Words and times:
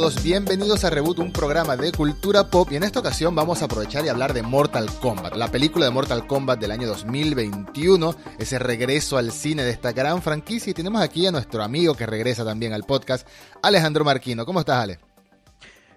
todos, 0.00 0.22
bienvenidos 0.22 0.82
a 0.86 0.88
Reboot, 0.88 1.18
un 1.18 1.30
programa 1.30 1.76
de 1.76 1.92
cultura 1.92 2.48
pop 2.48 2.66
y 2.72 2.76
en 2.76 2.84
esta 2.84 3.00
ocasión 3.00 3.34
vamos 3.34 3.60
a 3.60 3.66
aprovechar 3.66 4.02
y 4.02 4.08
hablar 4.08 4.32
de 4.32 4.42
Mortal 4.42 4.86
Kombat, 4.98 5.36
la 5.36 5.48
película 5.48 5.84
de 5.84 5.90
Mortal 5.90 6.26
Kombat 6.26 6.58
del 6.58 6.70
año 6.70 6.88
2021, 6.88 8.14
ese 8.38 8.58
regreso 8.58 9.18
al 9.18 9.30
cine 9.30 9.62
de 9.62 9.72
esta 9.72 9.92
gran 9.92 10.22
franquicia 10.22 10.70
y 10.70 10.74
tenemos 10.74 11.02
aquí 11.02 11.26
a 11.26 11.32
nuestro 11.32 11.62
amigo 11.62 11.94
que 11.96 12.06
regresa 12.06 12.46
también 12.46 12.72
al 12.72 12.84
podcast, 12.84 13.28
Alejandro 13.62 14.02
Marquino. 14.02 14.46
¿Cómo 14.46 14.60
estás, 14.60 14.82
Ale? 14.82 15.00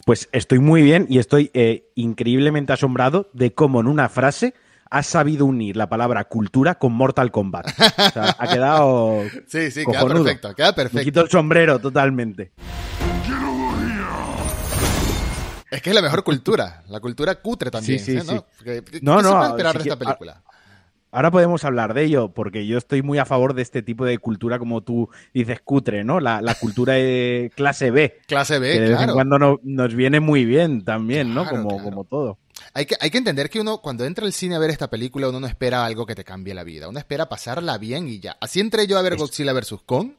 Pues 0.06 0.28
estoy 0.34 0.60
muy 0.60 0.82
bien 0.82 1.06
y 1.10 1.20
estoy 1.20 1.50
eh, 1.54 1.90
increíblemente 1.96 2.74
asombrado 2.74 3.30
de 3.32 3.54
cómo 3.54 3.80
en 3.80 3.88
una 3.88 4.10
frase 4.10 4.54
has 4.90 5.08
sabido 5.08 5.46
unir 5.46 5.78
la 5.78 5.88
palabra 5.88 6.26
cultura 6.26 6.76
con 6.76 6.92
Mortal 6.92 7.32
Kombat. 7.32 7.68
O 7.68 8.12
sea, 8.12 8.36
ha 8.38 8.48
quedado. 8.48 9.22
sí, 9.48 9.72
sí, 9.72 9.86
queda 9.86 10.06
perfecto, 10.06 10.54
queda 10.54 10.76
perfecto. 10.76 10.98
Me 10.98 11.06
quito 11.06 11.22
el 11.22 11.30
sombrero 11.30 11.80
totalmente. 11.80 12.52
Es 15.74 15.82
que 15.82 15.90
es 15.90 15.96
la 15.96 16.02
mejor 16.02 16.24
cultura, 16.26 16.84
la 16.88 17.00
cultura 17.00 17.36
cutre 17.36 17.72
también. 17.72 18.00
Sí, 18.00 18.20
sí, 18.20 18.28
¿no? 18.28 18.38
sí. 18.58 18.64
¿Qué, 18.64 18.84
No, 19.02 19.18
qué 19.18 19.24
se 19.24 19.30
no, 19.30 19.38
puede 19.38 19.50
esperar 19.50 19.74
de 19.76 19.80
esta 19.84 19.98
película? 20.00 20.44
Ahora 21.16 21.30
podemos 21.30 21.64
hablar 21.64 21.94
de 21.94 22.06
ello, 22.06 22.30
porque 22.30 22.66
yo 22.66 22.78
estoy 22.80 23.04
muy 23.04 23.20
a 23.20 23.26
favor 23.26 23.54
de 23.54 23.62
este 23.62 23.84
tipo 23.84 24.04
de 24.04 24.18
cultura, 24.18 24.58
como 24.58 24.82
tú 24.82 25.10
dices, 25.32 25.60
cutre, 25.64 26.04
¿no? 26.04 26.20
La, 26.20 26.42
la 26.42 26.56
cultura 26.56 26.94
de 26.94 27.52
clase 27.56 27.92
B. 27.92 28.20
Clase 28.26 28.58
B, 28.58 28.74
que 28.74 28.80
de 28.80 28.88
vez 28.88 28.98
claro. 28.98 29.12
en 29.12 29.14
cuando 29.16 29.38
no- 29.38 29.60
nos 29.62 29.94
viene 29.94 30.20
muy 30.20 30.44
bien 30.44 30.84
también, 30.84 31.36
¿no? 31.36 31.48
Como, 31.48 31.70
claro. 31.70 31.84
como 31.84 32.04
todo. 32.04 32.40
Hay 32.74 32.88
que, 32.88 32.96
hay 33.00 33.12
que 33.12 33.20
entender 33.20 33.52
que 33.52 33.60
uno, 33.62 33.78
cuando 33.80 34.06
entra 34.06 34.26
al 34.26 34.34
cine 34.34 34.56
a 34.56 34.60
ver 34.60 34.72
esta 34.72 34.90
película, 34.90 35.30
uno 35.30 35.40
no 35.40 35.46
espera 35.46 35.86
algo 35.86 36.08
que 36.08 36.16
te 36.16 36.24
cambie 36.24 36.56
la 36.56 36.64
vida. 36.64 36.88
Uno 36.90 36.98
espera 36.98 37.30
pasarla 37.30 37.78
bien 37.78 38.08
y 38.10 38.20
ya. 38.20 38.36
Así 38.42 38.60
entré 38.60 38.88
yo 38.88 38.98
a 38.98 39.04
ver 39.04 39.16
Godzilla 39.16 39.54
vs. 39.54 39.76
Kong 39.86 40.14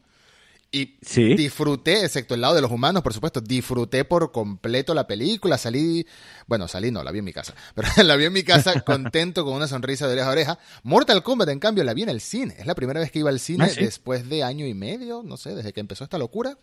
y 0.76 0.96
Sí. 1.02 1.34
disfruté, 1.34 2.04
excepto 2.04 2.34
el 2.34 2.40
lado 2.40 2.54
de 2.54 2.60
los 2.60 2.70
humanos, 2.70 3.02
por 3.02 3.12
supuesto, 3.14 3.40
disfruté 3.40 4.04
por 4.04 4.32
completo 4.32 4.92
la 4.94 5.06
película. 5.06 5.56
Salí, 5.56 6.06
bueno, 6.46 6.66
salí 6.68 6.90
no, 6.90 7.02
la 7.04 7.12
vi 7.12 7.20
en 7.20 7.24
mi 7.24 7.32
casa, 7.32 7.54
pero 7.74 7.88
la 8.02 8.16
vi 8.16 8.24
en 8.24 8.32
mi 8.32 8.42
casa 8.42 8.80
contento 8.84 9.44
con 9.44 9.54
una 9.54 9.68
sonrisa 9.68 10.06
de 10.08 10.14
oreja 10.14 10.28
a 10.28 10.32
oreja. 10.32 10.58
Mortal 10.82 11.22
Kombat, 11.22 11.48
en 11.50 11.60
cambio, 11.60 11.84
la 11.84 11.94
vi 11.94 12.02
en 12.02 12.08
el 12.08 12.20
cine. 12.20 12.56
Es 12.58 12.66
la 12.66 12.74
primera 12.74 12.98
vez 13.00 13.10
que 13.12 13.20
iba 13.20 13.30
al 13.30 13.38
cine 13.40 13.64
Ah, 13.64 13.68
¿sí? 13.68 13.84
después 13.84 14.28
de 14.28 14.42
año 14.42 14.66
y 14.66 14.74
medio, 14.74 15.22
no 15.24 15.36
sé, 15.36 15.54
desde 15.54 15.72
que 15.72 15.80
empezó 15.80 16.04
esta 16.04 16.18
locura. 16.18 16.58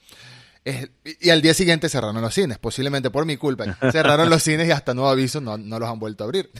Es- 0.63 0.89
y, 1.05 1.27
y 1.27 1.29
al 1.31 1.41
día 1.41 1.53
siguiente 1.55 1.89
cerraron 1.89 2.21
los 2.21 2.33
cines, 2.35 2.59
posiblemente 2.59 3.09
por 3.09 3.25
mi 3.25 3.37
culpa. 3.37 3.65
Cerraron 3.91 4.29
los 4.29 4.43
cines 4.43 4.67
y 4.67 4.71
hasta 4.71 4.93
nuevo 4.93 5.09
aviso 5.09 5.41
no, 5.41 5.57
no 5.57 5.79
los 5.79 5.89
han 5.89 5.97
vuelto 5.99 6.23
a 6.23 6.25
abrir. 6.25 6.51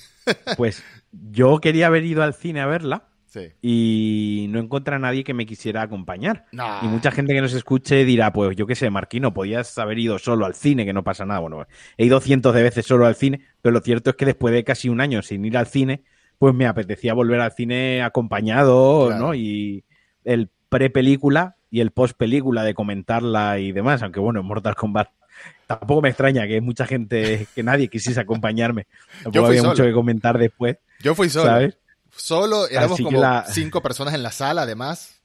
Pues 0.58 0.82
yo 1.12 1.60
quería 1.60 1.88
haber 1.88 2.06
ido 2.06 2.24
al 2.24 2.34
cine 2.34 2.62
a 2.62 2.66
verla 2.66 3.10
Sí. 3.34 3.48
y 3.62 4.48
no 4.50 4.60
encontré 4.60 4.96
a 4.96 5.00
nadie 5.00 5.24
que 5.24 5.34
me 5.34 5.46
quisiera 5.46 5.82
acompañar. 5.84 6.48
Y 6.52 6.88
mucha 6.88 7.12
gente 7.12 7.34
que 7.34 7.40
nos 7.40 7.54
escuche 7.54 8.04
dirá, 8.04 8.34
pues 8.34 8.58
yo 8.58 8.68
qué 8.68 8.76
sé, 8.76 8.90
Marquino, 8.90 9.34
podías 9.34 9.78
haber 9.78 10.00
ido 10.00 10.20
solo 10.20 10.46
al 10.46 10.54
cine, 10.54 10.84
que 10.86 10.92
no 10.92 11.06
pasa 11.06 11.26
nada. 11.26 11.40
Bueno, 11.40 11.66
he 11.98 12.06
ido 12.06 12.20
cientos 12.20 12.54
de 12.54 12.62
veces 12.62 12.86
solo 12.86 13.06
al 13.06 13.16
cine, 13.16 13.40
pero 13.62 13.72
lo 13.72 13.80
cierto 13.80 14.10
es 14.10 14.16
que 14.18 14.26
después 14.26 14.54
de 14.54 14.66
casi 14.66 14.90
un 14.90 15.00
año 15.00 15.22
sin 15.22 15.46
ir 15.46 15.56
al 15.58 15.68
cine, 15.68 16.04
pues 16.40 16.54
me 16.54 16.66
apetecía 16.68 17.14
volver 17.14 17.40
al 17.40 17.54
cine 17.54 18.02
acompañado, 18.04 19.08
Claro. 19.08 19.28
¿no? 19.28 19.34
Y 19.34 19.86
el 20.26 20.50
pre-película 20.68 21.56
y 21.70 21.80
el 21.80 21.92
post-película 21.92 22.64
de 22.64 22.74
comentarla 22.74 23.60
y 23.60 23.72
demás, 23.72 24.04
aunque 24.04 24.20
bueno, 24.20 24.42
en 24.42 24.46
Mortal 24.46 24.76
Kombat 24.76 25.08
tampoco 25.68 26.02
me 26.02 26.10
extraña 26.10 26.46
que 26.48 26.60
mucha 26.60 26.86
gente, 26.86 27.48
que 27.56 27.64
nadie 27.64 27.88
quisiese 27.88 28.20
acompañarme. 28.20 28.88
Tampoco 29.24 29.46
fui 29.46 29.52
había 29.58 29.62
solo. 29.62 29.72
mucho 29.72 29.84
que 29.84 29.94
comentar 29.94 30.38
después, 30.38 30.78
Yo 31.00 31.16
fui 31.16 31.30
solo. 31.30 31.46
¿sabes? 31.50 31.78
Solo, 32.16 32.68
éramos 32.68 32.94
Así 32.96 33.04
como 33.04 33.22
la- 33.22 33.46
cinco 33.52 33.82
personas 33.82 34.14
en 34.14 34.24
la 34.24 34.32
sala, 34.32 34.64
además. 34.64 35.18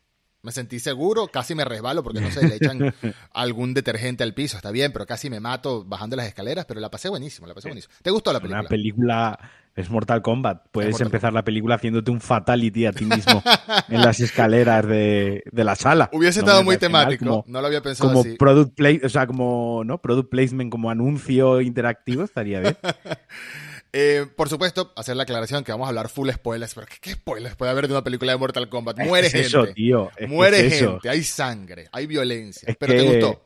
Me 0.43 0.53
sentí 0.53 0.79
seguro, 0.79 1.27
casi 1.27 1.57
me 1.57 1.65
resbalo 1.65 2.05
porque 2.05 2.21
no 2.21 2.31
sé, 2.31 2.47
le 2.47 2.55
echan 2.55 2.79
algún 3.35 3.75
detergente 3.75 4.23
al 4.23 4.33
piso, 4.33 4.57
está 4.57 4.71
bien, 4.71 4.93
pero 4.93 5.05
casi 5.05 5.29
me 5.29 5.41
mato 5.41 5.85
bajando 5.85 6.15
las 6.15 6.27
escaleras, 6.29 6.67
pero 6.67 6.79
la 6.79 6.89
pasé 6.89 7.09
buenísimo, 7.09 7.49
la 7.49 7.55
pasé 7.55 7.67
buenísimo. 7.67 7.93
¿Te 8.01 8.11
gustó 8.13 8.33
la 8.33 8.39
película? 8.39 8.61
Una 8.61 8.69
película 8.69 9.39
es 9.75 9.91
Mortal 9.91 10.23
Kombat. 10.23 10.69
Puedes 10.71 10.93
Mortal 10.93 11.07
empezar 11.09 11.33
la 11.33 11.43
película 11.43 11.75
haciéndote 11.75 12.13
un 12.13 12.21
fatality 12.21 12.87
a 12.87 12.93
ti 12.93 13.07
mismo 13.07 13.43
en 13.89 14.03
las 14.03 14.21
escaleras 14.21 14.87
de, 14.87 15.43
de 15.51 15.65
la 15.65 15.75
sala. 15.75 16.11
Hubiese 16.13 16.39
No 16.41 16.47
estado 16.47 16.63
muy 16.63 16.77
temático, 16.77 17.25
Como, 17.25 17.45
no 17.49 17.61
lo 17.61 17.67
había 17.67 17.83
pensado 17.83 18.09
como 18.11 18.21
así. 18.21 18.37
product 18.37 18.77
play, 18.77 19.01
o 19.03 19.09
sea, 19.09 19.27
como 19.27 19.83
no 19.85 20.01
product 20.01 20.31
placement, 20.31 20.71
como 20.71 20.91
anuncio 20.91 21.61
interactivo 21.61 22.23
estaría 22.23 22.61
bien. 22.61 22.77
Eh, 23.99 24.27
por 24.37 24.51
supuesto, 24.51 24.93
hacer 24.95 25.17
la 25.17 25.23
aclaración 25.23 25.65
que 25.65 25.73
vamos 25.73 25.87
a 25.87 25.89
hablar 25.89 26.11
full 26.11 26.29
spoilers, 26.31 26.75
pero 26.75 26.87
¿qué, 26.87 26.97
qué 27.01 27.13
spoilers 27.13 27.57
puede 27.57 27.71
haber 27.71 27.87
de 27.89 27.95
una 27.95 28.05
película 28.05 28.33
de 28.33 28.37
Mortal 28.39 28.69
Kombat? 28.69 28.99
Muere 28.99 29.29
es 29.29 29.33
gente. 29.33 29.47
eso, 29.49 29.67
tío. 29.69 30.11
es 30.19 30.29
Muere 30.29 30.67
es 30.67 30.75
eso. 30.75 30.93
gente, 30.93 31.09
hay 31.09 31.23
sangre, 31.23 31.89
hay 31.93 32.07
violencia. 32.07 32.69
Es 32.69 32.77
pero 32.77 32.93
que- 32.93 32.99
te 32.99 33.07
gustó. 33.07 33.43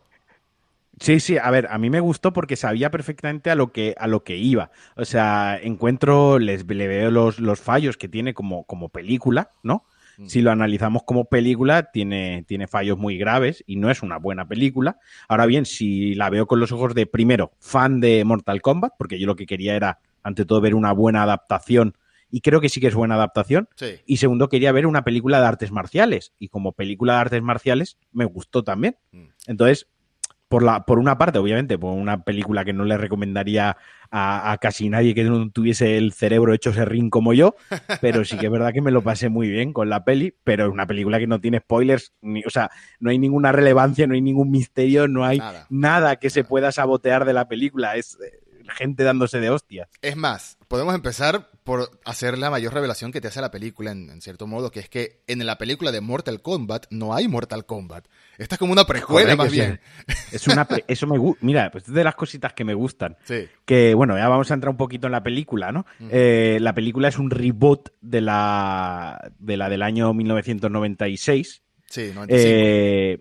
Sí, 0.98 1.20
sí, 1.20 1.38
a 1.38 1.48
ver, 1.52 1.68
a 1.70 1.78
mí 1.78 1.88
me 1.88 2.00
gustó 2.00 2.32
porque 2.32 2.56
sabía 2.56 2.90
perfectamente 2.90 3.48
a 3.50 3.54
lo 3.54 3.70
que, 3.72 3.94
a 3.96 4.08
lo 4.08 4.24
que 4.24 4.36
iba. 4.36 4.72
O 4.96 5.04
sea, 5.04 5.56
encuentro, 5.62 6.40
les, 6.40 6.66
le 6.66 6.88
veo 6.88 7.12
los, 7.12 7.38
los 7.38 7.60
fallos 7.60 7.96
que 7.96 8.08
tiene 8.08 8.34
como, 8.34 8.64
como 8.64 8.88
película, 8.88 9.52
¿no? 9.62 9.86
Mm. 10.18 10.26
Si 10.26 10.42
lo 10.42 10.50
analizamos 10.50 11.04
como 11.04 11.26
película, 11.26 11.90
tiene, 11.92 12.44
tiene 12.46 12.66
fallos 12.66 12.98
muy 12.98 13.16
graves 13.16 13.64
y 13.66 13.76
no 13.76 13.88
es 13.90 14.02
una 14.02 14.18
buena 14.18 14.46
película. 14.48 14.98
Ahora 15.28 15.46
bien, 15.46 15.64
si 15.64 16.14
la 16.16 16.28
veo 16.28 16.46
con 16.46 16.60
los 16.60 16.72
ojos 16.72 16.92
de, 16.94 17.06
primero, 17.06 17.52
fan 17.60 18.00
de 18.00 18.22
Mortal 18.26 18.60
Kombat, 18.60 18.92
porque 18.98 19.18
yo 19.18 19.26
lo 19.26 19.36
que 19.36 19.46
quería 19.46 19.76
era, 19.76 20.00
ante 20.22 20.44
todo, 20.44 20.60
ver 20.60 20.74
una 20.74 20.92
buena 20.92 21.22
adaptación, 21.22 21.96
y 22.30 22.42
creo 22.42 22.60
que 22.60 22.68
sí 22.68 22.80
que 22.80 22.86
es 22.86 22.94
buena 22.94 23.16
adaptación, 23.16 23.68
Sí. 23.74 23.96
y 24.06 24.18
segundo, 24.18 24.48
quería 24.48 24.70
ver 24.72 24.86
una 24.86 25.02
película 25.02 25.40
de 25.40 25.46
artes 25.46 25.72
marciales. 25.72 26.32
Y 26.38 26.48
como 26.48 26.72
película 26.72 27.14
de 27.14 27.18
artes 27.20 27.42
marciales, 27.42 27.98
me 28.12 28.24
gustó 28.24 28.62
también. 28.62 28.96
Mm. 29.10 29.24
Entonces, 29.48 29.88
por, 30.46 30.62
la, 30.64 30.84
por 30.84 30.98
una 30.98 31.16
parte, 31.18 31.38
obviamente, 31.38 31.78
por 31.78 31.92
una 31.96 32.22
película 32.24 32.64
que 32.64 32.72
no 32.72 32.84
le 32.84 32.96
recomendaría 32.98 33.76
a, 34.10 34.50
a 34.52 34.58
casi 34.58 34.88
nadie 34.88 35.14
que 35.14 35.22
no 35.22 35.48
tuviese 35.50 35.96
el 35.96 36.12
cerebro 36.12 36.52
hecho 36.52 36.72
serrín 36.72 37.08
como 37.10 37.32
yo, 37.32 37.54
pero 38.00 38.24
sí 38.24 38.36
que 38.36 38.46
es 38.46 38.52
verdad 38.52 38.72
que 38.72 38.80
me 38.80 38.90
lo 38.90 39.02
pasé 39.02 39.28
muy 39.28 39.48
bien 39.48 39.72
con 39.72 39.88
la 39.88 40.04
peli, 40.04 40.34
pero 40.42 40.66
es 40.66 40.72
una 40.72 40.86
película 40.88 41.20
que 41.20 41.28
no 41.28 41.40
tiene 41.40 41.58
spoilers, 41.60 42.12
ni, 42.20 42.42
o 42.44 42.50
sea, 42.50 42.70
no 42.98 43.10
hay 43.10 43.18
ninguna 43.20 43.52
relevancia, 43.52 44.08
no 44.08 44.14
hay 44.14 44.22
ningún 44.22 44.50
misterio, 44.50 45.06
no 45.06 45.24
hay 45.24 45.38
Nada. 45.38 45.66
nada, 45.70 46.16
que 46.16 46.30
se 46.30 46.42
pueda 46.42 46.72
sabotear 46.72 47.24
de 47.24 47.32
la 47.32 47.46
película, 47.46 47.94
es 47.96 48.18
gente 48.70 49.04
dándose 49.04 49.40
de 49.40 49.50
hostias. 49.50 49.88
Es 50.02 50.16
más, 50.16 50.56
podemos 50.68 50.94
empezar 50.94 51.48
por 51.64 51.90
hacer 52.04 52.38
la 52.38 52.50
mayor 52.50 52.72
revelación 52.74 53.12
que 53.12 53.20
te 53.20 53.28
hace 53.28 53.40
la 53.40 53.50
película, 53.50 53.92
en, 53.92 54.10
en 54.10 54.20
cierto 54.22 54.46
modo, 54.46 54.70
que 54.70 54.80
es 54.80 54.88
que 54.88 55.20
en 55.26 55.44
la 55.46 55.58
película 55.58 55.92
de 55.92 56.00
Mortal 56.00 56.40
Kombat 56.42 56.86
no 56.90 57.14
hay 57.14 57.28
Mortal 57.28 57.66
Kombat. 57.66 58.06
Esta 58.38 58.54
es 58.54 58.58
como 58.58 58.72
una 58.72 58.84
precuela, 58.86 59.36
más 59.36 59.52
bien. 59.52 59.78
Es 60.32 60.46
una, 60.48 60.66
eso 60.88 61.06
me 61.06 61.18
gusta, 61.18 61.44
mira, 61.44 61.70
pues 61.70 61.86
es 61.88 61.94
de 61.94 62.02
las 62.02 62.14
cositas 62.14 62.54
que 62.54 62.64
me 62.64 62.74
gustan. 62.74 63.16
Sí. 63.24 63.46
que 63.64 63.94
bueno, 63.94 64.16
ya 64.16 64.28
vamos 64.28 64.50
a 64.50 64.54
entrar 64.54 64.70
un 64.70 64.76
poquito 64.78 65.06
en 65.06 65.12
la 65.12 65.22
película, 65.22 65.70
¿no? 65.70 65.84
Eh, 66.10 66.58
la 66.60 66.74
película 66.74 67.08
es 67.08 67.18
un 67.18 67.30
reboot 67.30 67.90
de 68.00 68.20
la, 68.22 69.30
de 69.38 69.56
la 69.56 69.68
del 69.68 69.82
año 69.82 70.12
1996. 70.14 71.62
Sí, 71.88 72.12
95. 72.14 72.28
Eh, 72.30 73.18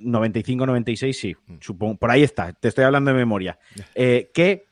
95-96, 0.00 1.12
sí, 1.12 1.34
Mm. 1.46 1.56
supongo, 1.60 1.96
por 1.96 2.10
ahí 2.10 2.22
está, 2.22 2.52
te 2.52 2.68
estoy 2.68 2.84
hablando 2.84 3.10
de 3.10 3.16
memoria. 3.16 3.58
Eh, 3.94 4.30
que 4.32 4.67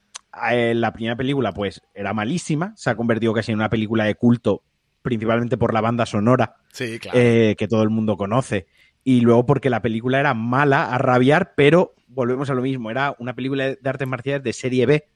eh, 0.52 0.74
la 0.74 0.92
primera 0.92 1.16
película, 1.16 1.52
pues, 1.52 1.82
era 1.94 2.12
malísima, 2.12 2.72
se 2.76 2.90
ha 2.90 2.96
convertido 2.96 3.32
casi 3.32 3.52
en 3.52 3.58
una 3.58 3.70
película 3.70 4.04
de 4.04 4.14
culto, 4.14 4.62
principalmente 5.02 5.56
por 5.56 5.72
la 5.72 5.80
banda 5.80 6.06
sonora, 6.06 6.56
sí, 6.72 6.98
claro. 6.98 7.18
eh, 7.18 7.54
que 7.56 7.68
todo 7.68 7.82
el 7.82 7.90
mundo 7.90 8.16
conoce. 8.16 8.66
Y 9.04 9.20
luego 9.20 9.46
porque 9.46 9.70
la 9.70 9.82
película 9.82 10.18
era 10.18 10.34
mala 10.34 10.92
a 10.92 10.98
rabiar, 10.98 11.52
pero 11.56 11.94
volvemos 12.08 12.50
a 12.50 12.54
lo 12.54 12.62
mismo, 12.62 12.90
era 12.90 13.14
una 13.20 13.34
película 13.34 13.66
de 13.66 13.78
artes 13.84 14.08
marciales 14.08 14.42
de 14.42 14.52
serie 14.52 14.86
B, 14.86 15.08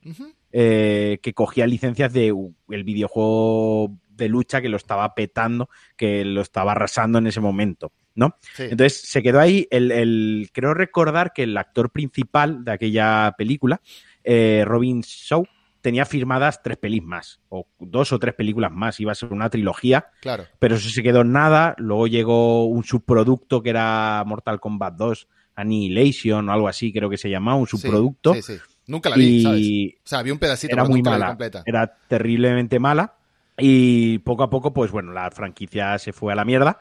eh, 0.53 1.19
que 1.23 1.35
cogía 1.35 1.67
licencias 1.67 2.13
de 2.13 2.31
uh, 2.33 2.55
el 2.69 2.85
videojuego 2.85 3.97
de 4.11 4.29
lucha 4.29 4.61
que 4.61 4.69
lo 4.69 4.77
estaba 4.77 5.15
petando, 5.15 5.71
que 5.97 6.25
lo 6.25 6.41
estaba 6.43 6.73
arrasando 6.73 7.19
en 7.19 7.27
ese 7.27 7.41
momento, 7.41 7.93
¿no? 8.15 8.37
Sí. 8.55 8.65
Entonces 8.65 9.01
se 9.01 9.23
quedó 9.23 9.41
ahí 9.41 9.67
el, 9.71 9.91
el- 9.91 10.51
creo 10.53 10.75
recordar 10.75 11.33
que 11.33 11.45
el 11.45 11.57
actor 11.57 11.91
principal 11.91 12.65
de 12.65 12.73
aquella 12.73 13.35
película, 13.39 13.81
eh, 14.25 14.65
Robin 14.67 15.01
Shaw, 15.03 15.45
tenía 15.81 16.05
firmadas 16.05 16.63
tres 16.63 16.77
pelis 16.77 17.03
más, 17.03 17.41
o 17.49 17.67
dos 17.79 18.13
o 18.13 18.19
tres 18.19 18.35
películas 18.35 18.71
más, 18.73 19.01
iba 19.01 19.13
a 19.13 19.15
ser 19.15 19.33
una 19.33 19.49
trilogía, 19.51 20.09
claro. 20.21 20.45
pero 20.59 20.77
eso 20.77 20.89
se 20.91 21.03
quedó 21.03 21.23
en 21.23 21.33
nada. 21.33 21.75
Luego 21.79 22.07
llegó 22.07 22.67
un 22.67 22.85
subproducto 22.85 23.63
que 23.63 23.71
era 23.71 24.23
Mortal 24.27 24.61
Kombat 24.61 24.95
2, 24.95 25.29
Annihilation 25.57 26.49
o 26.49 26.53
algo 26.53 26.69
así, 26.69 26.93
creo 26.93 27.09
que 27.11 27.17
se 27.19 27.31
llamaba, 27.31 27.57
un 27.59 27.67
subproducto. 27.67 28.35
Sí, 28.35 28.43
sí. 28.43 28.59
Nunca 28.87 29.09
la 29.09 29.17
vi, 29.17 29.43
¿sabes? 29.43 29.61
y 29.61 29.95
O 30.05 30.09
sea, 30.09 30.23
vi 30.23 30.31
un 30.33 30.39
pedacito, 30.39 30.73
era 30.75 30.83
pero 30.83 30.91
muy 30.91 30.99
nunca 31.01 31.11
la 31.11 31.17
vi 31.17 31.21
mala, 31.21 31.31
completa. 31.33 31.63
era 31.65 31.97
terriblemente 32.09 32.79
mala. 32.79 33.15
Y 33.57 34.19
poco 34.21 34.43
a 34.43 34.51
poco, 34.51 34.73
pues 34.73 34.91
bueno, 34.91 35.13
la 35.13 35.31
franquicia 35.31 35.99
se 35.99 36.13
fue 36.13 36.33
a 36.33 36.37
la 36.37 36.45
mierda. 36.45 36.79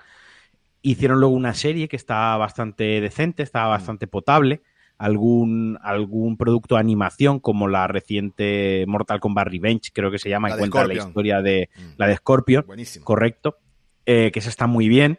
Hicieron 0.82 1.20
luego 1.20 1.36
una 1.36 1.54
serie 1.54 1.88
que 1.90 1.98
estaba 1.98 2.38
bastante 2.38 3.02
decente, 3.02 3.44
estaba 3.44 3.68
Mm. 3.68 3.78
bastante 3.78 4.08
potable. 4.08 4.62
Algún, 5.00 5.80
algún 5.82 6.38
producto 6.38 6.76
de 6.76 6.82
animación, 6.82 7.40
como 7.40 7.68
la 7.68 7.88
reciente 7.88 8.84
Mortal 8.88 9.20
Kombat 9.20 9.48
Revenge, 9.48 9.92
creo 9.94 10.12
que 10.12 10.20
se 10.20 10.30
llama, 10.30 10.50
La 10.50 10.56
y 10.56 10.58
cuenta 10.60 10.86
la 10.86 10.94
historia 10.94 11.42
de 11.42 11.70
Mm. 11.76 11.82
la 11.98 12.08
de 12.08 12.16
Scorpion 12.18 12.66
Buenísimo. 12.68 13.06
correcto, 13.06 13.58
eh, 14.06 14.30
que 14.32 14.40
esa 14.40 14.50
está 14.50 14.68
muy 14.68 14.88
bien. 14.90 15.18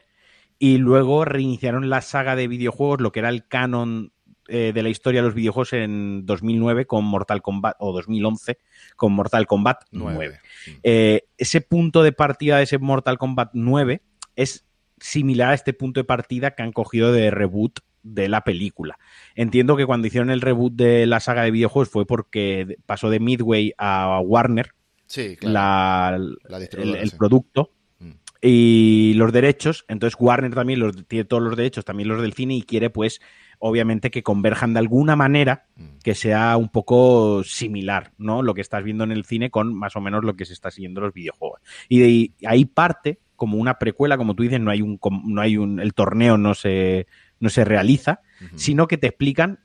Y 0.59 0.77
luego 0.77 1.25
reiniciaron 1.25 1.89
la 1.89 2.03
saga 2.03 2.37
de 2.37 2.47
videojuegos, 2.47 3.01
lo 3.01 3.11
que 3.11 3.21
era 3.21 3.31
el 3.31 3.47
canon 3.49 4.13
eh, 4.53 4.73
de 4.75 4.83
la 4.83 4.89
historia 4.89 5.21
de 5.23 5.27
los 5.29 5.35
videojuegos 5.35 5.73
en 5.73 6.27
2009 6.27 6.85
con 6.87 7.05
Mortal 7.05 7.41
Kombat, 7.41 7.77
o 7.79 7.93
2011 7.93 8.59
con 8.97 9.13
Mortal 9.13 9.47
Kombat 9.47 9.85
9. 9.93 10.41
Eh, 10.83 11.23
ese 11.39 11.61
punto 11.61 12.03
de 12.03 12.11
partida 12.13 12.57
de 12.59 12.65
ese 12.65 12.79
Mortal 12.79 13.17
Kombat 13.17 13.51
9 13.55 14.03
es 14.37 14.67
similar 14.99 15.51
a 15.51 15.55
este 15.55 15.73
punto 15.73 16.01
de 16.01 16.05
partida 16.05 16.51
que 16.51 16.63
han 16.65 16.73
cogido 16.73 17.13
de 17.13 17.31
reboot 17.31 17.79
de 18.03 18.29
la 18.29 18.43
película. 18.43 18.99
Entiendo 19.35 19.77
que 19.77 19.87
cuando 19.87 20.07
hicieron 20.07 20.31
el 20.31 20.41
reboot 20.41 20.75
de 20.75 21.07
la 21.07 21.21
saga 21.21 21.43
de 21.43 21.51
videojuegos 21.51 21.89
fue 21.89 22.07
porque 22.07 22.77
pasó 22.87 23.11
de 23.11 23.21
Midway 23.21 23.73
a 23.79 24.21
Warner 24.21 24.73
sí, 25.07 25.37
el, 25.43 27.13
producto 27.19 27.73
mm. 27.99 28.11
y 28.41 29.15
los 29.15 29.33
derechos. 29.33 29.85
Entonces 29.89 30.17
Warner 30.19 30.55
también 30.55 30.81
los, 30.81 31.07
tiene 31.07 31.25
todos 31.25 31.43
los 31.43 31.57
derechos, 31.57 31.85
también 31.85 32.09
los 32.09 32.23
del 32.23 32.33
cine 32.33 32.55
y 32.55 32.63
quiere 32.63 32.91
pues 32.91 33.21
obviamente 33.59 34.11
que 34.11 34.23
converjan 34.23 34.73
de 34.73 34.79
alguna 34.79 35.17
manera 35.17 35.67
mm. 35.77 35.99
que 36.03 36.15
sea 36.15 36.57
un 36.57 36.71
poco 36.71 37.43
similar, 37.45 38.13
¿no? 38.17 38.43
Lo 38.43 38.55
que 38.55 38.63
estás 38.63 38.83
viendo 38.83 39.05
en 39.05 39.13
el 39.13 39.25
cine 39.25 39.51
con 39.51 39.75
más 39.75 39.97
o 39.97 40.01
menos 40.01 40.25
lo 40.25 40.35
que 40.35 40.47
se 40.47 40.55
está 40.55 40.71
siguiendo 40.71 41.01
en 41.01 41.05
los 41.05 41.15
videojuegos. 41.15 41.61
Y 41.89 41.99
de 41.99 42.47
ahí 42.47 42.65
parte 42.65 43.19
como 43.37 43.57
una 43.57 43.79
precuela, 43.79 44.19
como 44.19 44.35
tú 44.35 44.43
dices, 44.43 44.61
no 44.61 44.71
hay 44.71 44.83
un, 44.83 44.99
no 45.25 45.41
hay 45.41 45.57
un, 45.57 45.81
el 45.81 45.95
torneo 45.95 46.37
no 46.37 46.53
se, 46.53 47.07
no 47.41 47.49
se 47.49 47.65
realiza, 47.65 48.21
sino 48.55 48.87
que 48.87 48.97
te 48.97 49.09
explican 49.09 49.59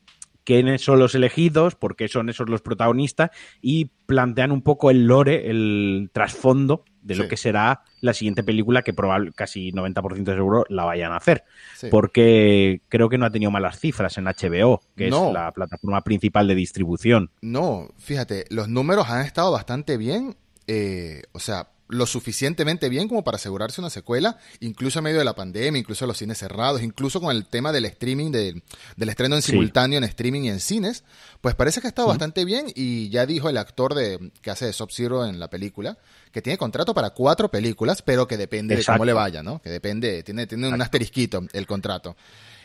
quiénes 0.46 0.82
son 0.82 1.00
los 1.00 1.16
elegidos, 1.16 1.76
por 1.76 1.96
qué 1.96 2.08
son 2.08 2.30
esos 2.30 2.50
los 2.50 2.62
protagonistas 2.62 3.32
y 3.62 3.92
plantean 4.06 4.52
un 4.52 4.62
poco 4.62 4.92
el 4.92 5.06
lore, 5.06 5.50
el 5.50 6.10
trasfondo 6.14 6.86
de 7.02 7.16
lo 7.16 7.28
que 7.28 7.38
será 7.38 7.82
la 8.02 8.14
siguiente 8.14 8.44
película 8.44 8.82
que 8.82 8.94
probablemente 8.94 9.36
casi 9.36 9.72
90% 9.72 10.24
de 10.24 10.34
seguro 10.34 10.66
la 10.70 10.86
vayan 10.86 11.12
a 11.12 11.18
hacer. 11.18 11.44
Porque 11.92 12.82
creo 12.90 13.10
que 13.10 13.18
no 13.18 13.26
ha 13.26 13.30
tenido 13.30 13.52
malas 13.52 13.80
cifras 13.80 14.18
en 14.18 14.26
HBO, 14.26 14.82
que 14.96 15.08
es 15.08 15.14
la 15.14 15.52
plataforma 15.52 16.02
principal 16.02 16.48
de 16.48 16.56
distribución. 16.56 17.30
No, 17.42 17.90
fíjate, 17.98 18.46
los 18.50 18.70
números 18.70 19.10
han 19.10 19.26
estado 19.26 19.52
bastante 19.52 19.98
bien. 19.98 20.36
Eh, 20.68 21.22
o 21.32 21.40
sea, 21.40 21.70
lo 21.88 22.06
suficientemente 22.06 22.90
bien 22.90 23.08
como 23.08 23.24
para 23.24 23.36
asegurarse 23.36 23.80
una 23.80 23.90
secuela, 23.90 24.38
incluso 24.60 25.00
en 25.00 25.04
medio 25.04 25.20
de 25.20 25.26
la 25.26 25.36
pandemia, 25.36 25.80
incluso 25.80 26.08
los 26.08 26.18
cines 26.18 26.38
cerrados, 26.38 26.82
incluso 26.82 27.22
con 27.22 27.36
el 27.36 27.46
tema 27.46 27.72
del 27.72 27.86
streaming, 27.86 28.32
del 28.32 28.64
estreno 29.10 29.36
en 29.36 29.42
simultáneo 29.42 29.98
en 29.98 30.04
streaming 30.04 30.42
y 30.44 30.50
en 30.50 30.60
cines, 30.60 31.04
pues 31.42 31.54
parece 31.56 31.82
que 31.82 31.88
ha 31.88 31.90
estado 31.90 32.08
bastante 32.08 32.44
bien 32.44 32.68
y 32.74 33.10
ya 33.10 33.26
dijo 33.26 33.50
el 33.50 33.58
actor 33.58 33.94
de, 33.94 34.32
que 34.42 34.50
hace 34.50 34.66
de 34.66 34.74
Sub-Zero 34.74 35.26
en 35.26 35.40
la 35.40 35.50
película, 35.50 35.98
que 36.32 36.42
tiene 36.42 36.58
contrato 36.58 36.94
para 36.94 37.12
cuatro 37.12 37.50
películas, 37.50 38.02
pero 38.02 38.28
que 38.28 38.38
depende 38.38 38.76
de 38.76 38.84
cómo 38.84 39.06
le 39.06 39.14
vaya, 39.14 39.44
¿no? 39.44 39.62
Que 39.62 39.70
depende, 39.70 40.24
tiene, 40.24 40.48
tiene 40.48 40.68
un 40.68 40.82
asterisquito 40.82 41.42
el 41.54 41.68
contrato. 41.68 42.16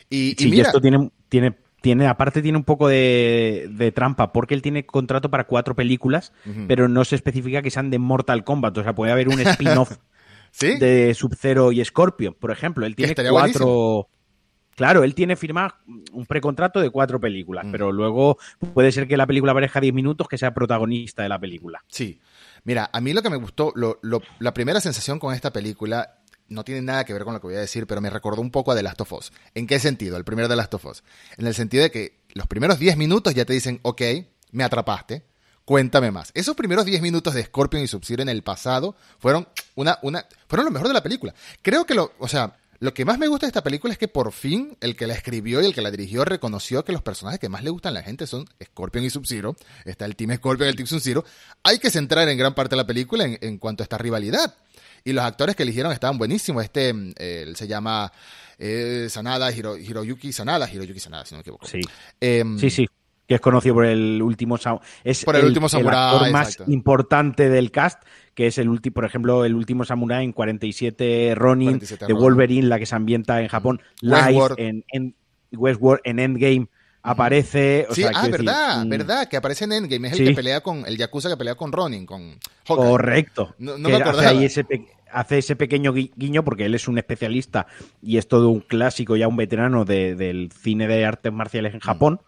Y, 0.09 0.35
y 0.45 0.61
esto 0.61 0.81
tiene, 0.81 1.11
tiene 1.29 1.57
tiene, 1.81 2.07
aparte 2.07 2.43
tiene 2.43 2.59
un 2.59 2.65
poco 2.65 2.89
de, 2.89 3.93
trampa, 3.95 4.33
porque 4.33 4.55
él 4.55 4.63
tiene 4.63 4.85
contrato 4.87 5.31
para 5.31 5.45
cuatro 5.45 5.75
películas, 5.75 6.33
pero 6.69 6.89
no 6.89 7.05
se 7.05 7.17
especifica 7.17 7.63
que 7.63 7.71
sean 7.71 7.91
de 7.91 7.99
Mortal 7.99 8.45
Kombat. 8.45 8.77
O 8.79 8.83
sea, 8.83 8.95
puede 8.95 9.13
haber 9.13 9.29
un 9.29 9.41
spin-off 9.41 9.99
de 10.61 11.15
Sub-Zero 11.15 11.73
y 11.73 11.85
Scorpion, 11.85 12.35
por 12.35 12.51
ejemplo. 12.51 12.87
Él 12.87 12.97
tiene 12.97 13.15
cuatro. 13.31 14.09
Claro, 14.77 15.05
él 15.05 15.15
tiene 15.15 15.37
firmado 15.37 15.75
un 16.13 16.25
precontrato 16.25 16.81
de 16.81 16.89
cuatro 16.89 17.21
películas, 17.21 17.67
mm. 17.67 17.71
pero 17.71 17.93
luego 17.93 18.39
puede 18.73 18.93
ser 18.93 19.07
que 19.07 19.19
la 19.19 19.27
película 19.27 19.53
aparezca 19.53 19.79
10 19.79 19.93
minutos 19.93 20.27
que 20.27 20.39
sea 20.39 20.55
protagonista 20.55 21.23
de 21.23 21.29
la 21.29 21.39
película. 21.39 21.85
Sí. 21.89 22.19
Mira, 22.65 22.89
a 22.91 23.01
mí 23.03 23.13
lo 23.13 23.21
que 23.21 23.29
me 23.29 23.37
gustó, 23.37 23.75
la 24.39 24.55
primera 24.55 24.81
sensación 24.81 25.19
con 25.19 25.35
esta 25.35 25.53
película 25.53 26.20
no 26.51 26.65
tiene 26.65 26.83
nada 26.83 27.05
que 27.05 27.13
ver 27.15 27.25
con 27.25 27.33
lo 27.33 27.41
que 27.41 27.47
voy 27.47 27.57
a 27.57 27.61
decir, 27.61 27.87
pero 27.87 28.01
me 28.01 28.11
recordó 28.11 28.43
un 28.43 28.51
poco 28.51 28.73
a 28.73 28.77
The 28.77 28.83
Last 28.83 29.01
of 29.01 29.13
Us. 29.13 29.33
¿En 29.55 29.67
qué 29.67 29.79
sentido? 29.79 30.17
El 30.17 30.25
primer 30.25 30.49
The 30.49 30.57
Last 30.57 30.75
of 30.75 30.85
Us. 30.85 31.03
En 31.39 31.47
el 31.47 31.55
sentido 31.55 31.83
de 31.83 31.91
que 31.91 32.19
los 32.35 32.47
primeros 32.47 32.79
10 32.79 32.97
minutos 32.97 33.35
ya 33.35 33.45
te 33.45 33.53
dicen, 33.53 33.81
ok, 33.83 34.03
me 34.53 34.65
atrapaste, 34.65 35.23
cuéntame 35.65 36.11
más. 36.11 36.33
Esos 36.35 36.57
primeros 36.57 36.85
10 36.85 37.01
minutos 37.01 37.35
de 37.35 37.45
Scorpion 37.45 37.83
y 37.83 37.87
Sub-Zero 37.87 38.23
en 38.23 38.29
el 38.29 38.43
pasado 38.43 38.97
fueron 39.19 39.49
una, 39.77 39.99
una, 40.03 40.27
fueron 40.49 40.67
lo 40.67 40.73
mejor 40.73 40.89
de 40.89 40.95
la 40.95 41.03
película. 41.03 41.35
Creo 41.63 41.87
que 41.87 41.95
lo, 41.95 42.13
o 42.19 42.29
sea, 42.29 42.57
lo 42.81 42.95
que 42.95 43.05
más 43.05 43.19
me 43.19 43.29
gusta 43.29 43.47
de 43.47 43.51
esta 43.51 43.63
película 43.63 43.93
es 43.93 43.99
que 43.99 44.09
por 44.09 44.33
fin 44.33 44.77
el 44.81 44.97
que 44.97 45.07
la 45.07 45.15
escribió 45.15 45.61
y 45.61 45.67
el 45.67 45.75
que 45.75 45.83
la 45.83 45.91
dirigió 45.91 46.25
reconoció 46.25 46.83
que 46.83 46.93
los 46.93 47.03
personajes 47.03 47.39
que 47.39 47.51
más 47.51 47.63
le 47.63 47.69
gustan 47.71 47.91
a 47.91 48.01
la 48.01 48.03
gente 48.03 48.27
son 48.27 48.47
Scorpion 48.63 49.05
y 49.05 49.11
Sub-Zero. 49.11 49.55
Está 49.85 50.07
el 50.07 50.17
Team 50.17 50.35
Scorpion 50.37 50.67
y 50.67 50.71
el 50.71 50.77
Team 50.77 50.87
Sub-Zero. 50.87 51.25
Hay 51.63 51.79
que 51.79 51.91
centrar 51.91 52.29
en 52.29 52.39
gran 52.39 52.55
parte 52.55 52.71
de 52.71 52.79
la 52.79 52.87
película 52.87 53.25
en, 53.25 53.39
en 53.43 53.59
cuanto 53.59 53.83
a 53.83 53.85
esta 53.85 53.99
rivalidad. 53.99 54.55
Y 55.05 55.13
los 55.13 55.25
actores 55.25 55.57
que 55.57 55.63
eligieron 55.63 55.93
estaban 55.93 56.19
buenísimos. 56.19 56.65
Este 56.65 56.89
él 56.89 57.55
se 57.55 57.69
llama 57.69 58.13
eh, 58.59 59.09
Sanada, 59.11 59.51
Hiroyuki 59.53 60.33
Sanada, 60.33 60.71
Hiroyuki 60.71 61.01
Sanada, 61.01 61.25
si 61.25 61.35
no 61.35 61.39
me 61.39 61.43
equivoco. 61.43 61.67
Sí, 61.67 61.81
em, 62.21 62.59
sí, 62.59 62.71
sí. 62.71 62.87
Que 63.31 63.37
es 63.37 63.41
conocido 63.41 63.77
por 63.77 63.85
el 63.85 64.21
último 64.21 64.57
es 65.05 65.25
por 65.25 65.37
el, 65.37 65.45
último 65.45 65.69
samurai, 65.69 66.27
el 66.27 66.33
más 66.33 66.59
importante 66.67 67.49
del 67.49 67.71
cast, 67.71 68.03
que 68.35 68.49
es 68.49 68.59
el 68.59 68.69
último, 68.69 68.93
por 68.93 69.05
ejemplo, 69.05 69.45
el 69.45 69.55
último 69.55 69.85
samurai 69.85 70.25
en 70.25 70.33
47 70.33 71.37
Ronin, 71.37 71.79
de 71.79 72.13
Wolverine, 72.13 72.67
la 72.67 72.81
que 72.81 72.87
se 72.87 72.97
ambienta 72.97 73.41
en 73.41 73.47
Japón, 73.47 73.83
Live 74.01 74.55
en, 74.57 74.85
en 74.91 75.15
Westworld, 75.53 76.01
en 76.03 76.19
Endgame 76.19 76.69
aparece. 77.05 77.87
sí, 77.93 78.03
ah, 78.03 78.27
verdad, 78.29 78.85
verdad, 78.89 79.29
que 79.29 79.37
aparece 79.37 79.65
en 79.65 79.75
Endgame. 79.75 80.09
Es 80.09 80.19
el 80.19 80.29
que 80.29 80.35
pelea 80.35 80.61
con. 80.61 80.85
El 80.85 80.97
Yakuza 80.97 81.29
que 81.29 81.37
pelea 81.37 81.55
con 81.55 81.71
Ronin, 81.71 82.07
con 82.07 82.37
Correcto. 82.67 83.55
No, 83.59 83.79
me 83.79 83.95
acordaba. 83.95 84.33
Hace, 85.13 85.39
ese 85.39 85.57
pequeño 85.57 85.93
guiño 85.93 86.45
porque 86.45 86.67
él 86.67 86.75
es 86.77 86.87
un 86.87 86.97
especialista 86.97 87.67
y 88.01 88.19
es 88.19 88.29
todo 88.29 88.49
un 88.49 88.61
clásico, 88.61 89.17
ya 89.17 89.27
un 89.27 89.37
veterano 89.37 89.85
del 89.85 90.51
cine 90.53 90.87
de 90.87 91.05
artes 91.05 91.33
marciales 91.33 91.75
en 91.75 91.79
mm. 91.79 92.19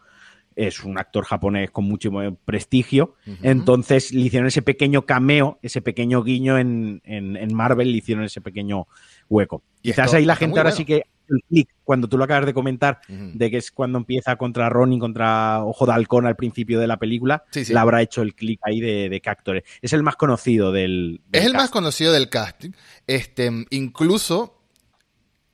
Es 0.57 0.85
un 0.85 0.99
actor 0.99 1.25
japonés 1.25 1.71
con 1.71 1.85
mucho 1.85 2.11
prestigio. 2.45 3.15
Entonces 3.43 4.13
le 4.13 4.23
hicieron 4.23 4.49
ese 4.49 4.63
pequeño 4.63 5.03
cameo, 5.07 5.59
ese 5.63 5.83
pequeño 5.83 6.23
guiño 6.23 6.59
en, 6.59 7.01
en, 7.05 7.55
Marvel, 7.55 7.91
le 7.91 7.99
hicieron 7.99 8.25
ese 8.25 8.41
pequeño 8.41 8.87
hueco. 9.29 9.63
Quizás 9.81 10.15
ahí 10.15 10.25
la 10.25 10.37
gente 10.37 10.59
ahora 10.59 10.73
sí 10.73 10.85
que 10.85 11.03
el 11.29 11.43
clic 11.49 11.69
cuando 11.85 12.09
tú 12.09 12.19
lo 12.19 12.25
acabas 12.25 12.47
de 12.47 12.55
comentar, 12.55 13.01
de 13.09 13.51
que 13.51 13.57
es 13.57 13.71
cuando 13.71 13.99
empieza 13.99 14.37
contra 14.37 14.69
Ronnie, 14.69 14.99
contra 14.99 15.65
Ojo 15.65 15.87
de 15.87 15.93
Halcón 15.93 16.27
al 16.27 16.37
principio 16.37 16.79
de 16.79 16.87
la 16.87 16.99
película, 16.99 17.45
le 17.55 17.79
habrá 17.79 18.03
hecho 18.03 18.23
el 18.23 18.35
clic 18.35 18.61
ahí 18.63 18.81
de, 18.81 19.09
de 19.09 19.23
actores. 19.25 19.65
Es 19.81 19.93
el 19.93 20.03
más 20.03 20.17
conocido 20.17 20.73
del. 20.73 21.21
es 21.33 21.45
el 21.45 21.55
más 21.55 21.71
conocido 21.71 22.13
del 22.13 22.29
casting. 22.29 22.71
Este, 23.07 23.51
incluso 23.71 24.62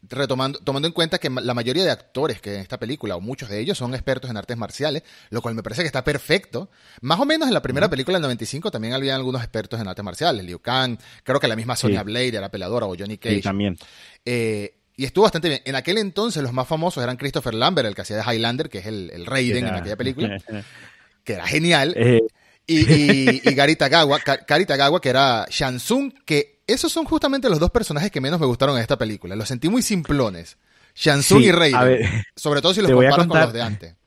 retomando, 0.02 0.58
tomando 0.60 0.86
en 0.86 0.94
cuenta 0.94 1.18
que 1.18 1.28
la 1.30 1.54
mayoría 1.54 1.84
de 1.84 1.90
actores 1.90 2.40
que 2.40 2.54
en 2.54 2.60
esta 2.60 2.78
película, 2.78 3.16
o 3.16 3.20
muchos 3.20 3.48
de 3.48 3.60
ellos, 3.60 3.78
son 3.78 3.94
expertos 3.94 4.30
en 4.30 4.36
artes 4.36 4.56
marciales, 4.56 5.02
lo 5.30 5.42
cual 5.42 5.54
me 5.54 5.62
parece 5.62 5.82
que 5.82 5.86
está 5.86 6.04
perfecto. 6.04 6.70
Más 7.00 7.18
o 7.18 7.24
menos 7.24 7.48
en 7.48 7.54
la 7.54 7.62
primera 7.62 7.88
película 7.88 8.16
del 8.16 8.22
95 8.22 8.70
también 8.70 8.94
había 8.94 9.14
algunos 9.14 9.42
expertos 9.42 9.80
en 9.80 9.88
artes 9.88 10.04
marciales, 10.04 10.44
Liu 10.44 10.60
Kang, 10.60 10.98
creo 11.24 11.40
que 11.40 11.48
la 11.48 11.56
misma 11.56 11.76
Sonya 11.76 12.02
Blade 12.02 12.36
era 12.36 12.50
peladora, 12.50 12.86
o 12.86 12.96
Johnny 12.96 13.18
Cage. 13.18 13.36
Sí, 13.36 13.42
también. 13.42 13.76
Eh, 14.24 14.74
y 14.96 15.04
estuvo 15.04 15.22
bastante 15.22 15.48
bien. 15.48 15.62
En 15.64 15.76
aquel 15.76 15.98
entonces 15.98 16.42
los 16.42 16.52
más 16.52 16.66
famosos 16.66 17.02
eran 17.02 17.16
Christopher 17.16 17.54
Lambert, 17.54 17.86
el 17.86 17.94
que 17.94 18.02
hacía 18.02 18.16
de 18.16 18.22
Highlander, 18.22 18.68
que 18.68 18.78
es 18.78 18.86
el, 18.86 19.10
el 19.12 19.26
Raiden 19.26 19.66
en 19.66 19.74
aquella 19.74 19.96
película, 19.96 20.36
que 21.24 21.32
era 21.34 21.46
genial. 21.46 21.94
Eh. 21.96 22.20
Y, 22.66 23.48
y, 23.48 23.54
Gary 23.54 23.76
Tagawa, 23.76 24.20
que 24.20 25.08
era 25.08 25.46
Shansung, 25.48 26.12
que 26.24 26.57
esos 26.68 26.92
son 26.92 27.04
justamente 27.04 27.48
los 27.48 27.58
dos 27.58 27.70
personajes 27.70 28.10
que 28.12 28.20
menos 28.20 28.38
me 28.38 28.46
gustaron 28.46 28.76
en 28.76 28.82
esta 28.82 28.96
película. 28.96 29.34
Los 29.34 29.48
sentí 29.48 29.68
muy 29.68 29.82
simplones. 29.82 30.58
Shansung 30.94 31.42
y 31.42 31.50
Raiden. 31.50 32.08
sobre 32.36 32.62
todo 32.62 32.74
si 32.74 32.82
los 32.82 32.90
comparas 32.90 33.26
con 33.26 33.40
los 33.40 33.52
de 33.52 33.62
antes 33.62 33.98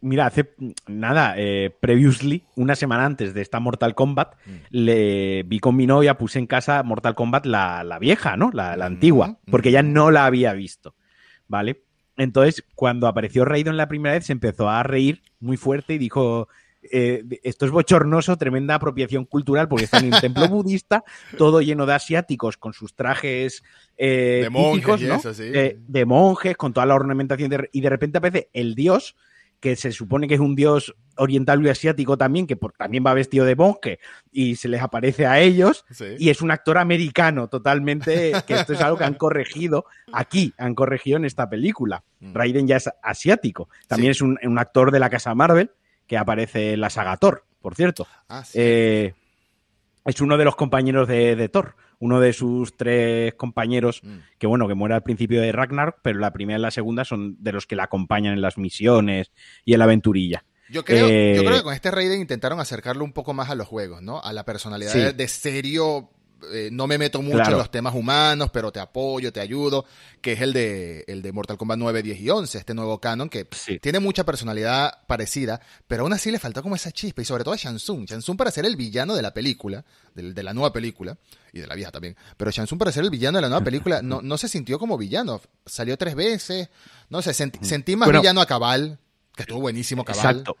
mira, 0.00 0.26
hace 0.26 0.54
nada, 0.86 1.34
eh, 1.36 1.74
previously, 1.80 2.44
una 2.54 2.74
semana 2.74 3.04
antes 3.04 3.34
de 3.34 3.42
esta 3.42 3.60
Mortal 3.60 3.94
Kombat, 3.94 4.34
mm. 4.46 4.50
le 4.70 5.42
vi 5.44 5.58
con 5.58 5.76
mi 5.76 5.86
novia, 5.86 6.16
puse 6.16 6.38
en 6.38 6.46
casa 6.46 6.82
Mortal 6.82 7.14
Kombat 7.14 7.46
la, 7.46 7.98
vieja, 8.00 8.36
¿no? 8.36 8.50
La, 8.52 8.72
antigua, 8.72 9.38
porque 9.50 9.70
ya 9.70 9.82
no 9.82 10.10
la 10.10 10.26
había 10.26 10.52
visto, 10.52 10.94
¿vale? 11.48 11.82
Entonces, 12.16 12.64
cuando 12.74 13.06
apareció 13.06 13.44
Raiden 13.44 13.76
la 13.76 13.88
primera 13.88 14.14
vez, 14.14 14.26
se 14.26 14.32
empezó 14.32 14.68
a 14.70 14.82
reír 14.82 15.22
muy 15.38 15.56
fuerte 15.56 15.94
y 15.94 15.98
dijo, 15.98 16.48
eh, 16.92 17.24
esto 17.42 17.66
es 17.66 17.72
bochornoso, 17.72 18.36
tremenda 18.36 18.74
apropiación 18.74 19.24
cultural, 19.24 19.68
porque 19.68 19.84
está 19.84 19.98
en 19.98 20.12
un 20.12 20.20
templo 20.20 20.48
budista, 20.48 21.04
todo 21.36 21.60
lleno 21.60 21.86
de 21.86 21.94
asiáticos 21.94 22.56
con 22.56 22.72
sus 22.72 22.94
trajes 22.94 23.62
eh, 23.96 24.40
de 24.44 24.50
monjes, 24.50 25.02
¿no? 25.02 25.20
de 25.22 26.04
monjes, 26.04 26.56
con 26.56 26.72
toda 26.72 26.86
la 26.86 26.94
ornamentación, 26.94 27.50
y 27.72 27.80
de 27.80 27.90
repente 27.90 28.18
aparece 28.18 28.50
el 28.52 28.74
dios 28.74 29.16
que 29.60 29.76
se 29.76 29.92
supone 29.92 30.28
que 30.28 30.34
es 30.34 30.40
un 30.40 30.54
dios 30.54 30.94
oriental 31.16 31.64
y 31.64 31.68
asiático 31.68 32.18
también, 32.18 32.46
que 32.46 32.58
también 32.76 33.04
va 33.06 33.14
vestido 33.14 33.44
de 33.44 33.56
monje 33.56 33.98
y 34.30 34.56
se 34.56 34.68
les 34.68 34.82
aparece 34.82 35.26
a 35.26 35.40
ellos, 35.40 35.84
y 36.18 36.28
es 36.28 36.42
un 36.42 36.50
actor 36.50 36.78
americano 36.78 37.48
totalmente, 37.48 38.32
que 38.46 38.54
esto 38.54 38.74
es 38.74 38.80
algo 38.80 38.98
que 38.98 39.04
han 39.04 39.14
corregido 39.18 39.86
aquí, 40.12 40.52
han 40.58 40.74
corregido 40.74 41.16
en 41.16 41.24
esta 41.24 41.48
película. 41.48 42.04
Mm. 42.20 42.34
Raiden 42.34 42.66
ya 42.66 42.76
es 42.76 42.90
asiático, 43.02 43.68
también 43.88 44.10
es 44.10 44.20
un, 44.20 44.38
actor 44.58 44.90
de 44.90 45.00
la 45.00 45.10
casa 45.10 45.34
Marvel 45.34 45.70
que 46.06 46.16
aparece 46.18 46.72
en 46.74 46.80
la 46.80 46.90
saga 46.90 47.16
Thor, 47.16 47.44
por 47.60 47.74
cierto. 47.74 48.06
Ah, 48.28 48.44
eh, 48.54 49.14
es 50.04 50.20
uno 50.20 50.36
de 50.38 50.44
los 50.44 50.56
compañeros 50.56 51.08
de, 51.08 51.48
Thor. 51.48 51.74
uno 51.98 52.20
de 52.20 52.32
sus 52.32 52.76
tres 52.76 53.34
compañeros, 53.34 54.00
Mm. 54.02 54.18
que 54.38 54.46
bueno, 54.46 54.68
que 54.68 54.74
muere 54.74 54.94
al 54.94 55.02
principio 55.02 55.40
de 55.40 55.50
Ragnar, 55.50 55.96
pero 56.02 56.18
la 56.18 56.32
primera 56.32 56.58
y 56.58 56.62
la 56.62 56.70
segunda 56.70 57.04
son 57.04 57.36
de 57.42 57.52
los 57.52 57.66
que 57.66 57.74
la 57.74 57.84
acompañan 57.84 58.34
en 58.34 58.40
las 58.42 58.58
misiones 58.58 59.32
y 59.64 59.72
en 59.72 59.78
la 59.78 59.86
aventurilla. 59.86 60.44
Yo 60.68 60.84
creo, 60.84 61.06
Eh, 61.08 61.34
yo 61.36 61.42
creo 61.44 61.56
que 61.58 61.62
con 61.62 61.74
este 61.74 61.90
Raiden 61.90 62.20
intentaron 62.20 62.58
acercarlo 62.60 63.04
un 63.04 63.12
poco 63.12 63.32
más 63.34 63.50
a 63.50 63.54
los 63.54 63.66
juegos, 63.68 64.02
¿no? 64.02 64.20
A 64.20 64.32
la 64.32 64.44
personalidad 64.44 64.90
Sí. 64.92 65.00
de 65.16 65.28
serio, 65.28 66.10
eh, 66.52 66.68
no 66.70 66.86
me 66.86 66.98
meto 66.98 67.22
mucho 67.22 67.36
Claro. 67.38 67.52
en 67.52 67.58
los 67.58 67.70
temas 67.70 67.94
humanos, 67.94 68.50
pero 68.52 68.70
te 68.70 68.78
apoyo, 68.78 69.32
te 69.32 69.40
ayudo, 69.40 69.84
que 70.20 70.32
es 70.32 70.40
el 70.42 70.52
de, 70.52 71.04
el 71.08 71.22
de 71.22 71.32
Mortal 71.32 71.56
Kombat 71.56 71.78
9, 71.78 72.02
10 72.02 72.20
y 72.20 72.30
11, 72.30 72.58
este 72.58 72.74
nuevo 72.74 73.00
canon 73.00 73.28
que 73.28 73.46
Sí. 73.52 73.78
tiene 73.78 74.00
mucha 74.00 74.24
personalidad 74.24 75.06
parecida, 75.06 75.60
pero 75.88 76.02
aún 76.02 76.12
así 76.12 76.30
le 76.30 76.38
faltó 76.38 76.62
como 76.62 76.76
esa 76.76 76.92
chispa, 76.92 77.22
y 77.22 77.24
sobre 77.24 77.42
todo 77.44 77.54
a 77.54 77.56
Shansung. 77.56 78.04
Shansung 78.06 78.36
para 78.36 78.50
ser 78.50 78.66
el 78.66 78.76
villano 78.76 79.14
de 79.14 79.22
la 79.22 79.32
película, 79.32 79.84
del- 80.14 80.34
de, 80.34 80.42
la 80.42 80.52
nueva 80.52 80.72
película, 80.72 81.16
y 81.52 81.60
de 81.60 81.66
la 81.66 81.74
vieja 81.74 81.90
también, 81.90 82.16
pero 82.36 82.50
Shansung 82.50 82.78
para 82.78 82.92
ser 82.92 83.04
el 83.04 83.10
villano 83.10 83.38
de 83.38 83.42
la 83.42 83.48
nueva 83.48 83.64
película 83.98 84.02
no, 84.02 84.20
no 84.22 84.36
se 84.38 84.48
sintió 84.48 84.78
como 84.78 84.98
villano, 84.98 85.40
salió 85.64 85.96
tres 85.96 86.14
veces, 86.14 86.68
no 87.08 87.22
sé, 87.22 87.32
sentí, 87.32 87.58
sentí 87.64 87.96
más 87.96 88.06
Bueno. 88.08 88.20
villano 88.20 88.40
a 88.42 88.46
Cabal, 88.46 88.98
que 89.34 89.42
estuvo 89.42 89.60
buenísimo 89.60 90.04
Cabal, 90.04 90.36
Exacto. 90.36 90.56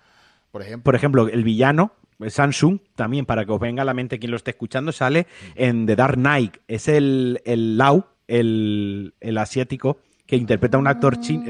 por 0.50 0.62
ejemplo. 0.62 0.84
Por 0.84 0.94
ejemplo, 0.94 1.28
el 1.28 1.44
villano, 1.44 1.92
Samsung, 2.28 2.78
también 2.94 3.26
para 3.26 3.44
que 3.44 3.52
os 3.52 3.60
venga 3.60 3.82
a 3.82 3.84
la 3.84 3.94
mente 3.94 4.18
quien 4.18 4.30
lo 4.30 4.36
esté 4.36 4.52
escuchando, 4.52 4.92
sale 4.92 5.26
en 5.54 5.86
The 5.86 5.96
Dark 5.96 6.16
Knight. 6.16 6.56
Es 6.68 6.88
el, 6.88 7.40
el 7.44 7.76
Lau, 7.76 8.06
el, 8.26 9.14
el 9.20 9.38
asiático, 9.38 9.98
que 10.26 10.36
interpreta 10.36 10.76
a 10.76 10.80
un 10.80 10.88
actor 10.88 11.20
chino, 11.20 11.44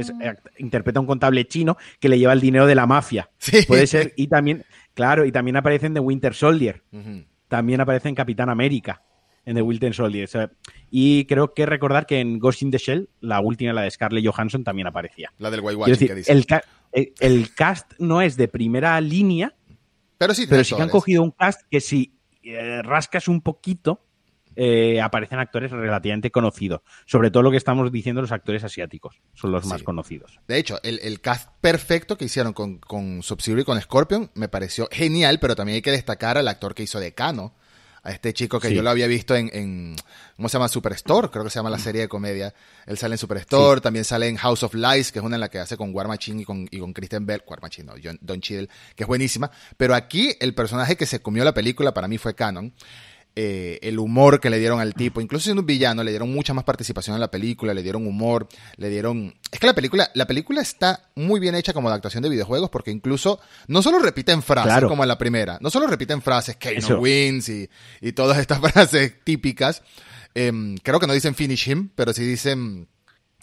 interpreta 0.59 0.99
a 0.99 1.01
un 1.01 1.07
contable 1.07 1.47
chino 1.47 1.77
que 1.99 2.09
le 2.09 2.19
lleva 2.19 2.33
el 2.33 2.41
dinero 2.41 2.67
de 2.67 2.75
la 2.75 2.87
mafia. 2.87 3.31
Sí. 3.39 3.63
Puede 3.67 3.87
ser, 3.87 4.13
y 4.17 4.27
también, 4.27 4.65
claro, 4.95 5.25
y 5.25 5.33
también 5.33 5.57
aparece 5.57 5.87
en 5.87 5.95
The 5.95 6.01
Winter 6.01 6.35
Soldier. 6.35 6.83
También 7.49 7.81
aparece 7.81 8.09
en 8.11 8.15
Capitán 8.15 8.51
América, 8.51 9.03
en 9.47 9.55
The 9.55 9.63
Winter 9.63 9.95
Soldier. 9.95 10.25
O 10.25 10.29
sea, 10.29 10.51
y 10.91 11.25
creo 11.25 11.55
que 11.55 11.65
recordar 11.65 12.05
que 12.05 12.21
en 12.21 12.39
Ghost 12.39 12.61
in 12.63 12.71
the 12.71 12.79
Shell, 12.79 13.09
la 13.21 13.41
última, 13.41 13.73
la 13.73 13.83
de 13.83 13.91
Scarlett 13.91 14.27
Johansson, 14.27 14.63
también 14.65 14.89
aparecía. 14.89 15.33
La 15.39 15.51
del 15.51 15.61
Quiero 15.61 15.79
whitewashing 15.79 15.93
decir, 15.95 16.09
que 16.09 16.15
dice. 16.17 16.33
el, 16.33 16.45
ca- 16.45 16.65
el- 16.93 17.13
el 17.21 17.55
cast 17.55 17.93
no 17.99 18.21
es 18.21 18.37
de 18.37 18.49
primera 18.49 19.01
línea, 19.01 19.55
pero 20.19 20.35
sí, 20.35 20.47
pero 20.49 20.65
sí 20.65 20.75
que 20.75 20.83
han 20.83 20.89
cogido 20.89 21.23
un 21.23 21.31
cast 21.31 21.63
que 21.71 21.81
si 21.81 22.19
eh, 22.43 22.83
rascas 22.83 23.29
un 23.29 23.41
poquito, 23.41 24.03
eh, 24.59 25.03
aparecen 25.03 25.39
actores 25.39 25.71
relativamente 25.71 26.31
conocidos. 26.31 26.81
Sobre 27.05 27.31
todo 27.31 27.43
lo 27.43 27.51
que 27.51 27.59
estamos 27.59 27.93
diciendo, 27.93 28.23
los 28.23 28.33
actores 28.33 28.65
asiáticos 28.65 29.21
son 29.35 29.53
los 29.53 29.67
más 29.67 29.83
conocidos. 29.83 30.41
De 30.49 30.57
hecho, 30.57 30.81
el, 30.83 30.99
el 31.03 31.21
cast 31.21 31.51
perfecto 31.61 32.17
que 32.17 32.25
hicieron 32.25 32.55
con, 32.55 32.79
con 32.79 33.23
Sub-Zero 33.23 33.61
y 33.61 33.65
con 33.65 33.81
Scorpion 33.81 34.31
me 34.35 34.49
pareció 34.49 34.89
genial, 34.91 35.39
pero 35.41 35.55
también 35.55 35.77
hay 35.77 35.83
que 35.83 35.91
destacar 35.91 36.39
al 36.39 36.49
actor 36.49 36.75
que 36.75 36.85
hizo 36.85 36.99
de 36.99 37.13
Kano, 37.13 37.55
a 38.07 38.13
este 38.13 38.33
chico 38.33 38.61
que 38.61 38.69
Sí. 38.69 38.75
yo 38.75 38.83
lo 38.83 38.91
había 38.91 39.07
visto 39.07 39.35
en, 39.35 39.51
en, 39.53 39.97
¿cómo 40.37 40.49
se 40.49 40.55
llama? 40.55 40.69
Superstore, 40.69 41.29
creo 41.29 41.43
que 41.45 41.51
se 41.51 41.59
llama 41.59 41.71
la 41.71 41.79
serie 41.79 42.03
de 42.03 42.09
comedia. 42.09 42.55
Él 42.87 42.97
sale 42.99 43.15
en 43.15 43.19
Superstore, 43.19 43.81
también 43.81 44.05
sale 44.05 44.29
en 44.29 44.37
House 44.37 44.63
of 44.63 44.75
Lies, 44.75 45.11
que 45.11 45.19
es 45.19 45.25
una 45.25 45.37
en 45.37 45.41
la 45.41 45.49
que 45.49 45.59
hace 45.59 45.77
con 45.77 45.93
War 45.95 46.07
Machine 46.09 46.43
y 46.43 46.45
con, 46.45 46.69
y 46.71 46.79
con 46.79 46.93
Kristen 46.93 47.27
Bell, 47.27 47.43
War 47.49 47.61
Machine, 47.61 47.87
no, 47.87 47.95
John- 48.03 48.19
Don 48.21 48.41
Cheadle, 48.41 48.69
que 48.95 49.03
es 49.05 49.09
buenísima. 49.09 49.51
Pero 49.77 49.95
aquí 49.95 50.37
el 50.41 50.55
personaje 50.55 50.97
que 50.97 51.05
se 51.07 51.21
comió 51.21 51.45
la 51.45 51.53
película 51.55 51.93
para 51.93 52.07
mí 52.09 52.17
fue 52.17 52.35
Canon. 52.35 52.73
Eh, 53.39 53.79
el 53.83 53.99
humor 53.99 54.41
que 54.41 54.49
le 54.49 54.59
dieron 54.59 54.81
al 54.81 54.95
tipo, 54.95 55.21
incluso 55.21 55.45
siendo 55.45 55.61
un 55.61 55.67
villano, 55.67 56.03
le 56.03 56.11
dieron 56.11 56.33
mucha 56.33 56.55
más 56.55 56.65
participación 56.65 57.15
en 57.15 57.21
la 57.21 57.31
película, 57.31 57.75
le 57.75 57.83
dieron 57.83 58.07
humor, 58.07 58.49
le 58.77 58.89
dieron... 58.89 59.35
Es 59.53 59.61
que 59.61 59.67
la 59.67 59.75
película, 59.75 60.11
la 60.15 60.27
película 60.27 60.63
está 60.63 61.11
muy 61.15 61.39
bien 61.39 61.55
hecha 61.55 61.75
como 61.75 61.89
adaptación 61.89 62.23
de 62.23 62.31
videojuegos 62.31 62.71
porque 62.71 62.91
incluso 62.91 63.39
no 63.69 63.83
solo 63.83 63.99
repiten 63.99 64.43
frases 64.43 64.73
Claro. 64.73 64.89
como 64.89 65.05
en 65.05 65.09
la 65.09 65.19
primera, 65.19 65.59
no 65.61 65.69
solo 65.71 65.87
repiten 65.87 66.23
frases, 66.23 66.57
Kano 66.57 66.79
Eso. 66.79 66.99
wins 66.99 67.49
y, 67.51 67.69
y 68.01 68.13
todas 68.13 68.39
estas 68.39 68.59
frases 68.73 69.15
típicas, 69.23 69.83
em, 70.35 70.77
creo 70.79 70.99
que 70.99 71.07
no 71.07 71.13
dicen 71.13 71.35
finish 71.35 71.69
him, 71.69 71.91
pero 71.95 72.13
sí 72.15 72.25
dicen... 72.25 72.89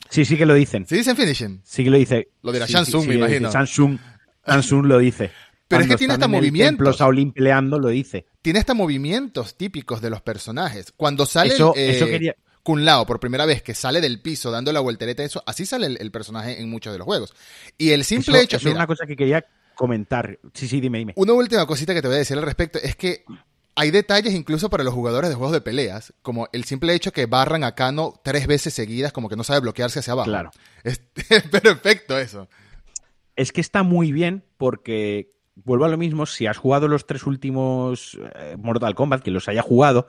Sí, 0.09 0.25
sí 0.25 0.37
que 0.37 0.45
lo 0.45 0.55
dicen. 0.55 0.85
Sí 0.87 0.95
dicen 0.95 1.15
finish 1.15 1.41
him. 1.43 1.61
Sí 1.63 1.83
que 1.83 1.89
lo 1.91 1.97
dice. 1.97 2.29
Lo 2.41 2.51
dirá 2.51 2.65
Sí, 2.67 2.73
Shansung, 2.73 3.03
sí, 3.03 3.07
me 3.09 3.13
sí, 3.13 3.19
imagino. 3.19 3.51
Samsung, 3.51 3.97
Samsung 4.45 4.85
lo 4.85 4.97
dice. 4.99 5.31
Pero 5.73 5.83
es 5.83 5.89
que 5.89 5.97
tiene 5.97 6.13
hasta 6.13 6.27
movimientos. 6.27 6.97
peleando, 7.33 7.79
lo 7.79 7.87
dice. 7.89 8.25
Tiene 8.41 8.59
hasta 8.59 8.73
movimientos 8.73 9.55
típicos 9.55 10.01
de 10.01 10.09
los 10.09 10.21
personajes. 10.21 10.91
Cuando 10.95 11.25
sale 11.25 11.53
Eso- 11.53 11.73
eh, 11.75 11.91
eso 11.97 12.05
quería- 12.05 12.35
Kun 12.63 12.85
Lao 12.85 13.05
por 13.05 13.19
primera 13.19 13.45
vez 13.45 13.61
que 13.61 13.73
sale 13.73 13.99
del 13.99 14.21
piso 14.21 14.49
dando 14.49 14.71
la 14.71 14.79
voltereta, 14.79 15.21
eso, 15.23 15.43
así 15.45 15.65
sale 15.65 15.87
el, 15.87 15.97
el 15.99 16.11
personaje 16.11 16.61
en 16.61 16.69
muchos 16.69 16.93
de 16.93 16.99
los 16.99 17.05
juegos. 17.05 17.33
Y 17.77 17.91
el 17.91 18.03
simple 18.05 18.35
Eso- 18.37 18.43
hecho, 18.43 18.55
eso 18.57 18.67
es 18.69 18.73
mira, 18.73 18.79
una 18.79 18.87
cosa 18.87 19.05
que 19.05 19.15
quería 19.17 19.45
comentar. 19.75 20.39
Sí, 20.53 20.67
sí, 20.67 20.79
dime, 20.79 20.99
dime. 20.99 21.13
una 21.17 21.33
última 21.33 21.65
cosita 21.65 21.93
que 21.93 22.01
te 22.01 22.07
voy 22.07 22.15
a 22.15 22.19
decir 22.19 22.37
al 22.37 22.43
respecto 22.43 22.79
es 22.81 22.95
que 22.95 23.25
hay 23.75 23.89
detalles 23.91 24.33
incluso 24.33 24.69
para 24.69 24.83
los 24.83 24.93
jugadores 24.93 25.29
de 25.29 25.35
juegos 25.35 25.51
de 25.51 25.59
peleas, 25.59 26.13
como 26.21 26.47
el 26.53 26.63
simple 26.63 26.93
hecho 26.93 27.11
que 27.11 27.25
barran 27.25 27.63
a 27.63 27.73
Kano 27.75 28.13
tres 28.23 28.45
veces 28.47 28.73
seguidas, 28.73 29.11
como 29.11 29.27
que 29.29 29.35
no 29.35 29.43
sabe 29.43 29.59
bloquearse 29.61 29.99
hacia 29.99 30.13
abajo. 30.13 30.29
Claro. 30.29 30.51
Es, 30.83 31.01
es 31.29 31.43
perfecto 31.49 32.17
eso. 32.17 32.47
Es 33.35 33.51
que 33.51 33.61
está 33.61 33.81
muy 33.83 34.11
bien 34.11 34.43
porque, 34.57 35.31
vuelvo 35.55 35.85
a 35.85 35.89
lo 35.89 35.97
mismo, 35.97 36.25
si 36.25 36.45
has 36.47 36.57
jugado 36.57 36.87
los 36.87 37.05
tres 37.05 37.25
últimos 37.25 38.17
eh, 38.35 38.55
Mortal 38.57 38.95
Kombat, 38.95 39.21
que 39.21 39.31
los 39.31 39.47
haya 39.47 39.61
jugado, 39.61 40.07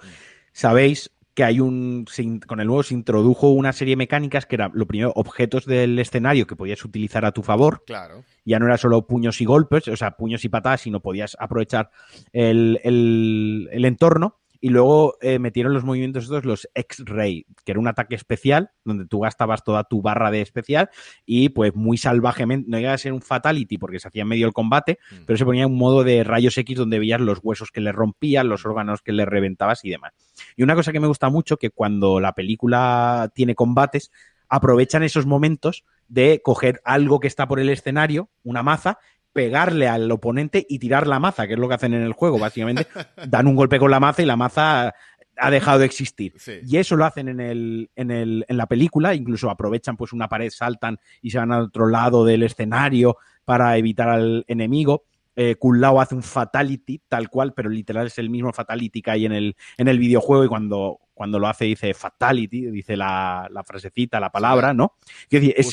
sabéis 0.53 1.11
que 1.35 1.43
hay 1.43 1.59
un, 1.59 2.07
con 2.47 2.61
el 2.61 2.69
nuevo 2.69 2.85
se 2.85 2.95
introdujo 2.95 3.49
una 3.49 3.73
serie 3.73 3.93
de 3.93 3.97
mecánicas 3.97 4.47
que 4.47 4.55
era, 4.55 4.71
lo 4.73 4.87
primero, 4.87 5.13
objetos 5.17 5.67
del 5.67 5.99
escenario 5.99 6.47
que 6.47 6.55
podías 6.55 6.85
utilizar 6.85 7.25
a 7.25 7.33
tu 7.33 7.43
favor, 7.43 7.83
Claro. 7.87 8.23
ya 8.45 8.61
no 8.61 8.67
era 8.67 8.79
solo 8.79 9.05
puños 9.09 9.41
y 9.41 9.45
golpes, 9.45 9.89
o 9.89 9.97
sea, 9.97 10.13
puños 10.13 10.45
y 10.45 10.49
patadas, 10.49 10.83
sino 10.83 11.01
podías 11.01 11.37
aprovechar 11.41 11.91
el, 12.33 12.81
el- 12.85 13.69
el 13.73 13.85
entorno. 13.85 14.39
Y 14.65 14.71
luego 14.71 15.19
eh, 15.21 15.39
metieron 15.39 15.75
los 15.75 15.85
movimientos 15.85 16.25
estos, 16.25 16.47
los 16.47 16.67
X-Ray, 16.73 17.45
que 17.67 17.73
era 17.73 17.79
un 17.79 17.87
ataque 17.87 18.15
especial, 18.15 18.71
donde 18.83 19.05
tú 19.05 19.21
gastabas 19.21 19.63
toda 19.63 19.85
tu 19.85 20.01
barra 20.01 20.31
de 20.31 20.41
especial 20.41 20.89
y 21.27 21.51
pues 21.51 21.75
muy 21.75 21.99
salvajemente, 21.99 22.71
no 22.71 22.79
iba 22.79 22.91
a 22.91 22.97
ser 22.97 23.13
un 23.13 23.21
fatality 23.21 23.77
porque 23.77 24.01
se 24.01 24.09
hacía 24.09 24.23
en 24.23 24.29
medio 24.29 24.47
el 24.47 24.55
combate, 24.55 24.99
Mm. 25.11 25.25
pero 25.27 25.37
se 25.37 25.45
ponía 25.45 25.67
un 25.67 25.77
modo 25.77 26.03
de 26.03 26.25
rayos 26.25 26.57
X 26.57 26.79
donde 26.79 26.99
veías 26.99 27.21
los 27.21 27.41
huesos 27.43 27.71
que 27.71 27.83
le 27.83 27.93
rompían, 27.93 28.49
los 28.49 28.65
órganos 28.65 29.03
que 29.03 29.13
le 29.13 29.27
reventabas 29.27 29.85
y 29.85 29.91
demás. 29.91 30.15
Y 30.57 30.63
una 30.63 30.75
cosa 30.75 30.93
que 30.93 31.01
me 31.01 31.09
gusta 31.09 31.29
mucho, 31.29 31.59
que 31.59 31.69
cuando 31.69 32.19
la 32.19 32.33
película 32.33 33.31
tiene 33.35 33.55
combates, 33.55 34.11
aprovechan 34.49 35.03
esos 35.03 35.27
momentos 35.27 35.85
de 36.09 36.41
coger 36.43 36.81
algo 36.85 37.21
que 37.21 37.29
está 37.29 37.47
por 37.47 37.61
el 37.61 37.69
escenario, 37.69 38.31
una 38.45 38.63
maza, 38.63 38.99
pegarle 39.35 39.87
al 39.89 40.11
oponente 40.11 40.65
y 40.67 40.79
tirar 40.79 41.07
la 41.07 41.19
maza, 41.19 41.47
que 41.47 41.53
es 41.53 41.59
lo 41.59 41.69
que 41.69 41.75
hacen 41.75 41.93
en 41.93 42.03
el 42.03 42.15
juego, 42.15 42.39
básicamente. 42.39 42.87
Dan 43.29 43.47
un 43.49 43.57
golpe 43.57 43.79
con 43.79 43.91
la 43.91 44.01
maza 44.01 44.23
y 44.23 44.25
la 44.27 44.37
maza 44.37 44.95
ha 45.37 45.51
dejado 45.51 45.81
de 45.81 45.87
existir. 45.87 46.33
Sí. 46.39 46.61
Y 46.65 46.77
eso 46.79 46.95
lo 46.97 47.05
hacen 47.05 47.29
en, 47.29 47.41
el, 47.41 47.91
en, 47.97 48.11
el, 48.13 48.45
en 48.49 48.57
la 48.57 48.67
película, 48.67 49.15
incluso 49.15 49.51
aprovechan 49.51 49.97
pues 49.97 50.13
una 50.13 50.29
pared, 50.29 50.49
saltan 50.51 50.99
y 51.21 51.31
se 51.33 51.39
van 51.39 51.51
al 51.53 51.63
otro 51.65 51.89
lado 51.89 52.25
del 52.25 52.45
escenario 52.45 53.17
para 53.45 53.77
evitar 53.77 54.09
al 54.09 54.45
enemigo. 54.47 55.03
Eh, 55.37 55.57
Kun 55.57 55.81
Lao 55.81 56.01
hace 56.01 56.15
un 56.15 56.23
fatality 56.23 57.03
tal 57.09 57.29
cual, 57.29 57.53
pero 57.55 57.69
literal 57.69 58.07
es 58.07 58.17
el 58.19 58.31
mismo 58.31 58.53
fatality 58.53 59.03
que 59.03 59.11
hay 59.11 59.27
en 59.27 59.33
el, 59.33 59.57
en 59.77 59.89
el 59.89 59.99
videojuego 59.99 60.45
y 60.45 60.49
cuando, 60.49 61.01
cuando 61.13 61.41
lo 61.41 61.49
hace 61.49 61.65
dice 61.65 61.93
fatality, 61.93 62.67
dice 62.71 62.97
la, 62.97 63.49
la 63.51 63.65
frasecita, 63.65 64.21
la 64.21 64.31
palabra, 64.31 64.73
¿no? 64.73 64.93
Quiero 65.29 65.47
decir, 65.47 65.55
es- 65.59 65.67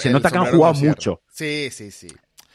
se 0.00 0.08
nota 0.14 0.30
que 0.30 0.38
han 0.38 0.44
jugado 0.56 0.72
mucho. 0.88 1.20
Sí, 1.28 1.68
sí, 1.70 1.90
sí. 1.90 2.08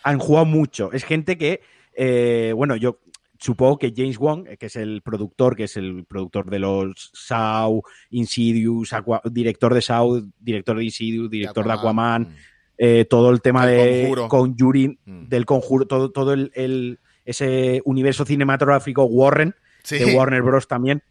Han 0.10 0.20
jugado 0.20 0.46
mucho. 0.46 0.92
Es 0.92 1.04
gente 1.04 1.38
que, 1.38 1.62
eh, 1.94 2.54
bueno, 2.56 2.76
yo 2.76 3.00
supongo 3.40 3.78
que 3.78 3.94
James 3.96 4.18
Wong, 4.18 4.48
eh, 4.48 4.58
que 4.58 4.68
es 4.68 4.76
el 4.76 5.02
productor, 5.02 5.56
que 5.56 5.66
es 5.66 5.78
el 5.78 6.06
productor 6.06 6.50
de 6.50 6.60
los 6.60 7.12
Saw, 7.14 7.82
Insidious, 8.10 8.94
Aqua- 8.94 9.22
director 9.30 9.74
de 9.74 9.82
Saw, 9.82 10.24
director 10.40 10.78
de 10.78 10.84
Insidious, 10.86 11.30
director 11.30 11.66
de 11.66 11.72
Aquaman, 11.74 12.36
eh, 12.78 13.06
todo 13.10 13.30
el 13.32 13.42
tema 13.42 13.70
El 13.72 14.10
de. 14.16 14.26
Conjuring, 14.28 15.00
Mm. 15.06 15.28
del 15.28 15.46
conjuro, 15.46 15.86
todo, 15.88 16.12
todo 16.12 16.34
el, 16.34 16.52
el- 16.56 17.00
ese 17.26 17.82
universo 17.86 18.24
cinematográfico 18.26 19.04
Warren, 19.06 19.54
Sí. 19.84 19.98
de 20.00 20.16
Warner 20.16 20.42
Bros. 20.42 20.68
también. 20.68 21.02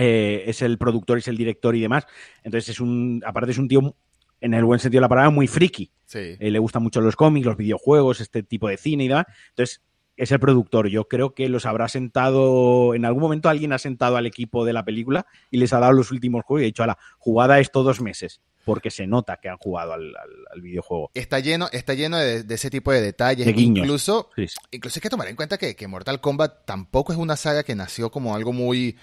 eh, 0.00 0.44
es 0.46 0.62
el 0.62 0.78
productor, 0.78 1.18
es 1.18 1.26
el 1.26 1.36
director 1.36 1.74
y 1.74 1.80
demás. 1.80 2.06
Entonces 2.44 2.68
es 2.68 2.78
un, 2.80 3.20
aparte 3.26 3.50
es 3.50 3.58
un 3.58 3.66
tío, 3.66 3.96
en 4.40 4.54
el 4.54 4.64
buen 4.64 4.78
sentido 4.78 5.00
de 5.00 5.02
la 5.06 5.08
palabra, 5.08 5.30
muy 5.30 5.48
friki. 5.48 5.90
Sí. 6.08 6.36
Eh, 6.40 6.50
le 6.50 6.58
gustan 6.58 6.82
mucho 6.82 7.02
los 7.02 7.14
cómics, 7.16 7.44
los 7.46 7.56
videojuegos, 7.58 8.20
este 8.22 8.42
tipo 8.42 8.66
de 8.68 8.78
cine 8.78 9.04
y 9.04 9.08
demás. 9.08 9.26
Entonces, 9.50 9.82
es 10.16 10.32
el 10.32 10.40
productor. 10.40 10.88
Yo 10.88 11.06
creo 11.06 11.34
que 11.34 11.48
los 11.50 11.66
habrá 11.66 11.86
sentado, 11.86 12.94
en 12.94 13.04
algún 13.04 13.22
momento 13.22 13.48
alguien 13.50 13.72
ha 13.74 13.78
sentado 13.78 14.16
al 14.16 14.26
equipo 14.26 14.64
de 14.64 14.72
la 14.72 14.84
película 14.84 15.26
y 15.50 15.58
les 15.58 15.72
ha 15.74 15.80
dado 15.80 15.92
los 15.92 16.10
últimos 16.10 16.44
juegos 16.44 16.62
y 16.62 16.64
ha 16.64 16.66
dicho, 16.66 16.86
la 16.86 16.96
jugada 17.18 17.60
esto 17.60 17.82
dos 17.82 18.00
meses, 18.00 18.40
porque 18.64 18.90
se 18.90 19.06
nota 19.06 19.36
que 19.40 19.48
han 19.50 19.58
jugado 19.58 19.92
al, 19.92 20.06
al- 20.16 20.46
al 20.54 20.60
videojuego. 20.62 21.10
Está 21.14 21.40
lleno, 21.40 21.68
está 21.70 21.92
lleno 21.94 22.16
de, 22.16 22.42
de 22.42 22.54
ese 22.54 22.70
tipo 22.70 22.90
de 22.90 23.00
detalles. 23.02 23.46
De 23.46 23.52
guiños. 23.52 23.84
Incluso, 23.84 24.30
sí. 24.34 24.46
incluso 24.70 24.98
hay 24.98 25.02
que 25.02 25.10
tomar 25.10 25.28
en 25.28 25.36
cuenta 25.36 25.58
que, 25.58 25.76
que 25.76 25.86
Mortal 25.86 26.20
Kombat 26.20 26.64
tampoco 26.64 27.12
es 27.12 27.18
una 27.18 27.36
saga 27.36 27.62
que 27.62 27.74
nació 27.76 28.10
como 28.10 28.34
algo 28.34 28.52
muy 28.52 28.96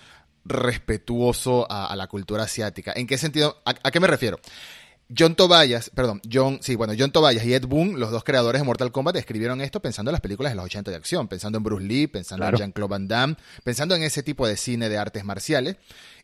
respetuoso 0.44 1.66
a, 1.72 1.86
a 1.88 1.96
la 1.96 2.08
cultura 2.08 2.44
asiática. 2.44 2.94
¿En 2.96 3.08
qué 3.08 3.18
sentido? 3.18 3.62
¿A, 3.66 3.76
a 3.84 3.92
qué 3.92 4.00
me 4.00 4.08
refiero? 4.08 4.40
John 5.16 5.36
Tobias, 5.36 5.92
perdón, 5.94 6.20
John, 6.32 6.60
sí, 6.62 6.76
bueno, 6.76 6.94
John 6.98 7.12
Tobias 7.12 7.46
y 7.46 7.54
Ed 7.54 7.68
Boon, 7.68 8.00
los 8.00 8.10
dos 8.10 8.24
creadores 8.24 8.62
de 8.62 8.66
Mortal 8.66 8.92
Kombat, 8.92 9.16
escribieron 9.18 9.62
esto 9.62 9.80
pensando 9.80 10.10
en 10.10 10.14
las 10.14 10.22
películas 10.22 10.52
de 10.52 10.56
los 10.56 10.66
80 10.66 10.90
de 10.90 10.98
acción, 10.98 11.28
pensando 11.28 11.58
en 11.58 11.64
Bruce 11.64 11.86
Lee, 11.86 12.08
pensando 12.08 12.48
en 12.48 12.56
Jean-Claude 12.56 12.90
Van 12.90 13.08
Damme, 13.08 13.36
pensando 13.64 13.94
en 13.94 14.02
ese 14.02 14.24
tipo 14.24 14.48
de 14.48 14.58
cine 14.58 14.90
de 14.90 14.98
artes 14.98 15.24
marciales. 15.24 15.78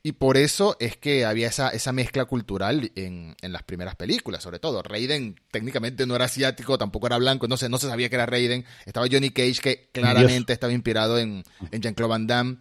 Y 0.04 0.14
por 0.14 0.36
eso 0.36 0.78
es 0.80 0.98
que 0.98 1.26
había 1.26 1.48
esa, 1.48 1.70
esa 1.70 1.92
mezcla 1.92 2.26
cultural 2.26 2.92
en, 2.96 3.36
en, 3.40 3.52
las 3.52 3.62
primeras 3.62 3.96
películas, 3.96 4.42
sobre 4.42 4.58
todo. 4.58 4.82
Raiden 4.82 5.36
técnicamente 5.52 6.08
no 6.08 6.16
era 6.16 6.26
asiático, 6.26 6.80
tampoco 6.80 7.06
era 7.06 7.20
blanco, 7.20 7.48
no 7.48 7.56
se, 7.56 7.70
no 7.70 7.78
se 7.78 7.88
sabía 7.88 8.10
que 8.10 8.16
era 8.16 8.26
Raiden. 8.26 8.66
Estaba 8.88 9.06
Johnny 9.12 9.30
Cage, 9.30 9.60
que 9.62 9.90
claramente 9.92 10.54
estaba 10.54 10.74
inspirado 10.74 11.20
en, 11.20 11.44
en 11.70 11.82
Jean-Claude 11.84 12.10
Van 12.10 12.26
Damme. 12.26 12.58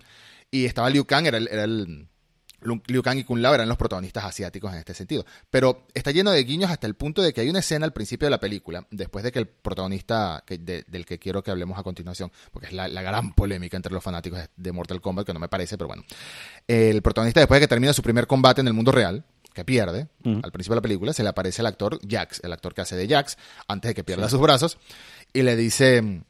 Y 0.51 0.67
estaba 0.67 0.91
Liu 0.91 1.07
Kang, 1.07 1.27
era 1.27 1.39
era 1.39 1.65
el 1.65 2.10
Liu 2.63 3.03
Kang 3.03 3.19
y 3.19 3.25
Kun 3.25 3.43
Lao 3.43 3.55
eran 3.55 3.69
los 3.69 3.79
protagonistas 3.79 4.25
asiáticos 4.25 4.73
en 4.73 4.79
este 4.79 4.95
sentido. 4.95 5.25
Pero 5.51 5.87
está 5.95 6.11
lleno 6.11 6.31
de 6.31 6.43
guiños 6.45 6.71
hasta 6.71 6.87
el 6.87 6.95
punto 6.95 7.23
de 7.23 7.33
que 7.33 7.41
hay 7.41 7.49
una 7.49 7.61
escena 7.61 7.87
al 7.87 7.93
principio 7.93 8.27
de 8.27 8.31
la 8.31 8.41
película, 8.41 8.87
después 8.91 9.25
de 9.25 9.33
que 9.33 9.39
el 9.39 9.49
protagonista 9.49 10.45
del 10.47 11.07
que 11.07 11.19
quiero 11.19 11.43
que 11.43 11.51
hablemos 11.51 11.79
a 11.79 11.83
continuación, 11.83 12.31
porque 12.51 12.69
es 12.69 12.73
la, 12.73 12.89
gran 13.03 13.33
polémica 13.33 13.77
entre 13.77 13.93
los 13.93 14.05
fanáticos 14.05 14.41
de 14.57 14.73
Mortal 14.73 15.01
Kombat, 15.01 15.27
que 15.27 15.33
no 15.33 15.41
me 15.41 15.49
parece, 15.49 15.79
pero 15.79 15.89
bueno. 15.89 16.05
El 16.67 17.03
protagonista, 17.03 17.41
después 17.41 17.61
de 17.61 17.65
que 17.65 17.69
termina 17.69 17.93
su 17.93 18.03
primer 18.03 18.27
combate 18.27 18.61
en 18.61 18.67
el 18.67 18.75
mundo 18.75 18.93
real, 18.93 19.25
que 19.55 19.65
pierde 19.65 20.09
al 20.25 20.53
principio 20.53 20.75
de 20.75 20.77
la 20.77 20.83
película, 20.83 21.13
se 21.13 21.23
le 21.23 21.29
aparece 21.29 21.63
el 21.63 21.67
actor 21.67 21.99
Jax, 22.09 22.41
el 22.45 22.53
actor 22.53 22.73
que 22.75 22.83
hace 22.83 22.95
de 22.95 23.09
Jax, 23.09 23.37
antes 23.67 23.89
de 23.89 23.95
que 23.95 24.05
pierda 24.05 24.29
sus 24.29 24.41
brazos, 24.41 24.79
y 25.33 25.43
le 25.43 25.57
dice 25.57 26.23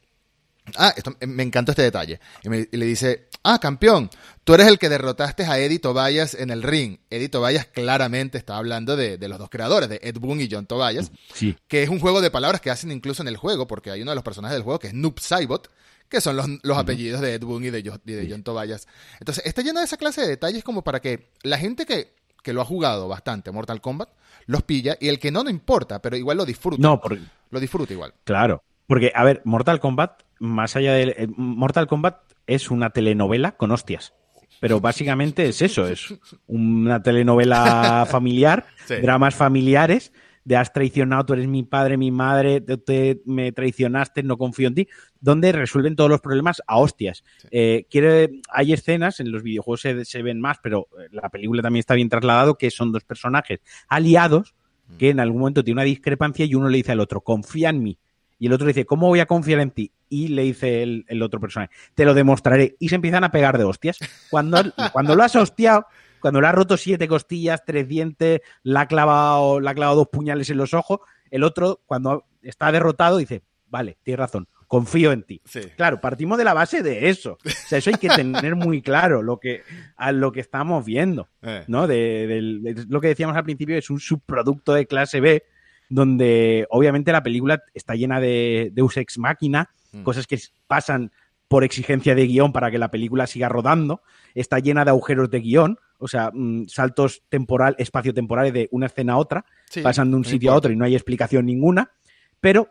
Ah, 0.77 0.93
esto, 0.95 1.15
me 1.27 1.43
encantó 1.43 1.71
este 1.71 1.81
detalle. 1.81 2.19
Y, 2.43 2.77
le 2.77 2.85
dice, 2.85 3.27
ah, 3.43 3.59
campeón, 3.59 4.09
tú 4.43 4.53
eres 4.53 4.67
el 4.67 4.79
que 4.79 4.89
derrotaste 4.89 5.43
a 5.43 5.59
Eddie 5.59 5.79
Tobias 5.79 6.33
en 6.33 6.49
el 6.49 6.63
ring. 6.63 6.97
Eddie 7.09 7.29
Tobias 7.29 7.65
claramente 7.67 8.37
está 8.37 8.57
hablando 8.57 8.95
de, 8.95 9.17
los 9.27 9.39
dos 9.39 9.49
creadores, 9.49 9.89
de 9.89 9.99
Ed 10.03 10.17
Boon 10.19 10.41
y 10.41 10.49
John 10.49 10.65
Tobias, 10.65 11.11
sí. 11.33 11.55
que 11.67 11.83
es 11.83 11.89
un 11.89 11.99
juego 11.99 12.21
de 12.21 12.31
palabras 12.31 12.61
que 12.61 12.69
hacen 12.69 12.91
incluso 12.91 13.21
en 13.21 13.27
el 13.27 13.37
juego, 13.37 13.67
porque 13.67 13.91
hay 13.91 14.01
uno 14.01 14.11
de 14.11 14.15
los 14.15 14.23
personajes 14.23 14.55
del 14.55 14.63
juego 14.63 14.79
que 14.79 14.87
es 14.87 14.93
Noob 14.93 15.19
Saibot, 15.19 15.69
que 16.09 16.19
son 16.19 16.35
los, 16.35 16.77
apellidos 16.77 17.21
de 17.21 17.35
Ed 17.35 17.43
Boon 17.43 17.63
y 17.63 17.69
de, 17.69 17.83
John, 18.29 18.43
Tobias. 18.43 18.87
Entonces, 19.19 19.45
está 19.45 19.61
lleno 19.61 19.79
de 19.79 19.85
esa 19.85 19.97
clase 19.97 20.21
de 20.21 20.27
detalles 20.27 20.63
como 20.63 20.83
para 20.83 20.99
que 20.99 21.29
la 21.43 21.57
gente 21.57 21.85
que, 21.85 22.13
que 22.43 22.53
lo 22.53 22.61
ha 22.61 22.65
jugado 22.65 23.07
bastante 23.07 23.51
Mortal 23.51 23.79
Kombat 23.79 24.09
los 24.45 24.63
pilla 24.63 24.97
y 24.99 25.07
el 25.07 25.19
que 25.19 25.31
no, 25.31 25.43
no 25.43 25.49
importa, 25.49 26.01
pero 26.01 26.17
igual 26.17 26.37
lo 26.37 26.45
disfruta. 26.45 26.81
No, 26.81 26.99
porque... 26.99 27.21
Lo 27.51 27.59
disfruta 27.59 27.93
igual. 27.93 28.13
Claro. 28.23 28.63
Porque, 28.87 29.11
a 29.13 29.23
ver, 29.23 29.41
Mortal 29.45 29.79
Kombat 29.79 30.23
más 30.41 30.75
allá 30.75 30.93
de 30.93 31.03
eh, 31.03 31.27
Mortal 31.37 31.87
Kombat 31.87 32.30
es 32.55 32.71
una 32.71 32.89
telenovela 32.89 33.53
con 33.53 33.71
hostias. 33.71 34.13
Pero 34.59 34.79
básicamente 34.79 35.47
es 35.47 35.61
eso, 35.61 35.87
es 35.87 36.13
una 36.45 37.01
telenovela 37.01 38.05
familiar, 38.09 38.67
dramas 39.01 39.33
familiares, 39.33 40.13
de 40.43 40.55
has 40.55 40.73
traicionado, 40.73 41.25
tú 41.25 41.33
eres 41.33 41.47
mi 41.47 41.63
padre, 41.63 41.97
mi 41.97 42.11
madre, 42.11 42.61
te, 42.61 43.21
me 43.25 43.51
traicionaste, 43.51 44.23
no 44.23 44.37
confío 44.37 44.67
en 44.67 44.75
ti, 44.75 44.87
donde 45.19 45.51
resuelven 45.51 45.95
todos 45.95 46.09
los 46.09 46.21
problemas 46.21 46.61
a 46.67 46.77
hostias. 46.77 47.23
Eh, 47.49 47.85
quiere, 47.89 48.41
hay 48.49 48.73
escenas, 48.73 49.19
en 49.19 49.31
los 49.31 49.43
videojuegos 49.43 49.81
se, 49.81 50.05
se, 50.05 50.21
ven 50.21 50.39
más, 50.39 50.57
pero 50.61 50.87
eh, 50.99 51.07
la 51.11 51.29
película 51.29 51.61
también 51.61 51.81
está 51.81 51.95
bien 51.95 52.09
trasladado, 52.09 52.57
que 52.57 52.69
son 52.69 52.91
dos 52.91 53.03
personajes 53.03 53.61
aliados 53.87 54.55
que 54.97 55.09
en 55.09 55.19
algún 55.19 55.39
momento 55.39 55.63
tiene 55.63 55.79
una 55.79 55.85
discrepancia 55.85 56.45
y 56.45 56.55
uno 56.55 56.69
le 56.69 56.77
dice 56.77 56.91
al 56.91 56.99
otro, 56.99 57.21
confía 57.21 57.69
en 57.69 57.83
mí. 57.83 57.97
Y 58.41 58.47
el 58.47 58.53
otro 58.53 58.65
dice, 58.65 58.87
¿cómo 58.87 59.07
voy 59.07 59.19
a 59.19 59.27
confiar 59.27 59.59
en 59.59 59.69
ti? 59.69 59.91
Y 60.09 60.29
le 60.29 60.41
dice 60.41 60.81
el, 60.81 61.21
otro 61.21 61.39
personaje, 61.39 61.71
te 61.93 62.05
lo 62.05 62.15
demostraré. 62.15 62.75
Y 62.79 62.89
se 62.89 62.95
empiezan 62.95 63.23
a 63.23 63.29
pegar 63.29 63.55
de 63.59 63.65
hostias. 63.65 63.99
Cuando, 64.31 64.63
cuando 64.93 65.15
lo 65.15 65.21
has 65.21 65.35
hostiado, 65.35 65.85
cuando 66.19 66.41
le 66.41 66.47
has 66.47 66.55
roto 66.55 66.75
siete 66.75 67.07
costillas, 67.07 67.63
tres 67.63 67.87
dientes, 67.87 68.41
le 68.63 68.79
ha 68.79 68.87
clavado, 68.87 69.59
le 69.59 69.69
ha 69.69 69.75
clavado 69.75 69.97
dos 69.97 70.07
puñales 70.07 70.49
en 70.49 70.57
los 70.57 70.73
ojos, 70.73 71.01
el 71.29 71.43
otro, 71.43 71.81
cuando 71.85 72.25
está 72.41 72.71
derrotado, 72.71 73.17
dice, 73.17 73.43
vale, 73.69 73.99
tienes 74.01 74.17
razón, 74.17 74.47
confío 74.65 75.11
en 75.11 75.21
ti. 75.21 75.39
Claro, 75.77 76.01
partimos 76.01 76.39
de 76.39 76.43
la 76.43 76.55
base 76.55 76.81
de 76.81 77.09
eso. 77.09 77.37
O 77.45 77.49
sea, 77.67 77.77
eso 77.77 77.91
hay 77.91 77.97
que 77.97 78.09
tener 78.09 78.55
muy 78.55 78.81
claro 78.81 79.21
lo 79.21 79.39
que, 79.39 79.61
a 79.97 80.11
lo 80.11 80.31
que 80.31 80.39
estamos 80.39 80.83
viendo, 80.83 81.29
eh. 81.43 81.63
¿no? 81.67 81.85
de, 81.85 82.73
lo 82.89 83.01
que 83.01 83.09
decíamos 83.09 83.37
al 83.37 83.43
principio, 83.43 83.77
es 83.77 83.91
un 83.91 83.99
subproducto 83.99 84.73
de 84.73 84.87
clase 84.87 85.21
B 85.21 85.43
donde 85.91 86.65
obviamente 86.69 87.11
la 87.11 87.21
película 87.21 87.61
está 87.73 87.95
llena 87.95 88.21
de 88.21 88.71
Deus 88.73 88.95
ex 88.95 89.17
máquina, 89.17 89.69
mm. 89.91 90.03
cosas 90.03 90.25
que 90.25 90.39
pasan 90.65 91.11
por 91.49 91.65
exigencia 91.65 92.15
de 92.15 92.27
guion 92.27 92.53
para 92.53 92.71
que 92.71 92.77
la 92.77 92.89
película 92.89 93.27
siga 93.27 93.49
rodando, 93.49 94.01
está 94.33 94.59
llena 94.59 94.85
de 94.85 94.91
agujeros 94.91 95.29
de 95.29 95.41
guion, 95.41 95.79
o 95.97 96.07
sea, 96.07 96.31
mm, 96.33 96.67
saltos 96.69 97.23
temporal, 97.27 97.75
espacio-temporales 97.77 98.53
de 98.53 98.69
una 98.71 98.85
escena 98.85 99.13
a 99.13 99.17
otra, 99.17 99.45
pasando 99.83 100.15
de 100.15 100.19
un 100.19 100.25
sitio 100.25 100.53
a 100.53 100.55
otro 100.55 100.71
y 100.71 100.77
no 100.77 100.85
hay 100.85 100.95
explicación 100.95 101.45
ninguna, 101.45 101.91
pero 102.39 102.69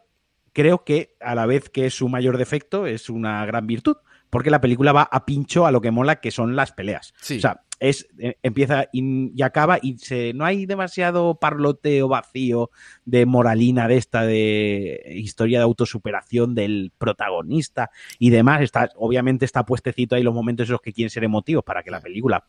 creo 0.55 0.83
que 0.83 1.15
a 1.21 1.35
la 1.35 1.45
vez 1.45 1.69
que 1.69 1.85
es 1.87 1.95
su 1.95 2.09
mayor 2.09 2.39
defecto 2.39 2.87
es 2.87 3.11
una 3.11 3.45
gran 3.45 3.67
virtud, 3.67 3.99
porque 4.31 4.51
la 4.51 4.61
película 4.61 4.93
va 4.93 5.03
a 5.03 5.27
pincho 5.27 5.67
a 5.67 5.73
lo 5.73 5.81
que 5.81 5.91
mola, 5.91 6.17
que 6.21 6.31
son 6.31 6.57
las 6.57 6.73
peleas. 6.73 7.13
O 7.23 7.41
sea, 7.41 7.63
es, 7.81 8.07
eh, 8.19 8.37
empieza 8.43 8.87
y, 8.93 9.43
acaba 9.43 9.79
y 9.83 9.99
se, 9.99 10.33
no 10.35 10.45
hay 10.45 10.67
demasiado 10.67 11.37
parloteo 11.37 12.09
vacío 12.09 12.71
de 13.05 13.27
moralina 13.27 13.89
de 13.89 13.97
esta, 13.97 14.23
de 14.23 15.03
historia 15.15 15.59
de 15.59 15.65
autosuperación 15.65 16.55
del 16.55 16.93
protagonista 16.97 17.91
y 18.19 18.31
demás. 18.31 18.63
Está, 18.63 18.91
obviamente 18.97 19.45
está 19.45 19.65
puestecito 19.65 20.15
ahí 20.15 20.23
los 20.23 20.35
momentos 20.35 20.69
esos 20.69 20.81
que 20.81 20.93
quieren 20.93 21.11
ser 21.11 21.25
emotivos 21.25 21.65
para 21.65 21.83
que 21.83 21.91
la 21.91 22.01
película 22.01 22.45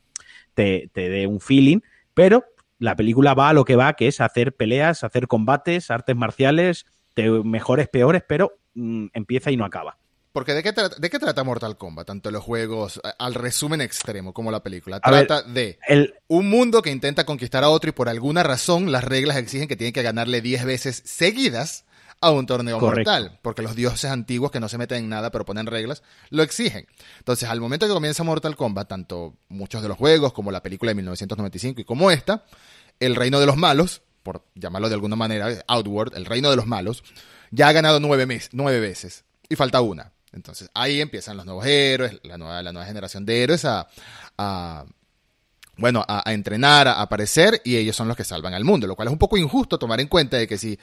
te, 0.54 0.89
te 0.94 1.10
dé 1.10 1.28
un 1.28 1.39
feeling, 1.39 1.80
pero 2.13 2.46
la 2.78 2.96
película 2.96 3.34
va 3.34 3.50
a 3.50 3.54
lo 3.54 3.63
que 3.63 3.76
va, 3.76 3.94
que 3.94 4.08
es 4.08 4.22
hacer 4.22 4.56
peleas, 4.56 5.04
hacer 5.04 5.28
combates, 5.28 5.91
artes 5.91 6.15
marciales, 6.15 6.86
mejores, 7.44 7.88
peores, 7.88 8.24
pero 8.28 8.60
mm, 8.74 9.08
empieza 9.13 9.52
y 9.52 9.58
no 9.58 9.65
acaba. 9.65 9.98
Porque 10.32 10.54
¿de 10.54 10.63
qué, 10.63 10.72
¿de 10.72 11.10
qué 11.10 11.20
trata 11.20 11.44
Mortal 11.44 11.78
Kombat? 11.78 12.08
Tanto 12.08 12.32
los 12.32 12.44
juegos, 12.44 13.02
al 13.20 13.34
resumen 13.34 13.82
extremo, 13.82 14.34
como 14.34 14.50
la 14.50 14.63
película. 14.63 15.00
Trata 15.00 15.41
de 15.41 15.78
un 16.28 16.50
mundo 16.50 16.82
que 16.82 16.89
intenta 16.89 17.26
conquistar 17.26 17.63
a 17.63 17.70
otro 17.70 17.89
y 17.89 17.94
por 17.94 18.08
alguna 18.08 18.41
razón 18.44 18.91
las 18.91 19.04
reglas 19.04 19.38
exigen 19.38 19.67
que 19.67 19.76
tiene 19.76 19.91
que 19.91 20.04
ganarle 20.04 20.41
10 20.41 20.65
veces 20.65 21.02
seguidas 21.06 21.86
a 22.22 22.32
un 22.32 22.46
torneo 22.46 22.80
mortal. 22.80 23.39
Porque 23.41 23.62
los 23.62 23.76
dioses 23.76 24.10
antiguos 24.10 24.52
que 24.52 24.60
no 24.60 24.70
se 24.70 24.78
meten 24.78 25.00
en 25.00 25.10
nada 25.10 25.32
pero 25.32 25.44
ponen 25.44 25.65
reglas, 25.65 26.04
lo 26.30 26.44
exigen. 26.44 26.88
Entonces, 27.17 27.50
al 27.50 27.60
momento 27.60 27.88
que 27.88 27.94
comienza 27.94 28.24
Mortal 28.24 28.56
Kombat, 28.56 28.88
tanto 28.88 29.36
muchos 29.50 29.82
de 29.82 29.89
los 29.89 29.98
juegos 29.98 30.32
como 30.32 30.52
la 30.52 30.63
película 30.63 30.91
de 30.91 30.96
1995 30.96 31.82
y 31.82 31.84
como 31.84 32.12
esta, 32.12 32.46
el 33.00 33.15
reino 33.15 33.39
de 33.39 33.48
los 33.48 33.58
malos, 33.58 34.02
por 34.24 34.46
llamarlo 34.56 34.88
de 34.88 34.96
alguna 34.96 35.15
manera, 35.15 35.50
Outward, 35.67 36.15
el 36.15 36.26
reino 36.26 36.50
de 36.50 36.56
los 36.56 36.67
malos, 36.67 37.04
ya 37.50 37.67
ha 37.67 37.74
ganado 37.74 38.00
nueve, 38.00 38.39
nueve 38.54 38.80
veces. 38.80 39.26
Y 39.50 39.56
falta 39.56 39.82
una. 39.82 40.13
Entonces 40.34 40.70
ahí 40.74 41.02
empiezan 41.02 41.38
los 41.38 41.46
nuevos 41.46 41.65
héroes, 41.65 42.20
la 42.24 42.38
nueva, 42.38 42.62
la 42.62 42.72
nueva 42.72 42.88
generación 42.88 43.26
de 43.26 43.44
héroes 43.44 43.65
a, 43.65 43.88
bueno, 45.78 46.06
a, 46.08 46.32
entrenar, 46.32 46.88
a 46.88 47.02
aparecer, 47.02 47.62
y 47.65 47.76
ellos 47.76 47.96
son 47.96 48.08
los 48.08 48.15
que 48.15 48.24
salvan 48.24 48.54
al 48.54 48.63
mundo, 48.63 48.88
lo 48.88 48.96
cual 48.96 49.08
es 49.08 49.12
un 49.12 49.20
poco 49.20 49.38
injusto 49.38 49.78
tomar 49.78 50.00
en 50.00 50.08
cuenta 50.08 50.38
de 50.38 50.48
que 50.48 50.58
si, 50.58 50.80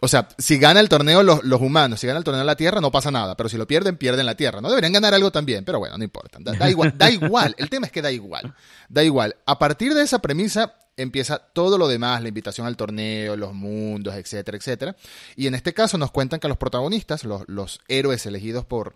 o 0.00 0.08
sea, 0.08 0.28
si 0.38 0.58
gana 0.58 0.80
el 0.80 0.88
torneo 0.88 1.22
los, 1.22 1.42
los 1.44 1.60
humanos, 1.60 2.00
si 2.00 2.06
gana 2.06 2.18
el 2.18 2.24
torneo 2.24 2.44
la 2.44 2.56
Tierra, 2.56 2.80
no 2.80 2.92
pasa 2.92 3.10
nada, 3.10 3.36
pero 3.36 3.48
si 3.48 3.56
lo 3.56 3.66
pierden, 3.66 3.96
pierden 3.96 4.26
la 4.26 4.36
Tierra, 4.36 4.60
¿no? 4.60 4.68
Deberían 4.68 4.92
ganar 4.92 5.14
algo 5.14 5.32
también, 5.32 5.64
pero 5.64 5.78
bueno, 5.78 5.98
no 5.98 6.04
importa, 6.04 6.38
da 6.40 6.70
igual, 6.70 6.94
da 6.96 7.10
igual, 7.10 7.54
el 7.58 7.68
tema 7.68 7.86
es 7.86 7.92
que 7.92 8.02
da 8.02 8.12
igual, 8.12 8.54
da 8.88 9.02
igual. 9.02 9.36
A 9.46 9.58
partir 9.58 9.94
de 9.94 10.02
esa 10.02 10.20
premisa, 10.20 10.74
empieza 10.98 11.38
todo 11.38 11.78
lo 11.78 11.88
demás, 11.88 12.20
la 12.20 12.28
invitación 12.28 12.66
al 12.66 12.76
torneo, 12.76 13.36
los 13.36 13.54
mundos, 13.54 14.14
etcétera, 14.14 14.58
etcétera. 14.58 14.96
Y 15.36 15.46
en 15.46 15.54
este 15.54 15.72
caso 15.72 15.96
nos 15.96 16.10
cuentan 16.10 16.40
que 16.40 16.48
los 16.48 16.58
protagonistas, 16.58 17.24
los, 17.24 17.80
héroes 17.88 18.26
elegidos 18.26 18.66
por, 18.66 18.94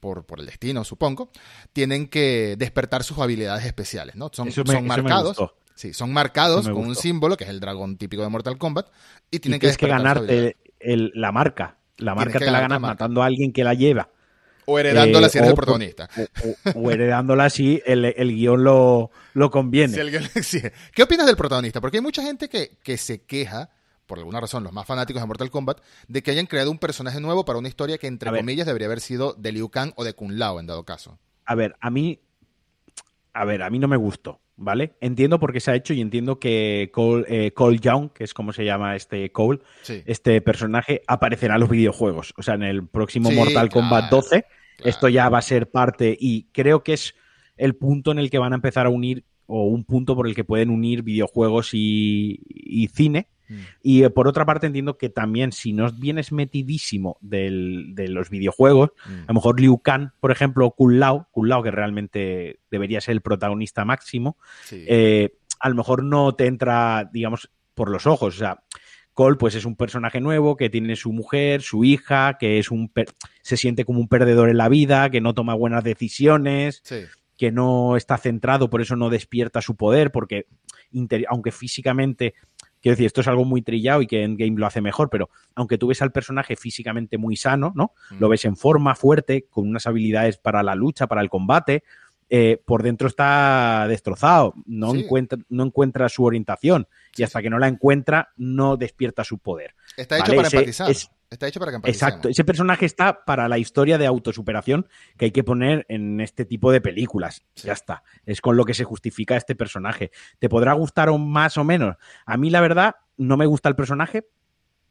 por, 0.00 0.24
el 0.38 0.46
destino, 0.46 0.84
supongo, 0.84 1.30
tienen 1.72 2.08
que 2.08 2.56
despertar 2.58 3.04
sus 3.04 3.18
habilidades 3.18 3.64
especiales, 3.64 4.16
¿no? 4.16 4.30
Son, 4.32 4.50
son 4.52 4.86
marcados. 4.86 5.38
Sí, 5.74 5.92
son 5.92 6.12
marcados 6.12 6.68
con 6.68 6.86
un 6.86 6.94
símbolo, 6.94 7.36
que 7.36 7.44
es 7.44 7.50
el 7.50 7.58
dragón 7.58 7.96
típico 7.96 8.22
de 8.22 8.28
Mortal 8.28 8.58
Kombat, 8.58 8.88
y 9.30 9.40
tienen 9.40 9.58
que, 9.58 9.74
que 9.74 9.88
ganarte 9.88 10.56
la 10.80 11.32
marca. 11.32 11.78
La 11.96 12.14
marca 12.14 12.38
te 12.38 12.50
la 12.50 12.60
ganas 12.60 12.80
matando 12.80 13.22
a 13.22 13.26
alguien 13.26 13.52
que 13.52 13.64
la 13.64 13.74
lleva. 13.74 14.08
O 14.66 14.78
heredándola 14.78 15.28
si 15.28 15.38
eres 15.38 15.50
el 15.50 15.56
protagonista. 15.56 16.08
O, 16.74 16.90
heredándola 16.90 17.50
si 17.50 17.82
el, 17.84 18.04
el 18.04 18.34
guion 18.34 18.64
lo, 18.64 19.10
lo 19.34 19.50
conviene. 19.50 19.96
¿Qué 20.94 21.02
opinas 21.02 21.26
del 21.26 21.36
protagonista? 21.36 21.80
Porque 21.80 21.98
hay 21.98 22.02
mucha 22.02 22.22
gente 22.22 22.48
que, 22.48 22.78
que 22.82 22.96
se 22.96 23.22
queja, 23.22 23.70
por 24.06 24.18
alguna 24.18 24.40
razón, 24.40 24.64
los 24.64 24.72
más 24.72 24.86
fanáticos 24.86 25.22
de 25.22 25.26
Mortal 25.26 25.50
Kombat, 25.50 25.80
de 26.08 26.22
que 26.22 26.30
hayan 26.30 26.46
creado 26.46 26.70
un 26.70 26.78
personaje 26.78 27.20
nuevo 27.20 27.44
para 27.44 27.58
una 27.58 27.68
historia 27.68 27.98
que, 27.98 28.06
entre 28.06 28.30
comillas, 28.30 28.66
debería 28.66 28.86
haber 28.86 29.00
sido 29.00 29.34
de 29.34 29.52
Liu 29.52 29.68
Kang 29.68 29.92
o 29.96 30.04
de 30.04 30.14
Kun 30.14 30.38
Lao, 30.38 30.60
en 30.60 30.66
dado 30.66 30.84
caso. 30.84 31.18
A 31.44 31.54
ver, 31.54 31.76
a 31.80 31.90
mí. 31.90 32.20
A 33.32 33.44
ver, 33.44 33.62
a 33.62 33.70
mí 33.70 33.78
no 33.78 33.88
me 33.88 33.96
gustó. 33.96 34.40
¿Vale? 34.56 34.94
Entiendo 35.00 35.38
por 35.38 35.52
qué 35.52 35.60
se 35.60 35.70
ha 35.70 35.74
hecho 35.74 35.94
y 35.94 36.00
entiendo 36.00 36.38
que 36.38 36.90
Cole, 36.92 37.24
eh, 37.28 37.52
Cole 37.52 37.78
Young, 37.78 38.10
que 38.10 38.24
es 38.24 38.34
como 38.34 38.52
se 38.52 38.64
llama 38.64 38.96
este 38.96 39.30
Cole, 39.32 39.60
este 40.06 40.40
personaje, 40.40 41.02
aparecerá 41.06 41.54
en 41.54 41.60
los 41.60 41.70
videojuegos. 41.70 42.32
O 42.36 42.42
sea, 42.42 42.54
en 42.54 42.62
el 42.62 42.86
próximo 42.86 43.30
Mortal 43.30 43.68
Kombat 43.68 44.10
12, 44.10 44.44
esto 44.84 45.08
ya 45.08 45.28
va 45.28 45.38
a 45.38 45.42
ser 45.42 45.70
parte 45.70 46.16
y 46.18 46.44
creo 46.52 46.82
que 46.82 46.94
es 46.94 47.14
el 47.56 47.76
punto 47.76 48.12
en 48.12 48.18
el 48.18 48.30
que 48.30 48.38
van 48.38 48.52
a 48.52 48.56
empezar 48.56 48.86
a 48.86 48.90
unir 48.90 49.24
o 49.46 49.64
un 49.64 49.84
punto 49.84 50.16
por 50.16 50.26
el 50.26 50.34
que 50.34 50.44
pueden 50.44 50.70
unir 50.70 51.02
videojuegos 51.02 51.70
y, 51.72 52.88
cine 52.94 53.28
Mm. 53.48 53.54
Y 53.82 54.04
eh, 54.04 54.10
por 54.10 54.28
otra 54.28 54.44
parte 54.44 54.66
entiendo 54.66 54.96
que 54.98 55.08
también 55.08 55.52
si 55.52 55.72
no 55.72 55.90
vienes 55.92 56.32
metidísimo 56.32 57.18
del, 57.20 57.94
de 57.94 58.08
los 58.08 58.30
videojuegos, 58.30 58.90
mm. 59.06 59.22
a 59.22 59.26
lo 59.28 59.34
mejor 59.34 59.60
Liu 59.60 59.78
Kang, 59.78 60.10
por 60.20 60.30
ejemplo, 60.30 60.66
o 60.66 60.70
Kun 60.72 60.98
Lao, 60.98 61.28
Kun 61.30 61.48
Lao 61.48 61.62
que 61.62 61.70
realmente 61.70 62.60
debería 62.70 63.00
ser 63.00 63.12
el 63.12 63.20
protagonista 63.20 63.84
máximo, 63.84 64.36
eh, 64.70 65.36
a 65.60 65.68
lo 65.68 65.74
mejor 65.74 66.04
no 66.04 66.34
te 66.34 66.46
entra, 66.46 67.08
digamos, 67.12 67.50
por 67.74 67.90
los 67.90 68.06
ojos. 68.06 68.34
O 68.34 68.38
sea, 68.38 68.62
Cole 69.14 69.36
pues 69.36 69.54
es 69.54 69.64
un 69.64 69.76
personaje 69.76 70.20
nuevo 70.20 70.56
que 70.56 70.68
tiene 70.68 70.96
su 70.96 71.12
mujer, 71.12 71.62
su 71.62 71.84
hija, 71.84 72.36
que 72.38 72.58
es 72.58 72.70
un 72.70 72.90
se 73.42 73.56
siente 73.56 73.84
como 73.84 74.00
un 74.00 74.08
perdedor 74.08 74.50
en 74.50 74.58
la 74.58 74.68
vida, 74.68 75.08
que 75.10 75.20
no 75.20 75.34
toma 75.34 75.54
buenas 75.54 75.84
decisiones, 75.84 76.82
que 77.36 77.52
no 77.52 77.96
está 77.96 78.18
centrado, 78.18 78.68
por 78.70 78.82
eso 78.82 78.96
no 78.96 79.10
despierta 79.10 79.62
su 79.62 79.76
poder, 79.76 80.10
porque 80.10 80.46
aunque 81.28 81.52
físicamente 81.52 82.34
Quiero 82.84 82.96
decir, 82.96 83.06
esto 83.06 83.22
es 83.22 83.28
algo 83.28 83.46
muy 83.46 83.62
trillado 83.62 84.02
y 84.02 84.06
que 84.06 84.24
en 84.24 84.36
game 84.36 84.60
lo 84.60 84.66
hace 84.66 84.82
mejor, 84.82 85.08
pero 85.08 85.30
aunque 85.54 85.78
tú 85.78 85.86
ves 85.86 86.02
al 86.02 86.12
personaje 86.12 86.54
físicamente 86.54 87.16
muy 87.16 87.34
sano, 87.34 87.72
¿no? 87.74 87.92
Mm. 88.10 88.20
Lo 88.20 88.28
ves 88.28 88.44
en 88.44 88.58
forma, 88.58 88.94
fuerte, 88.94 89.46
con 89.48 89.66
unas 89.66 89.86
habilidades 89.86 90.36
para 90.36 90.62
la 90.62 90.74
lucha, 90.74 91.06
para 91.06 91.22
el 91.22 91.30
combate, 91.30 91.82
eh, 92.28 92.60
por 92.62 92.82
dentro 92.82 93.08
está 93.08 93.86
destrozado, 93.88 94.52
no, 94.66 94.94
encuentra, 94.94 95.38
no 95.48 95.64
encuentra 95.64 96.10
su 96.10 96.24
orientación 96.24 96.86
y 97.16 97.22
hasta 97.22 97.40
que 97.40 97.48
no 97.48 97.58
la 97.58 97.68
encuentra 97.68 98.34
no 98.36 98.76
despierta 98.76 99.24
su 99.24 99.38
poder. 99.38 99.74
Está 99.96 100.18
hecho 100.18 100.34
para 100.34 100.48
empatizar. 100.48 100.90
Está 101.34 101.48
hecho 101.48 101.58
para 101.58 101.72
que 101.72 101.90
Exacto, 101.90 102.28
ese 102.28 102.44
personaje 102.44 102.86
está 102.86 103.24
para 103.24 103.48
la 103.48 103.58
historia 103.58 103.98
de 103.98 104.06
autosuperación 104.06 104.86
que 105.16 105.26
hay 105.26 105.30
que 105.32 105.42
poner 105.42 105.84
en 105.88 106.20
este 106.20 106.44
tipo 106.44 106.70
de 106.70 106.80
películas. 106.80 107.44
Ya 107.56 107.72
está. 107.72 108.04
Es 108.24 108.40
con 108.40 108.56
lo 108.56 108.64
que 108.64 108.72
se 108.72 108.84
justifica 108.84 109.36
este 109.36 109.56
personaje. 109.56 110.12
¿Te 110.38 110.48
podrá 110.48 110.74
gustar 110.74 111.08
o 111.08 111.18
más 111.18 111.56
o 111.56 111.64
menos? 111.64 111.96
A 112.24 112.36
mí, 112.36 112.50
la 112.50 112.60
verdad, 112.60 112.94
no 113.16 113.36
me 113.36 113.46
gusta 113.46 113.68
el 113.68 113.74
personaje. 113.74 114.28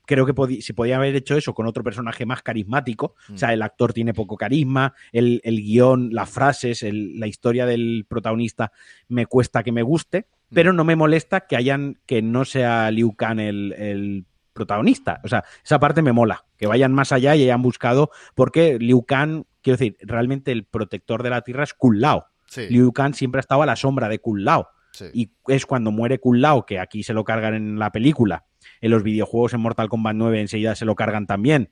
Creo 0.05 0.25
que 0.25 0.61
se 0.61 0.73
podía 0.73 0.97
haber 0.97 1.15
hecho 1.15 1.37
eso 1.37 1.53
con 1.53 1.65
otro 1.65 1.81
personaje 1.81 2.25
más 2.25 2.43
carismático. 2.43 3.15
O 3.33 3.37
sea, 3.37 3.47
mm. 3.47 3.53
el 3.53 3.61
actor 3.61 3.93
tiene 3.93 4.13
poco 4.13 4.35
carisma, 4.35 4.93
el, 5.13 5.39
guion, 5.45 6.09
las 6.11 6.29
frases, 6.29 6.83
la 6.83 7.25
historia 7.25 7.65
del 7.65 8.05
protagonista 8.09 8.73
me 9.07 9.27
cuesta 9.27 9.63
que 9.63 9.71
me 9.71 9.81
guste, 9.81 10.27
mm. 10.49 10.53
pero 10.53 10.73
no 10.73 10.83
me 10.83 10.97
molesta 10.97 11.47
que 11.47 11.55
hayan 11.55 11.99
que 12.05 12.21
no 12.21 12.43
sea 12.43 12.91
Liu 12.91 13.15
Kang 13.15 13.39
el, 13.39 13.73
el 13.77 14.25
protagonista. 14.53 15.19
O 15.23 15.27
sea, 15.27 15.43
esa 15.63 15.79
parte 15.79 16.01
me 16.01 16.13
mola, 16.13 16.45
que 16.57 16.67
vayan 16.67 16.93
más 16.93 17.11
allá 17.11 17.35
y 17.35 17.43
hayan 17.43 17.61
buscado, 17.61 18.11
porque 18.35 18.77
Liu 18.79 19.03
Kang, 19.03 19.43
quiero 19.61 19.77
decir, 19.77 19.97
realmente 20.01 20.51
el 20.51 20.65
protector 20.65 21.23
de 21.23 21.29
la 21.29 21.41
Tierra 21.41 21.63
es 21.63 21.73
Kung 21.73 21.97
Lao. 21.97 22.27
Liu 22.69 22.93
Kang 22.93 23.15
siempre 23.15 23.39
ha 23.39 23.41
estado 23.41 23.63
a 23.63 23.65
la 23.65 23.75
sombra 23.75 24.07
de 24.07 24.19
Kung 24.19 24.39
Lao. 24.39 24.69
Y 25.13 25.31
es 25.47 25.65
cuando 25.65 25.91
muere 25.91 26.19
Kung 26.19 26.37
Lao, 26.37 26.65
que 26.65 26.79
aquí 26.79 27.03
se 27.03 27.13
lo 27.13 27.23
cargan 27.23 27.55
en 27.55 27.79
la 27.79 27.91
película. 27.91 28.45
En 28.79 28.91
los 28.91 29.03
videojuegos 29.03 29.53
en 29.53 29.61
Mortal 29.61 29.89
Kombat 29.89 30.15
9 30.15 30.39
enseguida 30.39 30.75
se 30.75 30.85
lo 30.85 30.95
cargan 30.95 31.25
también. 31.25 31.71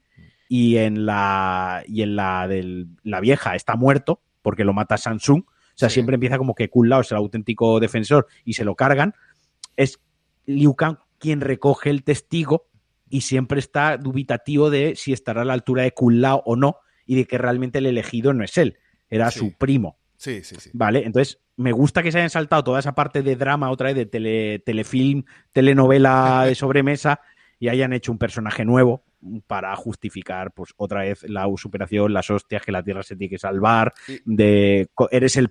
Y 0.49 0.77
en 0.77 1.05
la, 1.05 1.83
y 1.87 2.01
en 2.01 2.15
la 2.15 2.47
de 2.47 2.87
la 3.03 3.19
vieja 3.21 3.55
está 3.55 3.75
muerto, 3.75 4.21
porque 4.41 4.65
lo 4.65 4.73
mata 4.73 4.97
Samsung. 4.97 5.43
O 5.47 5.73
sea, 5.75 5.89
siempre 5.89 6.15
empieza 6.15 6.37
como 6.37 6.55
que 6.55 6.69
Kung 6.69 6.87
Lao 6.87 7.01
es 7.01 7.11
el 7.11 7.17
auténtico 7.17 7.79
defensor 7.79 8.27
y 8.43 8.53
se 8.53 8.65
lo 8.65 8.75
cargan. 8.75 9.13
Es 9.77 9.99
Liu 10.45 10.75
Kang 10.75 10.97
quien 11.19 11.39
recoge 11.39 11.91
el 11.91 12.03
testigo 12.03 12.70
y 13.11 13.21
siempre 13.21 13.59
está 13.59 13.97
dubitativo 13.97 14.69
de 14.69 14.95
si 14.95 15.13
estará 15.13 15.41
a 15.41 15.45
la 15.45 15.53
altura 15.53 15.83
de 15.83 15.93
Lao 15.99 16.41
o 16.45 16.55
no 16.55 16.77
y 17.05 17.15
de 17.15 17.25
que 17.25 17.37
realmente 17.37 17.79
el 17.79 17.85
elegido 17.85 18.33
no 18.33 18.43
es 18.43 18.57
él, 18.57 18.77
era 19.09 19.29
su 19.29 19.51
primo. 19.51 19.97
Sí, 20.15 20.43
sí, 20.43 20.55
sí. 20.59 20.69
Vale, 20.73 21.03
entonces 21.05 21.39
me 21.57 21.71
gusta 21.71 22.01
que 22.01 22.11
se 22.11 22.19
hayan 22.19 22.29
saltado 22.29 22.63
toda 22.63 22.79
esa 22.79 22.93
parte 22.93 23.21
de 23.21 23.35
drama 23.35 23.69
otra 23.69 23.87
vez, 23.87 23.95
de 23.95 24.05
tele, 24.05 24.59
telefilm, 24.59 25.23
telenovela 25.51 26.43
de 26.47 26.55
sobremesa 26.55 27.21
y 27.59 27.69
hayan 27.69 27.93
hecho 27.93 28.11
un 28.11 28.17
personaje 28.17 28.63
nuevo 28.63 29.03
para 29.45 29.75
justificar 29.75 30.51
pues 30.51 30.73
otra 30.77 31.01
vez 31.01 31.23
la 31.29 31.47
superación, 31.57 32.13
las 32.13 32.29
hostias 32.29 32.63
que 32.63 32.71
la 32.71 32.83
Tierra 32.83 33.03
se 33.03 33.15
tiene 33.15 33.29
que 33.29 33.37
salvar, 33.37 33.93
de 34.25 34.89
eres 35.11 35.37
el 35.37 35.49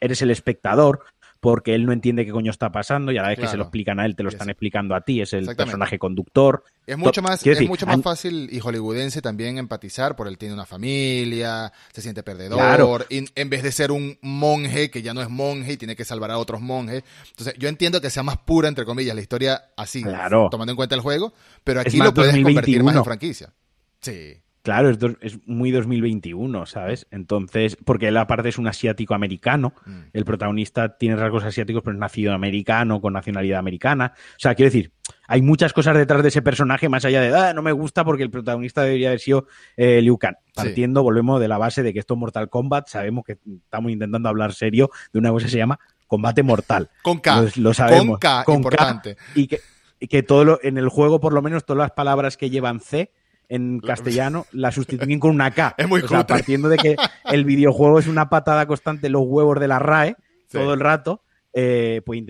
eres 0.00 0.22
el 0.22 0.30
espectador, 0.30 1.04
porque 1.42 1.74
él 1.74 1.84
no 1.86 1.92
entiende 1.92 2.24
qué 2.24 2.30
coño 2.30 2.52
está 2.52 2.70
pasando 2.70 3.10
y 3.10 3.18
a 3.18 3.22
la 3.22 3.30
vez 3.30 3.38
que 3.40 3.48
se 3.48 3.56
lo 3.56 3.64
explican 3.64 3.98
a 3.98 4.06
él, 4.06 4.14
te 4.14 4.22
lo 4.22 4.28
están 4.28 4.48
explicando 4.48 4.94
a 4.94 5.00
ti, 5.00 5.20
es 5.20 5.32
el 5.32 5.56
personaje 5.56 5.98
conductor. 5.98 6.62
Es 6.86 6.96
mucho 6.96 7.20
más, 7.20 7.44
es 7.44 7.68
mucho 7.68 7.84
más 7.84 8.00
fácil 8.00 8.48
y 8.52 8.60
hollywoodense 8.60 9.20
también 9.20 9.58
empatizar 9.58 10.14
por 10.14 10.28
él 10.28 10.38
tiene 10.38 10.54
una 10.54 10.66
familia, 10.66 11.72
se 11.92 12.00
siente 12.00 12.22
perdedor, 12.22 13.08
en 13.10 13.50
vez 13.50 13.64
de 13.64 13.72
ser 13.72 13.90
un 13.90 14.16
monje 14.22 14.88
que 14.88 15.02
ya 15.02 15.14
no 15.14 15.20
es 15.20 15.28
monje 15.30 15.72
y 15.72 15.76
tiene 15.76 15.96
que 15.96 16.04
salvar 16.04 16.30
a 16.30 16.38
otros 16.38 16.60
monjes. 16.60 17.02
Entonces, 17.30 17.54
yo 17.58 17.68
entiendo 17.68 18.00
que 18.00 18.08
sea 18.08 18.22
más 18.22 18.38
pura, 18.38 18.68
entre 18.68 18.84
comillas, 18.84 19.16
la 19.16 19.20
historia 19.20 19.64
así, 19.76 20.04
tomando 20.48 20.70
en 20.70 20.76
cuenta 20.76 20.94
el 20.94 21.00
juego, 21.00 21.32
pero 21.64 21.80
aquí 21.80 21.96
lo 21.96 22.14
puedes 22.14 22.40
convertir 22.40 22.84
más 22.84 22.94
en 22.94 23.04
franquicia. 23.04 23.52
Sí. 24.00 24.36
Claro, 24.62 24.90
es, 24.90 24.98
es, 25.20 25.38
muy 25.46 25.72
2021, 25.72 26.66
¿sabes? 26.66 27.08
Entonces, 27.10 27.76
porque 27.84 28.08
él 28.08 28.16
aparte 28.16 28.48
es 28.48 28.58
un 28.58 28.68
asiático 28.68 29.12
americano, 29.12 29.74
mm. 29.84 30.00
el 30.12 30.24
protagonista 30.24 30.96
tiene 30.96 31.16
rasgos 31.16 31.42
asiáticos, 31.42 31.82
pero 31.82 31.94
es 31.94 32.00
nacido 32.00 32.32
americano, 32.32 33.00
con 33.00 33.12
nacionalidad 33.12 33.58
americana. 33.58 34.12
O 34.16 34.38
sea, 34.38 34.54
quiero 34.54 34.68
decir, 34.68 34.92
hay 35.26 35.42
muchas 35.42 35.72
cosas 35.72 35.96
detrás 35.96 36.22
de 36.22 36.28
ese 36.28 36.42
personaje, 36.42 36.88
más 36.88 37.04
allá 37.04 37.20
de, 37.22 37.36
ah, 37.36 37.52
no 37.54 37.62
me 37.62 37.72
gusta 37.72 38.04
porque 38.04 38.22
el 38.22 38.30
protagonista 38.30 38.84
debería 38.84 39.08
haber 39.08 39.18
sido 39.18 39.48
eh, 39.76 40.00
Liu 40.00 40.16
Kang. 40.16 40.36
Partiendo, 40.54 41.02
volvemos 41.02 41.40
de 41.40 41.48
la 41.48 41.58
base 41.58 41.82
de 41.82 41.92
que 41.92 41.98
esto 41.98 42.14
es 42.14 42.20
Mortal 42.20 42.48
Kombat, 42.48 42.86
sabemos 42.86 43.24
que 43.24 43.38
estamos 43.64 43.90
intentando 43.90 44.28
hablar 44.28 44.52
serio 44.52 44.90
de 45.12 45.18
una 45.18 45.30
cosa 45.30 45.46
que 45.46 45.52
se 45.52 45.58
llama 45.58 45.80
combate 46.06 46.44
mortal. 46.44 46.88
Con 47.02 47.18
K. 47.18 47.46
Lo, 47.56 47.74
sabemos. 47.74 48.20
Con 48.20 48.44
K, 48.44 48.44
importante. 48.54 49.16
y 49.34 49.48
que, 49.48 49.60
y 49.98 50.06
que 50.06 50.22
todo 50.22 50.44
lo, 50.44 50.60
en 50.62 50.78
el 50.78 50.88
juego, 50.88 51.18
por 51.18 51.32
lo 51.32 51.42
menos, 51.42 51.64
todas 51.64 51.78
las 51.78 51.92
palabras 51.92 52.36
que 52.36 52.50
llevan 52.50 52.78
C 52.78 53.10
en 53.52 53.80
castellano 53.80 54.46
la 54.52 54.72
sustituyen 54.72 55.20
con 55.20 55.30
una 55.30 55.50
K. 55.50 55.74
Es 55.78 55.86
muy 55.86 56.00
o 56.00 56.08
sea, 56.08 56.26
partiendo 56.26 56.70
de 56.70 56.78
que 56.78 56.96
el 57.26 57.44
videojuego 57.44 57.98
es 57.98 58.06
una 58.06 58.30
patada 58.30 58.64
constante 58.66 59.10
los 59.10 59.24
huevos 59.26 59.60
de 59.60 59.68
la 59.68 59.78
RAE 59.78 60.16
todo 60.50 60.72
el 60.72 60.80
rato, 60.80 61.22
eh, 61.52 62.00
pues 62.04 62.22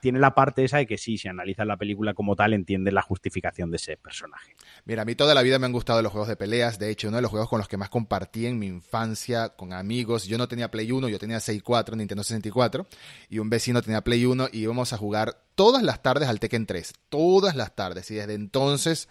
tiene 0.00 0.18
la 0.18 0.34
parte 0.34 0.64
esa 0.64 0.78
de 0.78 0.86
que 0.86 0.98
sí, 0.98 1.16
si 1.16 1.28
analizas 1.28 1.66
la 1.66 1.76
película 1.76 2.12
como 2.12 2.36
tal, 2.36 2.52
entiendes 2.52 2.92
la 2.92 3.02
justificación 3.02 3.70
de 3.70 3.76
ese 3.76 3.96
personaje. 3.96 4.54
Mira, 4.84 5.02
a 5.02 5.04
mí 5.04 5.14
toda 5.14 5.34
la 5.34 5.42
vida 5.42 5.58
me 5.58 5.66
han 5.66 5.72
gustado 5.72 6.02
los 6.02 6.12
juegos 6.12 6.28
de 6.28 6.36
peleas. 6.36 6.78
De 6.78 6.90
hecho, 6.90 7.08
uno 7.08 7.16
de 7.16 7.22
los 7.22 7.30
juegos 7.30 7.48
con 7.48 7.58
los 7.58 7.68
que 7.68 7.76
más 7.76 7.88
compartí 7.88 8.46
en 8.46 8.58
mi 8.58 8.66
infancia 8.66 9.50
con 9.50 9.72
amigos. 9.72 10.26
Yo 10.26 10.38
no 10.38 10.46
tenía 10.46 10.70
Play 10.70 10.90
1, 10.92 11.08
yo 11.08 11.18
tenía 11.18 11.40
64, 11.40 11.96
Nintendo 11.96 12.22
64. 12.22 12.86
Y 13.28 13.38
un 13.38 13.48
vecino 13.48 13.80
tenía 13.80 14.02
Play 14.02 14.24
1 14.24 14.48
y 14.52 14.58
íbamos 14.60 14.92
a 14.92 14.98
jugar 14.98 15.36
todas 15.54 15.82
las 15.82 16.02
tardes 16.02 16.28
al 16.28 16.38
Tekken 16.38 16.66
3. 16.66 16.92
Todas 17.08 17.56
las 17.56 17.74
tardes. 17.74 18.10
Y 18.10 18.16
desde 18.16 18.34
entonces 18.34 19.08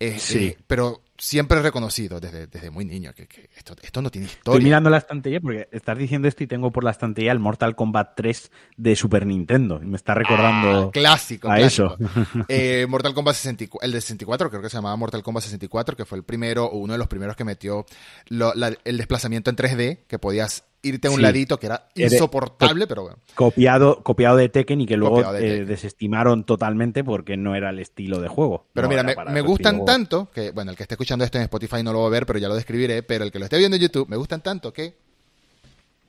eh, 0.00 0.18
sí. 0.18 0.46
Eh, 0.46 0.58
pero 0.66 1.02
siempre 1.18 1.58
he 1.58 1.62
reconocido 1.62 2.20
desde, 2.20 2.46
desde 2.46 2.70
muy 2.70 2.84
niño 2.84 3.12
que, 3.12 3.28
esto, 3.56 3.74
esto, 3.82 4.00
no 4.00 4.10
tiene 4.10 4.28
historia. 4.28 4.56
Estoy 4.56 4.64
mirando 4.64 4.88
la 4.90 4.98
estantería 4.98 5.40
porque 5.40 5.68
estás 5.72 5.98
diciendo 5.98 6.28
esto 6.28 6.44
y 6.44 6.46
tengo 6.46 6.70
por 6.70 6.84
la 6.84 6.92
estantería 6.92 7.32
el 7.32 7.40
Mortal 7.40 7.74
Kombat 7.74 8.14
3 8.16 8.52
de 8.76 8.94
Super 8.94 9.26
Nintendo. 9.26 9.80
Y 9.82 9.86
me 9.86 9.96
está 9.96 10.14
recordando 10.14 10.88
ah, 10.88 10.90
clásico, 10.92 11.50
a 11.50 11.60
eso. 11.60 11.96
Eh, 12.48 12.86
Mortal 12.88 13.14
Kombat 13.14 13.34
64, 13.34 13.84
el 13.84 13.92
de 13.92 14.00
64, 14.00 14.50
creo 14.50 14.62
que 14.62 14.70
se 14.70 14.76
llamaba 14.76 14.94
Mortal 14.96 15.22
Kombat 15.22 15.44
64, 15.44 15.96
que 15.96 16.04
fue 16.04 16.18
el 16.18 16.24
primero 16.24 16.66
o 16.66 16.78
uno 16.78 16.92
de 16.92 16.98
los 16.98 17.08
primeros 17.08 17.36
que 17.36 17.44
metió 17.44 17.84
el 18.30 18.96
desplazamiento 18.96 19.50
en 19.50 19.56
3D, 19.56 19.98
que 20.06 20.18
podías 20.18 20.64
irte 20.82 21.08
a 21.08 21.10
un 21.10 21.22
ladito 21.22 21.58
que 21.58 21.66
era 21.66 21.88
insoportable, 21.94 22.86
pero 22.86 23.02
bueno. 23.02 23.18
Copiado, 23.34 24.02
copiado 24.02 24.36
de 24.36 24.48
Tekken 24.48 24.80
y 24.80 24.86
que 24.86 24.96
luego 24.96 25.34
eh, 25.34 25.64
desestimaron 25.64 26.44
totalmente 26.44 27.04
porque 27.04 27.36
no 27.36 27.54
era 27.54 27.70
el 27.70 27.78
estilo 27.78 28.20
de 28.20 28.28
juego. 28.28 28.66
Pero 28.72 28.88
mira, 28.88 29.02
me, 29.02 29.40
gustan 29.40 29.84
tanto 29.84 30.30
que, 30.30 30.50
bueno, 30.50 30.70
el 30.70 30.76
que 30.76 30.84
esté 30.84 30.94
escuchando 30.94 31.24
esto 31.24 31.38
en 31.38 31.44
Spotify 31.44 31.82
no 31.82 31.92
lo 31.92 32.00
va 32.00 32.06
a 32.06 32.10
ver, 32.10 32.26
pero 32.26 32.38
ya 32.38 32.48
lo 32.48 32.54
describiré, 32.54 33.02
pero 33.02 33.24
el 33.24 33.32
que 33.32 33.38
lo 33.38 33.44
esté 33.44 33.58
viendo 33.58 33.76
en 33.76 33.82
YouTube, 33.82 34.08
me 34.08 34.16
gustan 34.16 34.40
tanto 34.40 34.72
que 34.72 34.94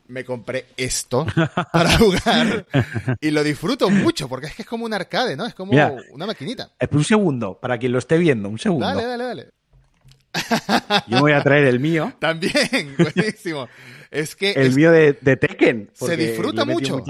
me 0.07 0.25
compré 0.25 0.65
esto 0.75 1.25
para 1.71 1.97
jugar 1.97 2.65
y 3.21 3.29
lo 3.29 3.43
disfruto 3.43 3.89
mucho 3.91 4.27
porque 4.27 4.47
es 4.47 4.55
que 4.55 4.63
es 4.63 4.67
como 4.67 4.85
un 4.85 4.93
arcade, 4.93 5.35
¿no? 5.37 5.45
Es 5.45 5.53
como 5.53 5.71
una 6.11 6.25
maquinita. 6.25 6.71
Un 6.91 7.03
segundo, 7.03 7.59
para 7.59 7.77
quien 7.77 7.91
lo 7.91 7.99
esté 7.99 8.17
viendo, 8.17 8.49
un 8.49 8.59
segundo. 8.59 8.87
Dale, 8.87 9.05
dale, 9.05 9.23
dale. 9.23 9.49
Yo 11.07 11.19
voy 11.19 11.31
a 11.31 11.41
traer 11.41 11.65
el 11.65 11.79
mío. 11.79 12.13
También, 12.19 12.95
buenísimo. 12.97 13.67
Es 14.11 14.35
que. 14.35 14.51
El 14.51 14.73
mío 14.73 14.91
de, 14.91 15.13
Tekken. 15.13 15.91
Se 15.93 16.17
disfruta 16.17 16.65
mucho. 16.65 17.03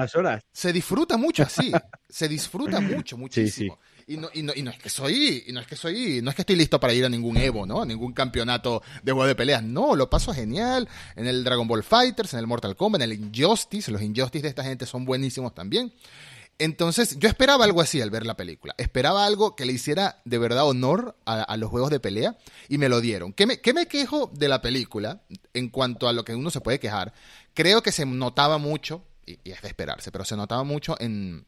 Se 0.51 0.73
disfruta 0.73 1.17
mucho 1.17 1.43
así. 1.43 1.71
se 2.09 2.27
disfruta 2.27 2.79
mucho, 2.79 3.17
muchísimo. 3.17 3.79
Y 4.07 4.17
no, 4.17 4.27
y, 4.33 4.41
no, 4.41 4.53
y 4.55 4.63
no, 4.63 4.71
es 4.71 4.79
que 4.79 4.89
soy, 4.89 5.43
y 5.45 5.51
no 5.51 5.59
es 5.59 5.67
que 5.67 5.75
soy, 5.75 6.19
no 6.23 6.31
es 6.31 6.35
que 6.35 6.41
estoy 6.41 6.55
listo 6.55 6.79
para 6.79 6.95
ir 6.95 7.05
a 7.05 7.09
ningún 7.09 7.37
Evo, 7.37 7.67
¿no? 7.67 7.83
A 7.83 7.85
ningún 7.85 8.11
campeonato 8.11 8.81
de 9.03 9.11
juego 9.11 9.27
de 9.27 9.35
peleas. 9.35 9.61
No, 9.61 9.95
lo 9.95 10.09
paso 10.09 10.33
genial. 10.33 10.89
En 11.15 11.27
el 11.27 11.43
Dragon 11.43 11.67
Ball 11.67 11.83
Fighters, 11.83 12.33
en 12.33 12.39
el 12.39 12.47
Mortal 12.47 12.75
Kombat, 12.75 13.03
en 13.03 13.11
el 13.11 13.19
Injustice. 13.19 13.91
Los 13.91 14.01
Injustice 14.01 14.41
de 14.41 14.49
esta 14.49 14.63
gente 14.63 14.87
son 14.87 15.05
buenísimos 15.05 15.53
también. 15.53 15.93
Entonces, 16.59 17.17
yo 17.17 17.29
esperaba 17.29 17.63
algo 17.63 17.79
así 17.79 18.01
al 18.01 18.11
ver 18.11 18.25
la 18.25 18.35
película. 18.35 18.75
Esperaba 18.77 19.25
algo 19.25 19.55
que 19.55 19.65
le 19.65 19.71
hiciera 19.71 20.21
de 20.25 20.37
verdad 20.37 20.67
honor 20.67 21.15
a, 21.25 21.55
los 21.55 21.69
juegos 21.69 21.89
de 21.89 22.01
pelea 22.01 22.37
y 22.67 22.77
me 22.77 22.89
lo 22.89 22.99
dieron. 22.99 23.31
¿Qué 23.31 23.47
me, 23.47 23.61
me, 23.73 23.87
quejo 23.87 24.29
de 24.33 24.49
la 24.49 24.61
película 24.61 25.21
en 25.53 25.69
cuanto 25.69 26.09
a 26.09 26.13
lo 26.13 26.25
que 26.25 26.35
uno 26.35 26.51
se 26.51 26.59
puede 26.59 26.79
quejar? 26.79 27.13
Creo 27.53 27.81
que 27.81 27.93
se 27.93 28.05
notaba 28.05 28.57
mucho, 28.57 29.05
y, 29.25 29.39
es 29.45 29.61
de 29.61 29.69
esperarse, 29.69 30.11
pero 30.11 30.25
se 30.25 30.35
notaba 30.35 30.63
mucho 30.63 30.97
en 30.99 31.45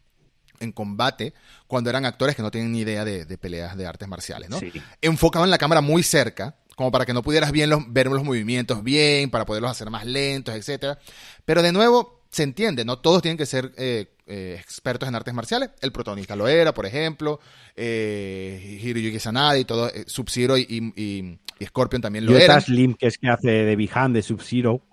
en, 0.60 0.72
combate 0.72 1.34
cuando 1.68 1.90
eran 1.90 2.06
actores 2.06 2.36
que 2.36 2.44
no 2.44 2.52
tienen 2.52 2.72
ni 2.72 2.82
idea 2.82 3.04
de, 3.04 3.26
peleas 3.40 3.76
de 3.76 3.88
artes 3.88 4.08
marciales, 4.08 4.48
¿no? 4.50 4.60
Enfocaban 5.02 5.50
la 5.50 5.58
cámara 5.58 5.82
muy 5.82 6.04
cerca, 6.04 6.56
como 6.76 6.92
para 6.92 7.04
que 7.04 7.14
no 7.14 7.24
pudieras 7.24 7.52
bien 7.52 7.72
los, 7.72 7.92
ver 7.92 8.08
los 8.08 8.24
movimientos 8.24 8.84
bien, 8.84 9.32
para 9.32 9.46
poderlos 9.46 9.72
hacer 9.72 9.90
más 9.90 10.06
lentos, 10.06 10.54
etcétera. 10.54 11.00
Pero 11.46 11.64
de 11.64 11.72
nuevo, 11.72 12.22
se 12.32 12.44
entiende, 12.44 12.86
no 12.86 13.00
todos 13.00 13.22
tienen 13.22 13.38
que 13.38 13.46
ser 13.46 13.74
eh, 13.78 14.14
eh, 14.34 14.56
expertos 14.58 15.10
en 15.10 15.16
artes 15.16 15.34
marciales. 15.34 15.72
El 15.82 15.92
protagonista 15.92 16.38
lo 16.38 16.48
era, 16.48 16.74
por 16.74 16.86
ejemplo, 16.86 17.42
eh, 17.76 18.80
Hiroyuki 18.82 19.20
Sanada 19.20 19.58
y 19.58 19.66
todo, 19.66 19.90
eh, 19.90 20.06
Sub-Zero 20.08 20.58
y, 20.58 20.94
y, 20.96 21.66
Scorpion 21.66 22.02
también 22.02 22.26
lo 22.26 22.38
era. 22.38 22.62
Slim, 22.62 22.94
que 22.94 23.08
es 23.08 23.18
que 23.18 23.28
hace 23.28 23.50
de 23.50 23.76
Bihan 23.76 24.14
de 24.14 24.22
Sub-Zero, 24.22 24.86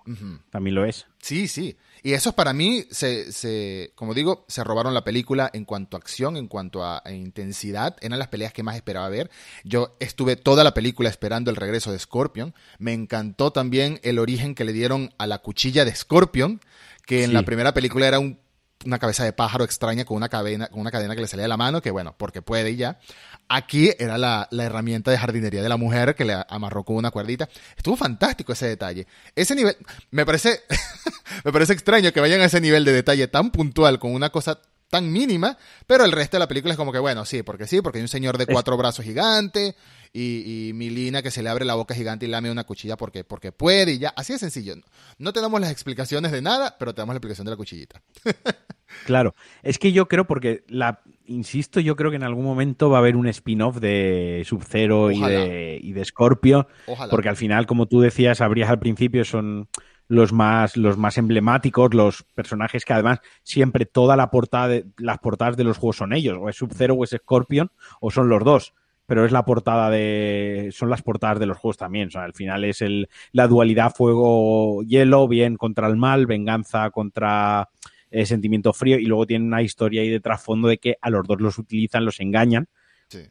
también 0.49 0.75
lo 0.75 0.83
es. 0.83 1.07
Sí, 1.21 1.47
sí. 1.47 1.77
Y 2.03 2.13
esos 2.13 2.33
para 2.33 2.51
mí, 2.51 2.83
se, 2.91 3.31
se, 3.31 3.93
como 3.95 4.13
digo, 4.13 4.43
se 4.49 4.63
robaron 4.63 4.93
la 4.93 5.05
película 5.05 5.49
en 5.53 5.63
cuanto 5.63 5.95
a 5.95 6.01
acción, 6.01 6.35
en 6.35 6.49
cuanto 6.49 6.83
a, 6.83 7.01
intensidad. 7.09 7.95
Eran 8.01 8.19
las 8.19 8.27
peleas 8.27 8.51
que 8.51 8.61
más 8.61 8.75
esperaba 8.75 9.07
ver. 9.07 9.31
Yo 9.63 9.95
estuve 10.01 10.35
toda 10.35 10.65
la 10.65 10.73
película 10.73 11.07
esperando 11.07 11.49
el 11.49 11.55
regreso 11.55 11.93
de 11.93 11.99
Scorpion. 11.99 12.53
Me 12.77 12.91
encantó 12.91 13.51
también 13.51 14.01
el 14.03 14.19
origen 14.19 14.53
que 14.53 14.65
le 14.65 14.73
dieron 14.73 15.13
a 15.17 15.27
la 15.27 15.39
cuchilla 15.39 15.85
de 15.85 15.95
Scorpion, 15.95 16.59
que 17.05 17.23
en 17.23 17.33
la 17.33 17.43
primera 17.43 17.73
película 17.73 18.05
era 18.05 18.19
un 18.19 18.37
una 18.85 18.99
cabeza 18.99 19.23
de 19.23 19.33
pájaro 19.33 19.63
extraña 19.63 20.05
con 20.05 20.17
una 20.17 20.29
cadena, 20.29 20.67
con 20.67 20.79
una 20.79 20.91
cadena 20.91 21.15
que 21.15 21.21
le 21.21 21.27
salía 21.27 21.43
de 21.43 21.49
la 21.49 21.57
mano, 21.57 21.81
que 21.81 21.91
bueno, 21.91 22.15
porque 22.17 22.41
puede 22.41 22.71
y 22.71 22.77
ya. 22.77 22.99
Aquí 23.47 23.91
era 23.97 24.17
la, 24.17 24.47
herramienta 24.51 25.11
de 25.11 25.17
jardinería 25.17 25.61
de 25.61 25.69
la 25.69 25.77
mujer 25.77 26.15
que 26.15 26.23
le 26.23 26.37
amarró 26.47 26.83
con 26.83 26.95
una 26.95 27.11
cuerdita. 27.11 27.49
Estuvo 27.75 27.95
fantástico 27.95 28.53
ese 28.53 28.67
detalle. 28.67 29.07
Ese 29.35 29.55
nivel, 29.55 29.75
me 30.11 30.25
parece, 30.25 30.61
me 31.43 31.51
parece 31.51 31.73
extraño 31.73 32.13
que 32.13 32.21
vayan 32.21 32.41
a 32.41 32.45
ese 32.45 32.61
nivel 32.61 32.85
de 32.85 32.93
detalle 32.93 33.27
tan 33.27 33.51
puntual 33.51 33.99
con 33.99 34.13
una 34.13 34.29
cosa 34.29 34.59
tan 34.89 35.11
mínima, 35.11 35.57
pero 35.87 36.03
el 36.03 36.11
resto 36.11 36.37
de 36.37 36.39
la 36.39 36.47
película 36.47 36.73
es 36.73 36.77
como 36.77 36.91
que, 36.91 36.99
bueno, 36.99 37.23
sí, 37.25 37.43
porque 37.43 37.67
sí, 37.67 37.81
porque 37.81 37.99
hay 37.99 38.01
un 38.01 38.07
señor 38.07 38.37
de 38.37 38.47
cuatro 38.47 38.75
brazos 38.75 39.05
gigante 39.05 39.75
y, 40.11 40.69
y, 40.69 40.73
Milina 40.73 41.21
que 41.21 41.31
se 41.31 41.43
le 41.43 41.49
abre 41.49 41.65
la 41.65 41.75
boca 41.75 41.93
gigante 41.93 42.25
y 42.25 42.29
lame 42.29 42.51
una 42.51 42.63
cuchilla 42.63 42.97
porque, 42.97 43.23
porque 43.23 43.51
puede 43.51 43.93
y 43.93 43.99
ya. 43.99 44.09
Así 44.09 44.33
de 44.33 44.39
sencillo. 44.39 44.75
No 45.19 45.31
te 45.31 45.41
damos 45.41 45.61
las 45.61 45.71
explicaciones 45.71 46.31
de 46.31 46.41
nada, 46.41 46.75
pero 46.79 46.93
te 46.93 47.01
damos 47.01 47.13
la 47.13 47.17
explicación 47.17 47.45
de 47.45 47.51
la 47.51 47.57
cuchillita. 47.57 48.01
claro, 49.05 49.35
es 49.61 49.77
que 49.77 49.91
yo 49.91 50.07
creo, 50.07 50.25
porque 50.25 50.63
la, 50.67 51.01
insisto, 51.25 51.79
yo 51.79 51.95
creo 51.95 52.09
que 52.09 52.17
en 52.17 52.23
algún 52.23 52.45
momento 52.45 52.89
va 52.89 52.97
a 52.97 52.99
haber 52.99 53.15
un 53.15 53.27
spin-off 53.27 53.77
de 53.77 54.43
Sub-Zero 54.45 55.11
y 55.11 55.21
de, 55.21 55.79
y 55.81 55.93
de 55.93 56.03
Scorpio, 56.05 56.67
porque 57.09 57.29
al 57.29 57.37
final, 57.37 57.67
como 57.67 57.85
tú 57.85 58.01
decías, 58.01 58.41
habrías 58.41 58.69
al 58.69 58.79
principio, 58.79 59.23
son 59.23 59.69
los 60.09 60.33
más, 60.33 60.75
los 60.75 60.97
más 60.97 61.17
emblemáticos, 61.19 61.93
los 61.93 62.23
personajes 62.33 62.83
que 62.83 62.93
además 62.93 63.21
siempre 63.43 63.85
toda 63.85 64.17
la 64.17 64.31
portada 64.31 64.67
de, 64.67 64.85
las 64.97 65.19
portadas 65.19 65.55
de 65.55 65.63
los 65.63 65.77
juegos 65.77 65.97
son 65.97 66.13
ellos, 66.13 66.37
o 66.41 66.49
es 66.49 66.57
Sub-Zero 66.57 66.95
o 66.95 67.03
es 67.03 67.11
Scorpion, 67.11 67.71
o 68.01 68.11
son 68.11 68.27
los 68.27 68.43
dos. 68.43 68.73
Pero 69.05 69.25
es 69.25 69.31
la 69.31 69.45
portada 69.45 69.89
de. 69.89 70.69
son 70.71 70.89
las 70.89 71.01
portadas 71.01 71.39
de 71.39 71.47
los 71.47 71.57
juegos 71.57 71.77
también. 71.77 72.09
O 72.09 72.11
sea, 72.11 72.23
al 72.23 72.33
final 72.33 72.63
es 72.63 72.81
el, 72.83 73.09
la 73.31 73.47
dualidad 73.47 73.91
fuego-hielo, 73.95 75.27
bien 75.27 75.55
contra 75.55 75.87
el 75.87 75.95
mal, 75.95 76.27
venganza 76.27 76.91
contra 76.91 77.69
eh, 78.11 78.27
sentimiento 78.27 78.71
frío, 78.71 78.99
y 78.99 79.05
luego 79.05 79.25
tiene 79.25 79.45
una 79.45 79.63
historia 79.63 80.01
ahí 80.01 80.09
de 80.09 80.19
trasfondo 80.19 80.67
de 80.67 80.77
que 80.77 80.97
a 81.01 81.09
los 81.09 81.25
dos 81.25 81.41
los 81.41 81.57
utilizan, 81.57 82.05
los 82.05 82.19
engañan. 82.19 82.67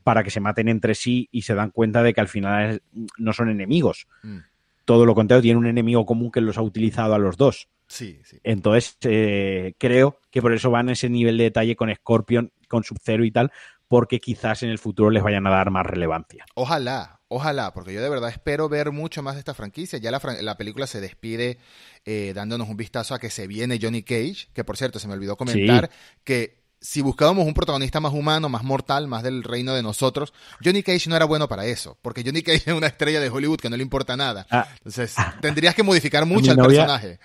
para 0.03 0.25
que 0.25 0.31
se 0.31 0.41
maten 0.41 0.69
entre 0.69 0.97
sí 0.97 1.29
y 1.31 1.43
se 1.43 1.55
dan 1.55 1.71
cuenta 1.71 2.03
de 2.03 2.13
que 2.13 2.21
al 2.21 2.27
final 2.27 2.83
no 3.17 3.33
son 3.33 3.49
enemigos. 3.49 4.09
Mm 4.25 4.39
todo 4.89 5.05
lo 5.05 5.15
contrario, 5.15 5.43
tiene 5.43 5.59
un 5.59 5.67
enemigo 5.67 6.07
común 6.07 6.31
que 6.31 6.41
los 6.41 6.57
ha 6.57 6.63
utilizado 6.63 7.13
a 7.15 7.19
los 7.19 7.37
dos. 7.37 7.69
Sí, 7.89 8.23
sí. 8.25 8.41
Entonces, 8.43 8.97
eh, 9.03 9.75
creo 9.77 10.19
que 10.31 10.41
por 10.41 10.55
eso 10.55 10.71
van 10.71 10.89
a 10.89 10.93
ese 10.93 11.11
nivel 11.11 11.37
de 11.37 11.45
detalle 11.45 11.77
con 11.77 11.95
Scorpion, 11.95 12.55
con 12.69 12.85
Sub-Zero 12.85 13.23
y 13.27 13.31
tal, 13.31 13.53
porque 13.87 14.19
quizás 14.19 14.63
en 14.63 14.71
el 14.71 14.79
futuro 14.79 15.11
les 15.11 15.23
vayan 15.23 15.47
a 15.47 15.51
dar 15.51 15.71
más 15.71 15.85
relevancia. 15.85 16.47
Ojalá, 16.55 17.21
ojalá, 17.29 17.75
porque 17.75 17.93
yo 17.93 18.01
de 18.01 18.09
verdad 18.09 18.31
espero 18.31 18.71
ver 18.71 18.91
mucho 18.91 19.23
más 19.23 19.35
de 19.35 19.41
esta 19.41 19.53
franquicia. 19.53 19.99
Ya 19.99 20.11
la, 20.11 20.57
película 20.57 20.87
se 20.87 21.03
despide 21.03 21.59
eh, 22.07 22.33
dándonos 22.35 22.71
un 22.71 22.79
vistazo 22.79 23.15
a 23.15 23.19
que 23.19 23.29
se 23.29 23.47
viene 23.47 23.79
Johnny 23.83 24.03
Cage, 24.03 24.49
que 24.55 24.65
por 24.65 24.79
cierto 24.79 24.99
se 24.99 25.07
me 25.07 25.13
olvidó 25.13 25.37
comentar 25.37 25.91
que 26.25 26.63
si 26.81 27.01
buscábamos 27.01 27.47
un 27.47 27.55
protagonista 27.55 28.01
más 28.01 28.13
humano, 28.13 28.49
más 28.49 28.63
mortal, 28.63 29.09
más 29.09 29.23
del 29.23 29.43
reino 29.43 29.75
de 29.75 29.83
nosotros, 29.83 30.33
Johnny 30.65 30.83
Cage 30.83 31.09
no 31.09 31.17
era 31.17 31.25
bueno 31.25 31.49
para 31.49 31.67
eso, 31.67 31.99
porque 32.03 32.23
Johnny 32.25 32.43
Cage 32.43 32.63
es 32.71 32.75
una 32.75 32.87
estrella 32.87 33.21
de 33.21 33.31
Hollywood 33.31 33.59
que 33.61 33.71
no 33.71 33.77
le 33.77 33.83
importa 33.83 34.17
nada. 34.17 34.47
Ah. 34.51 34.69
Entonces, 34.79 35.15
tendrías 35.41 35.75
que 35.75 35.83
modificar 35.83 36.27
mucho 36.27 36.53
el 36.53 36.59
personaje. 36.59 37.19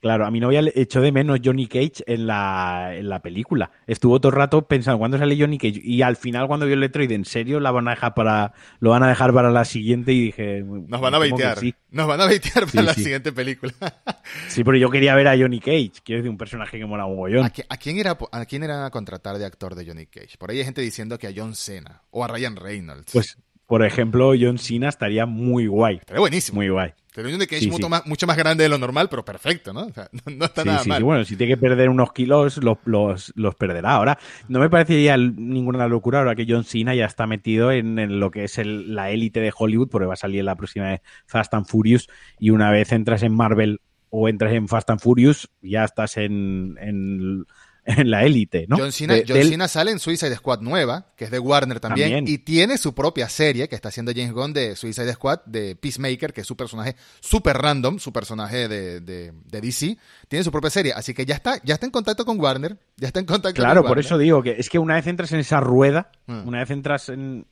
Claro, 0.00 0.26
a 0.26 0.30
mi 0.30 0.40
novia 0.40 0.62
le 0.62 0.72
echó 0.74 1.02
de 1.02 1.12
menos 1.12 1.40
Johnny 1.44 1.66
Cage 1.66 2.02
en 2.06 2.26
la, 2.26 2.94
en 2.94 3.10
la 3.10 3.20
película. 3.20 3.70
Estuvo 3.86 4.18
todo 4.18 4.30
el 4.30 4.36
rato 4.36 4.66
pensando 4.66 4.98
cuándo 4.98 5.18
sale 5.18 5.38
Johnny 5.38 5.58
Cage 5.58 5.80
y 5.82 6.00
al 6.00 6.16
final 6.16 6.46
cuando 6.46 6.64
vio 6.64 6.74
el 6.74 6.80
Metroid, 6.80 7.10
¿en 7.12 7.26
serio 7.26 7.60
la 7.60 7.70
van 7.70 7.86
a 7.86 7.90
dejar 7.90 8.14
para 8.14 8.54
lo 8.78 8.90
van 8.90 9.02
a 9.02 9.08
dejar 9.08 9.34
para 9.34 9.50
la 9.50 9.66
siguiente? 9.66 10.12
Y 10.12 10.26
dije, 10.26 10.62
nos 10.64 11.00
van 11.02 11.14
a 11.14 11.18
baitear. 11.18 11.58
Nos 11.90 12.06
van 12.06 12.20
a 12.20 12.24
baitear 12.24 12.66
para 12.66 12.82
la 12.82 12.94
siguiente 12.94 13.30
película. 13.32 13.74
sí, 14.48 14.64
pero 14.64 14.78
yo 14.78 14.88
quería 14.88 15.14
ver 15.14 15.28
a 15.28 15.36
Johnny 15.36 15.60
Cage, 15.60 15.92
quiero 16.02 16.20
decir 16.20 16.30
un 16.30 16.38
personaje 16.38 16.78
que 16.78 16.86
mola 16.86 17.04
un 17.04 17.16
mogollón. 17.16 17.44
¿A, 17.44 17.76
quién 17.76 17.98
era 17.98 18.16
a 18.32 18.44
quién 18.46 18.62
era 18.62 18.86
a 18.86 18.90
contratar 18.90 19.36
de 19.36 19.44
actor 19.44 19.74
de 19.74 19.84
Johnny 19.84 20.06
Cage? 20.06 20.38
Por 20.38 20.50
ahí 20.50 20.58
hay 20.58 20.64
gente 20.64 20.80
diciendo 20.80 21.18
que 21.18 21.26
a 21.26 21.32
John 21.36 21.54
Cena 21.54 22.02
o 22.10 22.24
a 22.24 22.28
Ryan 22.28 22.56
Reynolds. 22.56 23.12
Pues 23.12 23.36
por 23.70 23.84
ejemplo, 23.84 24.32
John 24.36 24.58
Cena 24.58 24.88
estaría 24.88 25.26
muy 25.26 25.68
guay. 25.68 25.98
Estaría 25.98 26.18
buenísimo. 26.18 26.56
Muy 26.56 26.70
guay. 26.70 26.90
Pero 27.14 27.28
que 27.46 27.56
es 27.56 27.68
mucho, 27.68 27.88
Más, 27.88 28.04
mucho, 28.04 28.26
más, 28.26 28.36
grande 28.36 28.64
de 28.64 28.68
lo 28.68 28.78
normal, 28.78 29.08
pero 29.08 29.24
perfecto, 29.24 29.72
¿no? 29.72 29.82
O 29.82 29.92
sea, 29.92 30.10
no, 30.36 30.46
está 30.46 30.64
nada 30.64 30.82
mal. 30.86 30.98
Sí, 30.98 31.04
bueno, 31.04 31.24
si 31.24 31.36
tiene 31.36 31.54
que 31.54 31.56
perder 31.56 31.88
unos 31.88 32.12
kilos, 32.12 32.56
los, 32.56 32.78
los, 32.84 33.32
los, 33.36 33.54
perderá. 33.54 33.92
Ahora, 33.92 34.18
no 34.48 34.58
me 34.58 34.68
parecería 34.68 35.16
ninguna 35.16 35.86
locura 35.86 36.18
ahora 36.18 36.34
que 36.34 36.46
John 36.48 36.64
Cena 36.64 36.96
ya 36.96 37.04
está 37.04 37.28
metido 37.28 37.70
en, 37.70 38.18
lo 38.18 38.32
que 38.32 38.42
es 38.42 38.58
el, 38.58 38.92
la 38.92 39.10
élite 39.10 39.38
de 39.38 39.52
Hollywood, 39.56 39.88
porque 39.88 40.06
va 40.08 40.14
a 40.14 40.16
salir 40.16 40.42
la 40.42 40.56
próxima 40.56 40.88
de 40.88 41.02
Fast 41.26 41.54
and 41.54 41.66
Furious, 41.66 42.08
y 42.40 42.50
una 42.50 42.72
vez 42.72 42.90
entras 42.90 43.22
en 43.22 43.36
Marvel 43.36 43.78
o 44.08 44.28
entras 44.28 44.52
en 44.52 44.66
Fast 44.66 44.90
and 44.90 45.00
Furious, 45.00 45.48
ya 45.62 45.84
estás 45.84 46.16
en, 46.16 46.76
en 46.80 47.46
en 47.84 48.10
la 48.10 48.24
élite, 48.24 48.66
¿no? 48.68 48.76
John 48.78 48.92
Cena, 48.92 49.68
sale 49.68 49.90
en 49.90 49.98
Suicide 49.98 50.34
Squad 50.36 50.60
nueva, 50.60 51.06
que 51.16 51.24
es 51.24 51.30
de 51.30 51.38
Warner 51.38 51.80
también, 51.80 52.26
y 52.26 52.38
tiene 52.38 52.78
su 52.78 52.94
propia 52.94 53.28
serie 53.28 53.68
que 53.68 53.74
está 53.74 53.88
haciendo 53.88 54.12
James 54.14 54.32
Gunn 54.32 54.52
de 54.52 54.76
Suicide 54.76 55.12
Squad, 55.12 55.40
de 55.46 55.76
Peacemaker, 55.76 56.32
que 56.32 56.42
es 56.42 56.46
su 56.46 56.56
personaje 56.56 56.96
super 57.20 57.56
random, 57.56 57.98
su 57.98 58.12
personaje 58.12 58.68
de, 58.68 59.00
de, 59.00 59.32
DC, 59.50 59.96
tiene 60.28 60.44
su 60.44 60.52
propia 60.52 60.70
serie, 60.70 60.92
así 60.94 61.14
que 61.14 61.24
ya 61.24 61.34
está, 61.34 61.60
ya 61.62 61.74
está 61.74 61.86
en 61.86 61.92
contacto 61.92 62.24
con 62.24 62.40
Warner, 62.40 62.76
ya 62.96 63.08
está 63.08 63.20
en 63.20 63.26
contacto 63.26 63.60
Claro, 63.60 63.84
por 63.84 63.98
eso 63.98 64.18
digo 64.18 64.42
que 64.42 64.56
es 64.58 64.68
que 64.68 64.78
una 64.78 64.94
vez 64.94 65.06
entras 65.06 65.32
en 65.32 65.40
esa 65.40 65.60
rueda, 65.60 66.10
mm. 66.26 66.46
una 66.46 66.60
vez 66.60 66.70
entras 66.70 67.08
en, 67.08 67.46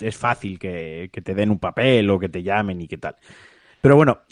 es 0.00 0.16
fácil 0.16 0.58
que, 0.58 1.10
que 1.12 1.20
te 1.20 1.34
den 1.34 1.50
un 1.50 1.58
papel 1.58 2.08
o 2.10 2.18
que 2.18 2.28
te 2.28 2.42
llamen 2.42 2.80
y 2.80 2.88
qué 2.88 2.98
tal. 2.98 3.16
Pero 3.80 3.96
bueno, 3.96 4.22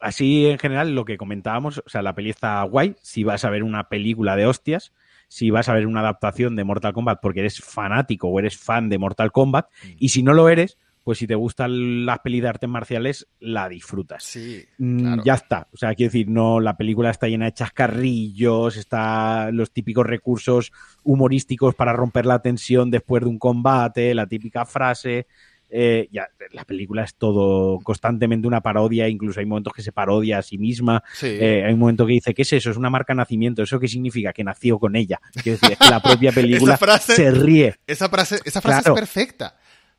así 0.00 0.46
en 0.46 0.58
general 0.58 0.94
lo 0.94 1.04
que 1.04 1.16
comentábamos, 1.16 1.78
o 1.78 1.88
sea, 1.88 2.02
la 2.02 2.14
peli 2.14 2.30
está 2.30 2.62
guay, 2.62 2.96
si 3.02 3.24
vas 3.24 3.44
a 3.44 3.50
ver 3.50 3.62
una 3.62 3.88
película 3.88 4.36
de 4.36 4.46
hostias, 4.46 4.92
si 5.28 5.50
vas 5.50 5.68
a 5.68 5.74
ver 5.74 5.86
una 5.86 6.00
adaptación 6.00 6.56
de 6.56 6.64
Mortal 6.64 6.92
Kombat 6.92 7.20
porque 7.20 7.40
eres 7.40 7.60
fanático 7.60 8.28
o 8.28 8.38
eres 8.38 8.56
fan 8.56 8.88
de 8.88 8.98
Mortal 8.98 9.32
Kombat, 9.32 9.66
mm. 9.66 9.88
y 9.98 10.08
si 10.10 10.22
no 10.22 10.34
lo 10.34 10.48
eres, 10.48 10.78
pues 11.06 11.18
si 11.18 11.28
te 11.28 11.36
gustan 11.36 12.04
las 12.04 12.18
pelis 12.18 12.42
de 12.42 12.48
artes 12.48 12.68
marciales, 12.68 13.28
la 13.38 13.68
disfrutas. 13.68 14.24
Sí, 14.24 14.64
mm, 14.78 15.22
Ya 15.24 15.34
está. 15.34 15.68
O 15.72 15.76
sea, 15.76 15.94
quiero 15.94 16.10
decir, 16.10 16.28
no, 16.28 16.58
la 16.58 16.76
película 16.76 17.10
está 17.10 17.28
llena 17.28 17.44
de 17.44 17.52
chascarrillos, 17.52 18.76
está 18.76 19.52
los 19.52 19.70
típicos 19.70 20.04
recursos 20.04 20.72
humorísticos 21.04 21.76
para 21.76 21.92
romper 21.92 22.26
la 22.26 22.42
tensión 22.42 22.90
después 22.90 23.22
de 23.22 23.28
un 23.28 23.38
combate, 23.38 24.16
la 24.16 24.26
típica 24.26 24.66
frase. 24.66 25.28
Eh, 25.68 26.08
ya, 26.12 26.28
la 26.52 26.64
película 26.64 27.02
es 27.04 27.14
todo 27.16 27.78
constantemente 27.80 28.46
una 28.46 28.60
parodia, 28.60 29.08
incluso 29.08 29.40
hay 29.40 29.46
momentos 29.46 29.72
que 29.72 29.82
se 29.82 29.92
parodia 29.92 30.38
a 30.38 30.42
sí 30.42 30.58
misma. 30.58 31.02
Eh, 31.22 31.64
hay 31.66 31.72
un 31.72 31.80
momento 31.80 32.06
que 32.06 32.12
dice, 32.12 32.34
¿qué 32.34 32.42
es 32.42 32.52
eso? 32.52 32.70
Es 32.70 32.76
una 32.76 32.90
marca 32.90 33.14
nacimiento. 33.14 33.62
¿Eso 33.62 33.80
qué 33.80 33.88
significa? 33.88 34.32
Que 34.32 34.44
nació 34.44 34.78
con 34.78 34.96
ella. 34.96 35.20
Quiero 35.42 35.58
decir, 35.58 35.72
es 35.72 35.78
que 35.78 35.90
la 35.90 36.00
propia 36.00 36.32
película 36.32 36.76
se 36.98 37.30
ríe. 37.30 37.74
Esa 37.86 38.08
frase, 38.08 38.38
esa 38.44 38.60
frase 38.60 38.90
es 38.90 38.94
perfecta. 38.94 39.56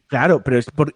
Claro, 0.08 0.42
pero 0.44 0.58
es 0.58 0.72
por, 0.72 0.96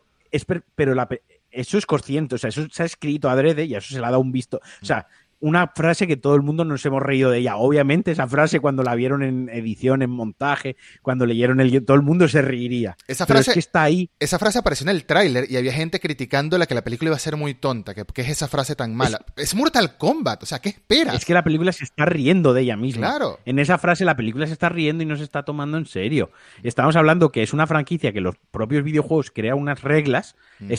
pero 0.75 0.95
la, 0.95 1.07
eso 1.51 1.77
es 1.77 1.85
consciente, 1.85 2.35
o 2.35 2.37
sea, 2.37 2.49
eso 2.49 2.65
se 2.71 2.83
ha 2.83 2.85
escrito 2.85 3.29
adrede 3.29 3.65
y 3.65 3.75
eso 3.75 3.93
se 3.93 3.99
le 3.99 4.05
ha 4.05 4.09
dado 4.09 4.21
un 4.21 4.31
visto. 4.31 4.61
O 4.81 4.85
sea, 4.85 5.07
una 5.41 5.67
frase 5.75 6.07
que 6.07 6.17
todo 6.17 6.35
el 6.35 6.43
mundo 6.43 6.63
nos 6.63 6.85
hemos 6.85 7.01
reído 7.01 7.31
de 7.31 7.39
ella. 7.39 7.57
Obviamente, 7.57 8.11
esa 8.11 8.27
frase 8.27 8.59
cuando 8.59 8.83
la 8.83 8.95
vieron 8.95 9.23
en 9.23 9.49
edición, 9.49 10.01
en 10.01 10.11
montaje, 10.11 10.77
cuando 11.01 11.25
leyeron 11.25 11.59
el 11.59 11.83
todo 11.83 11.95
el 11.97 12.03
mundo 12.03 12.27
se 12.27 12.41
reiría. 12.41 12.95
Esa 13.07 13.25
frase 13.25 13.51
que 13.53 13.59
está 13.59 13.83
ahí. 13.83 14.09
Esa 14.19 14.37
frase 14.37 14.59
apareció 14.59 14.85
en 14.85 14.95
el 14.95 15.05
tráiler 15.05 15.49
y 15.49 15.57
había 15.57 15.73
gente 15.73 15.99
criticándola 15.99 16.67
que 16.67 16.75
la 16.75 16.83
película 16.83 17.09
iba 17.09 17.15
a 17.15 17.19
ser 17.19 17.35
muy 17.37 17.55
tonta, 17.55 17.93
que, 17.93 18.05
es 18.21 18.29
esa 18.29 18.47
frase 18.47 18.75
tan 18.75 18.95
mala. 18.95 19.25
Es, 19.35 19.55
Mortal 19.55 19.97
Kombat, 19.97 20.43
o 20.43 20.45
sea, 20.45 20.59
¿qué 20.59 20.69
esperas? 20.69 21.15
Es 21.15 21.25
que 21.25 21.33
la 21.33 21.43
película 21.43 21.71
se 21.71 21.83
está 21.83 22.05
riendo 22.05 22.53
de 22.53 22.61
ella 22.61 22.77
misma. 22.77 23.07
Claro. 23.07 23.39
En 23.45 23.57
esa 23.57 23.77
frase 23.79 24.05
la 24.05 24.15
película 24.15 24.45
se 24.45 24.53
está 24.53 24.69
riendo 24.69 25.03
y 25.03 25.07
no 25.07 25.15
se 25.17 25.23
está 25.23 25.43
tomando 25.43 25.77
en 25.77 25.87
serio. 25.87 26.31
Estamos 26.61 26.95
hablando 26.95 27.31
que 27.31 27.41
es 27.41 27.51
una 27.51 27.65
franquicia 27.65 28.13
que 28.13 28.21
los 28.21 28.35
propios 28.51 28.83
videojuegos 28.83 29.31
crean 29.31 29.57
unas 29.57 29.81
reglas, 29.81 30.35
mm. 30.59 30.71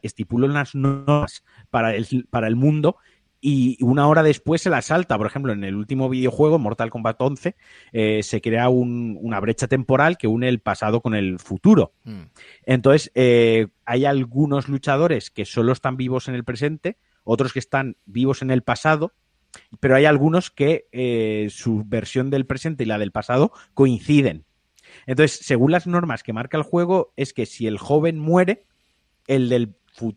estipulan 0.00 0.50
unas 0.52 0.74
normas 0.74 1.44
para 1.70 1.94
el, 1.94 2.26
para 2.30 2.48
el 2.48 2.56
mundo 2.56 2.96
y 3.40 3.82
una 3.82 4.06
hora 4.06 4.22
después 4.22 4.62
se 4.62 4.70
la 4.70 4.82
salta. 4.82 5.16
Por 5.16 5.26
ejemplo, 5.26 5.52
en 5.52 5.64
el 5.64 5.74
último 5.74 6.08
videojuego, 6.08 6.58
Mortal 6.58 6.90
Kombat 6.90 7.20
11, 7.20 7.56
eh, 7.92 8.22
se 8.22 8.40
crea 8.40 8.68
una 8.68 9.40
brecha 9.40 9.66
temporal 9.66 10.18
que 10.18 10.26
une 10.26 10.48
el 10.48 10.60
pasado 10.60 11.00
con 11.00 11.14
el 11.14 11.38
futuro. 11.38 11.92
Mm. 12.04 12.22
Entonces, 12.66 13.10
eh, 13.14 13.68
hay 13.86 14.04
algunos 14.04 14.68
luchadores 14.68 15.30
que 15.30 15.44
solo 15.44 15.72
están 15.72 15.96
vivos 15.96 16.28
en 16.28 16.34
el 16.34 16.44
presente, 16.44 16.98
otros 17.24 17.52
que 17.52 17.58
están 17.58 17.96
vivos 18.04 18.42
en 18.42 18.50
el 18.50 18.62
pasado, 18.62 19.14
pero 19.80 19.96
hay 19.96 20.04
algunos 20.04 20.50
que 20.50 20.86
eh, 20.92 21.48
su 21.50 21.84
versión 21.84 22.30
del 22.30 22.46
presente 22.46 22.84
y 22.84 22.86
la 22.86 22.98
del 22.98 23.10
pasado 23.10 23.52
coinciden. 23.74 24.44
Entonces, 25.06 25.40
según 25.42 25.70
las 25.72 25.86
normas 25.86 26.22
que 26.22 26.32
marca 26.32 26.56
el 26.56 26.62
juego, 26.62 27.12
es 27.16 27.32
que 27.32 27.46
si 27.46 27.66
el 27.66 27.78
joven 27.78 28.18
muere, 28.18 28.66
el 29.26 29.48
del, 29.48 29.74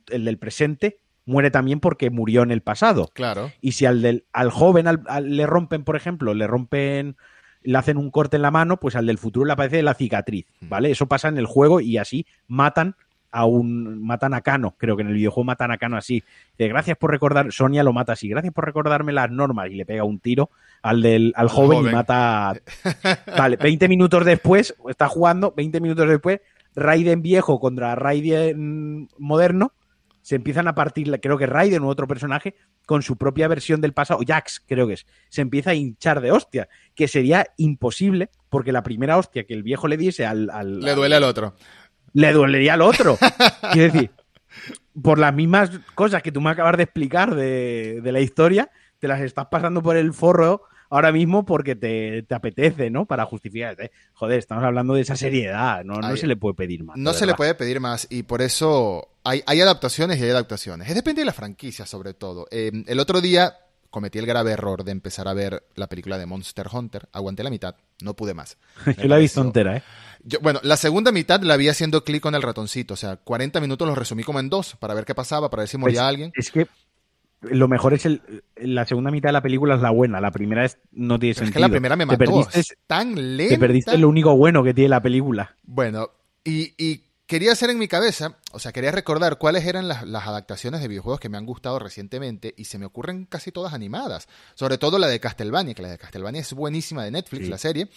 el 0.09 0.25
del 0.25 0.39
presente 0.39 0.99
muere 1.25 1.51
también 1.51 1.79
porque 1.79 2.09
murió 2.09 2.43
en 2.43 2.51
el 2.51 2.61
pasado. 2.61 3.09
Claro. 3.13 3.51
Y 3.61 3.73
si 3.73 3.85
al, 3.85 4.01
del, 4.01 4.25
al 4.33 4.51
joven 4.51 4.85
le 5.23 5.45
rompen, 5.45 5.83
por 5.83 5.95
ejemplo, 5.95 6.33
le 6.33 6.47
rompen, 6.47 7.15
le 7.63 7.77
hacen 7.77 7.97
un 7.97 8.11
corte 8.11 8.37
en 8.37 8.41
la 8.41 8.51
mano, 8.51 8.79
pues 8.79 8.95
al 8.95 9.05
del 9.05 9.17
futuro 9.17 9.45
le 9.45 9.53
aparece 9.53 9.83
la 9.83 9.93
cicatriz, 9.93 10.45
mm. 10.61 10.69
¿vale? 10.69 10.91
Eso 10.91 11.07
pasa 11.07 11.27
en 11.27 11.37
el 11.37 11.45
juego 11.45 11.81
y 11.81 11.97
así 11.97 12.25
matan 12.47 12.95
a 13.31 13.45
un 13.45 14.05
matan 14.05 14.35
a 14.35 14.41
Cano, 14.41 14.75
creo 14.77 14.95
que 14.95 15.01
en 15.01 15.07
el 15.07 15.15
videojuego 15.15 15.45
matan 15.45 15.71
a 15.71 15.79
Cano 15.79 15.97
así. 15.97 16.23
De 16.57 16.67
gracias 16.67 16.97
por 16.97 17.09
recordar, 17.09 17.51
Sonia 17.51 17.83
lo 17.83 17.91
mata 17.91 18.13
así, 18.13 18.29
gracias 18.29 18.53
por 18.53 18.63
recordarme 18.63 19.11
las 19.11 19.31
normas 19.31 19.71
y 19.71 19.75
le 19.75 19.87
pega 19.87 20.03
un 20.03 20.19
tiro 20.19 20.51
al 20.83 21.01
del 21.01 21.33
al 21.35 21.49
joven, 21.49 21.79
y 21.79 21.91
mata 21.91 22.53
Vale, 23.37 23.57
20 23.57 23.87
minutos 23.87 24.23
después, 24.23 24.75
está 24.87 25.07
jugando, 25.07 25.51
20 25.57 25.81
minutos 25.81 26.07
después, 26.07 26.41
Raiden 26.75 27.23
viejo 27.23 27.59
contra 27.59 27.95
Raiden 27.95 29.09
moderno 29.17 29.71
se 30.23 30.35
empiezan 30.35 30.67
a 30.67 30.73
partir, 30.73 31.11
creo 31.21 31.37
que 31.37 31.45
Raiden 31.45 31.83
u 31.83 31.89
otro 31.89 32.07
personaje, 32.07 32.55
con 32.87 33.03
su 33.03 33.17
propia 33.17 33.47
versión 33.47 33.81
del 33.81 33.93
pasado, 33.93 34.21
Jax 34.25 34.63
creo 34.65 34.87
que 34.87 34.93
es, 34.93 35.05
se 35.29 35.41
empieza 35.41 35.71
a 35.71 35.73
hinchar 35.75 36.21
de 36.21 36.31
hostia, 36.31 36.69
que 36.95 37.07
sería 37.07 37.45
imposible, 37.57 38.29
porque 38.49 38.71
la 38.71 38.83
primera 38.83 39.17
hostia 39.17 39.43
que 39.43 39.53
el 39.53 39.63
viejo 39.63 39.87
le 39.87 39.97
diese 39.97 40.25
al... 40.25 40.47
le 40.79 40.95
duele 40.95 41.17
al 41.17 41.23
otro. 41.23 41.55
Le 42.13 42.31
dolería 42.31 42.75
al 42.75 42.81
otro. 42.81 43.17
Quiero 43.73 43.93
decir, 43.93 44.11
por 45.01 45.19
las 45.19 45.33
mismas 45.33 45.71
cosas 45.93 46.23
que 46.23 46.31
tú 46.31 46.41
me 46.41 46.51
acabas 46.51 46.77
de 46.77 46.83
explicar 46.83 47.35
de, 47.35 47.99
de 48.01 48.11
la 48.11 48.21
historia, 48.21 48.71
te 48.99 49.07
las 49.07 49.19
estás 49.21 49.47
pasando 49.47 49.83
por 49.83 49.97
el 49.97 50.13
forro 50.13 50.63
ahora 50.93 51.11
mismo 51.11 51.43
porque 51.43 51.75
te, 51.75 52.25
apetece, 52.33 52.89
¿no? 52.89 53.05
Para 53.05 53.25
justificar. 53.25 53.75
Joder, 54.13 54.39
estamos 54.39 54.63
hablando 54.63 54.93
de 54.93 55.01
esa 55.01 55.15
seriedad, 55.15 55.83
no, 55.83 55.95
no 55.95 56.15
se 56.15 56.27
le 56.27 56.35
puede 56.35 56.53
pedir 56.53 56.83
más. 56.83 56.97
No 56.97 57.13
se 57.13 57.25
le 57.25 57.33
puede 57.33 57.55
pedir 57.55 57.79
más 57.79 58.07
y 58.09 58.23
por 58.23 58.41
eso 58.41 59.09
hay, 59.23 59.41
adaptaciones 59.61 60.19
y 60.19 60.23
hay 60.23 60.29
adaptaciones. 60.29 60.87
Es 60.87 60.95
depende 60.95 61.21
de 61.21 61.25
la 61.25 61.33
franquicia, 61.33 61.85
sobre 61.85 62.13
todo. 62.13 62.47
Em, 62.51 62.83
el 62.87 62.99
otro 62.99 63.21
día 63.21 63.57
cometí 63.89 64.19
el 64.19 64.25
grave 64.25 64.51
error 64.51 64.83
de 64.83 64.91
empezar 64.91 65.27
a 65.27 65.33
ver 65.33 65.63
la 65.75 65.87
película 65.87 66.17
de 66.17 66.27
Monster 66.27 66.67
Hunter. 66.71 67.09
Aguanté 67.11 67.43
la 67.43 67.49
mitad, 67.49 67.75
no 68.01 68.15
pude 68.15 68.35
más. 68.35 68.57
Yo 68.97 69.07
la 69.07 69.17
he 69.17 69.21
visto 69.21 69.41
entera, 69.41 69.77
¿eh? 69.77 69.83
bueno, 70.41 70.59
la 70.63 70.77
segunda 70.77 71.11
mitad 71.11 71.41
la 71.41 71.57
vi 71.57 71.69
haciendo 71.69 72.03
clic 72.03 72.21
con 72.21 72.35
el 72.35 72.41
ratoncito. 72.41 72.93
O 72.93 72.97
sea, 72.97 73.17
40 73.17 73.59
minutos 73.59 73.87
los 73.87 73.97
resumí 73.97 74.23
como 74.23 74.39
en 74.39 74.49
dos 74.49 74.75
para 74.79 74.93
ver 74.93 75.05
qué 75.05 75.15
pasaba, 75.15 75.49
para 75.49 75.61
ver 75.61 75.69
si 75.69 75.77
moría 75.77 76.01
pues, 76.01 76.09
alguien. 76.09 76.31
Es 76.35 76.51
que 76.51 76.67
lo 77.43 77.67
mejor 77.67 77.93
es 77.93 78.05
el, 78.05 78.21
la 78.55 78.85
segunda 78.85 79.11
mitad 79.11 79.29
de 79.29 79.33
la 79.33 79.41
película 79.41 79.75
es 79.75 79.81
la 79.81 79.91
buena, 79.91 80.21
la 80.21 80.31
primera 80.31 80.65
es, 80.65 80.77
no 80.91 81.19
tiene 81.19 81.33
sentido. 81.33 81.49
Es 81.49 81.53
que 81.53 81.59
la 81.59 81.69
primera 81.69 81.95
me 81.95 82.05
mató, 82.05 82.47
es 82.53 82.75
tan 82.87 83.37
lenta. 83.37 83.55
Te 83.55 83.59
perdiste 83.59 83.97
lo 83.97 84.09
único 84.09 84.35
bueno 84.35 84.63
que 84.63 84.73
tiene 84.73 84.89
la 84.89 85.01
película. 85.01 85.55
Bueno, 85.63 86.09
y, 86.43 87.03
quería 87.25 87.53
hacer 87.53 87.69
en 87.69 87.79
mi 87.79 87.87
cabeza, 87.87 88.37
o 88.51 88.59
sea, 88.59 88.71
quería 88.71 88.91
recordar 88.91 89.37
cuáles 89.37 89.65
eran 89.65 89.87
las, 89.87 90.03
adaptaciones 90.03 90.81
de 90.81 90.87
videojuegos 90.87 91.19
que 91.19 91.29
me 91.29 91.37
han 91.37 91.45
gustado 91.45 91.79
recientemente 91.79 92.53
y 92.57 92.65
se 92.65 92.77
me 92.77 92.85
ocurren 92.85 93.25
casi 93.25 93.51
todas 93.51 93.73
animadas. 93.73 94.27
Sobre 94.53 94.77
todo 94.77 94.99
la 94.99 95.07
de 95.07 95.19
Castlevania, 95.19 95.73
que 95.73 95.81
la 95.81 95.89
de 95.89 95.97
Castlevania 95.97 96.41
es 96.41 96.53
buenísima 96.53 97.03
de 97.03 97.11
Netflix, 97.11 97.49
la 97.49 97.57
serie, 97.57 97.89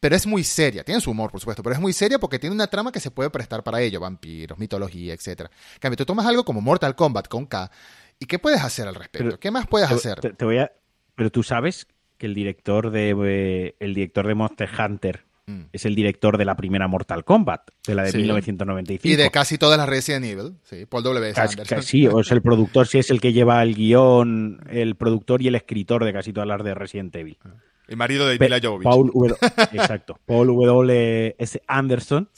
pero 0.00 0.16
es 0.16 0.26
muy 0.26 0.42
seria. 0.42 0.82
Tiene 0.82 1.00
su 1.00 1.10
humor, 1.10 1.30
por 1.30 1.40
supuesto, 1.40 1.62
pero 1.62 1.74
es 1.74 1.80
muy 1.80 1.92
seria 1.92 2.18
porque 2.18 2.38
tiene 2.38 2.54
una 2.54 2.66
trama 2.66 2.90
que 2.90 3.00
se 3.00 3.10
puede 3.10 3.30
prestar 3.30 3.62
para 3.62 3.80
ello, 3.80 4.00
vampiros, 4.00 4.58
mitología, 4.58 5.14
etc. 5.14 5.48
cambio, 5.78 5.96
tú 5.96 6.06
tomas 6.06 6.26
algo 6.26 6.44
como 6.44 6.60
Mortal 6.60 6.96
Kombat 6.96 7.28
con 7.28 7.46
K 7.46 7.70
¿Y 8.20 8.26
qué 8.26 8.38
puedes 8.38 8.62
hacer 8.62 8.86
al 8.86 8.94
respecto? 8.94 9.40
¿Qué 9.40 9.50
más 9.50 9.66
puedes 9.66 9.90
hacer? 9.90 10.20
Te, 10.20 10.44
voy 10.44 10.58
a, 10.58 10.70
pero 11.14 11.30
tú 11.30 11.42
sabes 11.42 11.88
que 12.18 12.26
el 12.26 12.34
director 12.34 12.90
de 12.90 13.16
eh, 13.24 13.76
el 13.80 13.94
director 13.94 14.26
de 14.26 14.34
Monster 14.34 14.68
Hunter 14.78 15.24
mm. 15.46 15.60
es 15.72 15.86
el 15.86 15.94
director 15.94 16.36
de 16.36 16.44
la 16.44 16.54
primera 16.54 16.86
Mortal 16.86 17.24
Kombat, 17.24 17.70
de 17.86 17.94
la 17.94 18.02
de 18.02 18.12
1995. 18.12 19.08
Y 19.08 19.16
de 19.16 19.30
casi 19.30 19.56
todas 19.56 19.78
las 19.78 19.88
Resident 19.88 20.26
Evil, 20.26 20.56
sí, 20.64 20.84
Paul 20.84 21.02
W. 21.02 21.32
Anderson. 21.34 21.82
Sí, 21.82 22.06
o 22.06 22.20
es 22.20 22.30
el 22.30 22.42
productor, 22.42 22.86
sí 22.86 22.98
es 22.98 23.10
el 23.10 23.22
que 23.22 23.32
lleva 23.32 23.62
el 23.62 23.74
guion, 23.74 24.60
el 24.68 24.96
productor 24.96 25.40
y 25.40 25.48
el 25.48 25.54
escritor 25.54 26.04
de 26.04 26.12
casi 26.12 26.34
todas 26.34 26.46
las 26.46 26.62
de 26.62 26.74
Resident 26.74 27.16
Evil. 27.16 27.38
Ah. 27.42 27.54
El 27.90 27.96
marido 27.96 28.28
de 28.28 28.38
Mila 28.38 28.60
Jovovich. 28.62 28.84
Paul 28.84 29.36
exacto. 29.72 30.16
Paul 30.24 30.46
W. 30.46 31.34
S. 31.38 31.60
Anderson, 31.66 32.28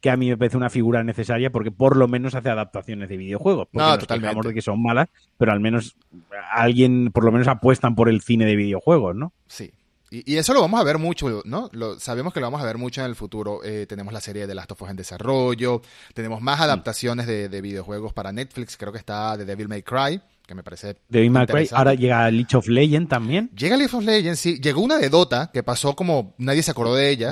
que 0.00 0.08
a 0.08 0.16
mí 0.16 0.28
me 0.28 0.36
parece 0.36 0.56
una 0.56 0.70
figura 0.70 1.02
necesaria 1.02 1.50
porque 1.50 1.72
por 1.72 1.96
lo 1.96 2.06
menos 2.06 2.36
hace 2.36 2.48
adaptaciones 2.48 3.08
de 3.08 3.16
videojuegos. 3.16 3.66
Porque 3.72 3.84
no, 3.84 3.98
totalmente. 3.98 4.48
de 4.48 4.54
que 4.54 4.62
son 4.62 4.80
malas, 4.80 5.08
pero 5.36 5.50
al 5.50 5.58
menos 5.58 5.96
alguien, 6.52 7.10
por 7.12 7.24
lo 7.24 7.32
menos 7.32 7.48
apuestan 7.48 7.96
por 7.96 8.08
el 8.08 8.20
cine 8.20 8.46
de 8.46 8.54
videojuegos, 8.54 9.16
¿no? 9.16 9.32
Sí. 9.48 9.72
Y, 10.12 10.36
eso 10.36 10.54
lo 10.54 10.60
vamos 10.60 10.80
a 10.80 10.84
ver 10.84 10.98
mucho, 10.98 11.42
¿no? 11.44 11.68
Lo, 11.72 11.98
sabemos 11.98 12.32
que 12.32 12.38
lo 12.38 12.46
vamos 12.46 12.62
a 12.62 12.64
ver 12.64 12.78
mucho 12.78 13.00
en 13.00 13.08
el 13.08 13.16
futuro. 13.16 13.64
Eh, 13.64 13.86
tenemos 13.88 14.12
la 14.12 14.20
serie 14.20 14.46
de 14.46 14.54
Last 14.54 14.70
of 14.70 14.82
Us 14.82 14.90
en 14.90 14.96
desarrollo, 14.96 15.82
tenemos 16.14 16.40
más 16.40 16.60
adaptaciones 16.60 17.26
de, 17.26 17.48
de, 17.48 17.60
videojuegos 17.60 18.12
para 18.12 18.32
Netflix, 18.32 18.76
creo 18.76 18.92
que 18.92 18.98
está 18.98 19.36
The 19.36 19.44
Devil 19.44 19.68
May 19.68 19.82
Cry, 19.82 20.20
que 20.50 20.54
me 20.56 20.64
parece. 20.64 20.96
De 21.08 21.30
McRae, 21.30 21.68
ahora 21.70 21.94
llega 21.94 22.28
Leech 22.28 22.56
of 22.56 22.66
Legends 22.66 23.08
también. 23.08 23.50
Llega 23.56 23.76
Leech 23.76 23.94
of 23.94 24.04
Legends, 24.04 24.40
sí. 24.40 24.60
Llegó 24.60 24.80
una 24.80 24.98
de 24.98 25.08
Dota, 25.08 25.48
que 25.52 25.62
pasó 25.62 25.94
como 25.94 26.34
nadie 26.38 26.64
se 26.64 26.72
acordó 26.72 26.96
de 26.96 27.08
ella. 27.08 27.30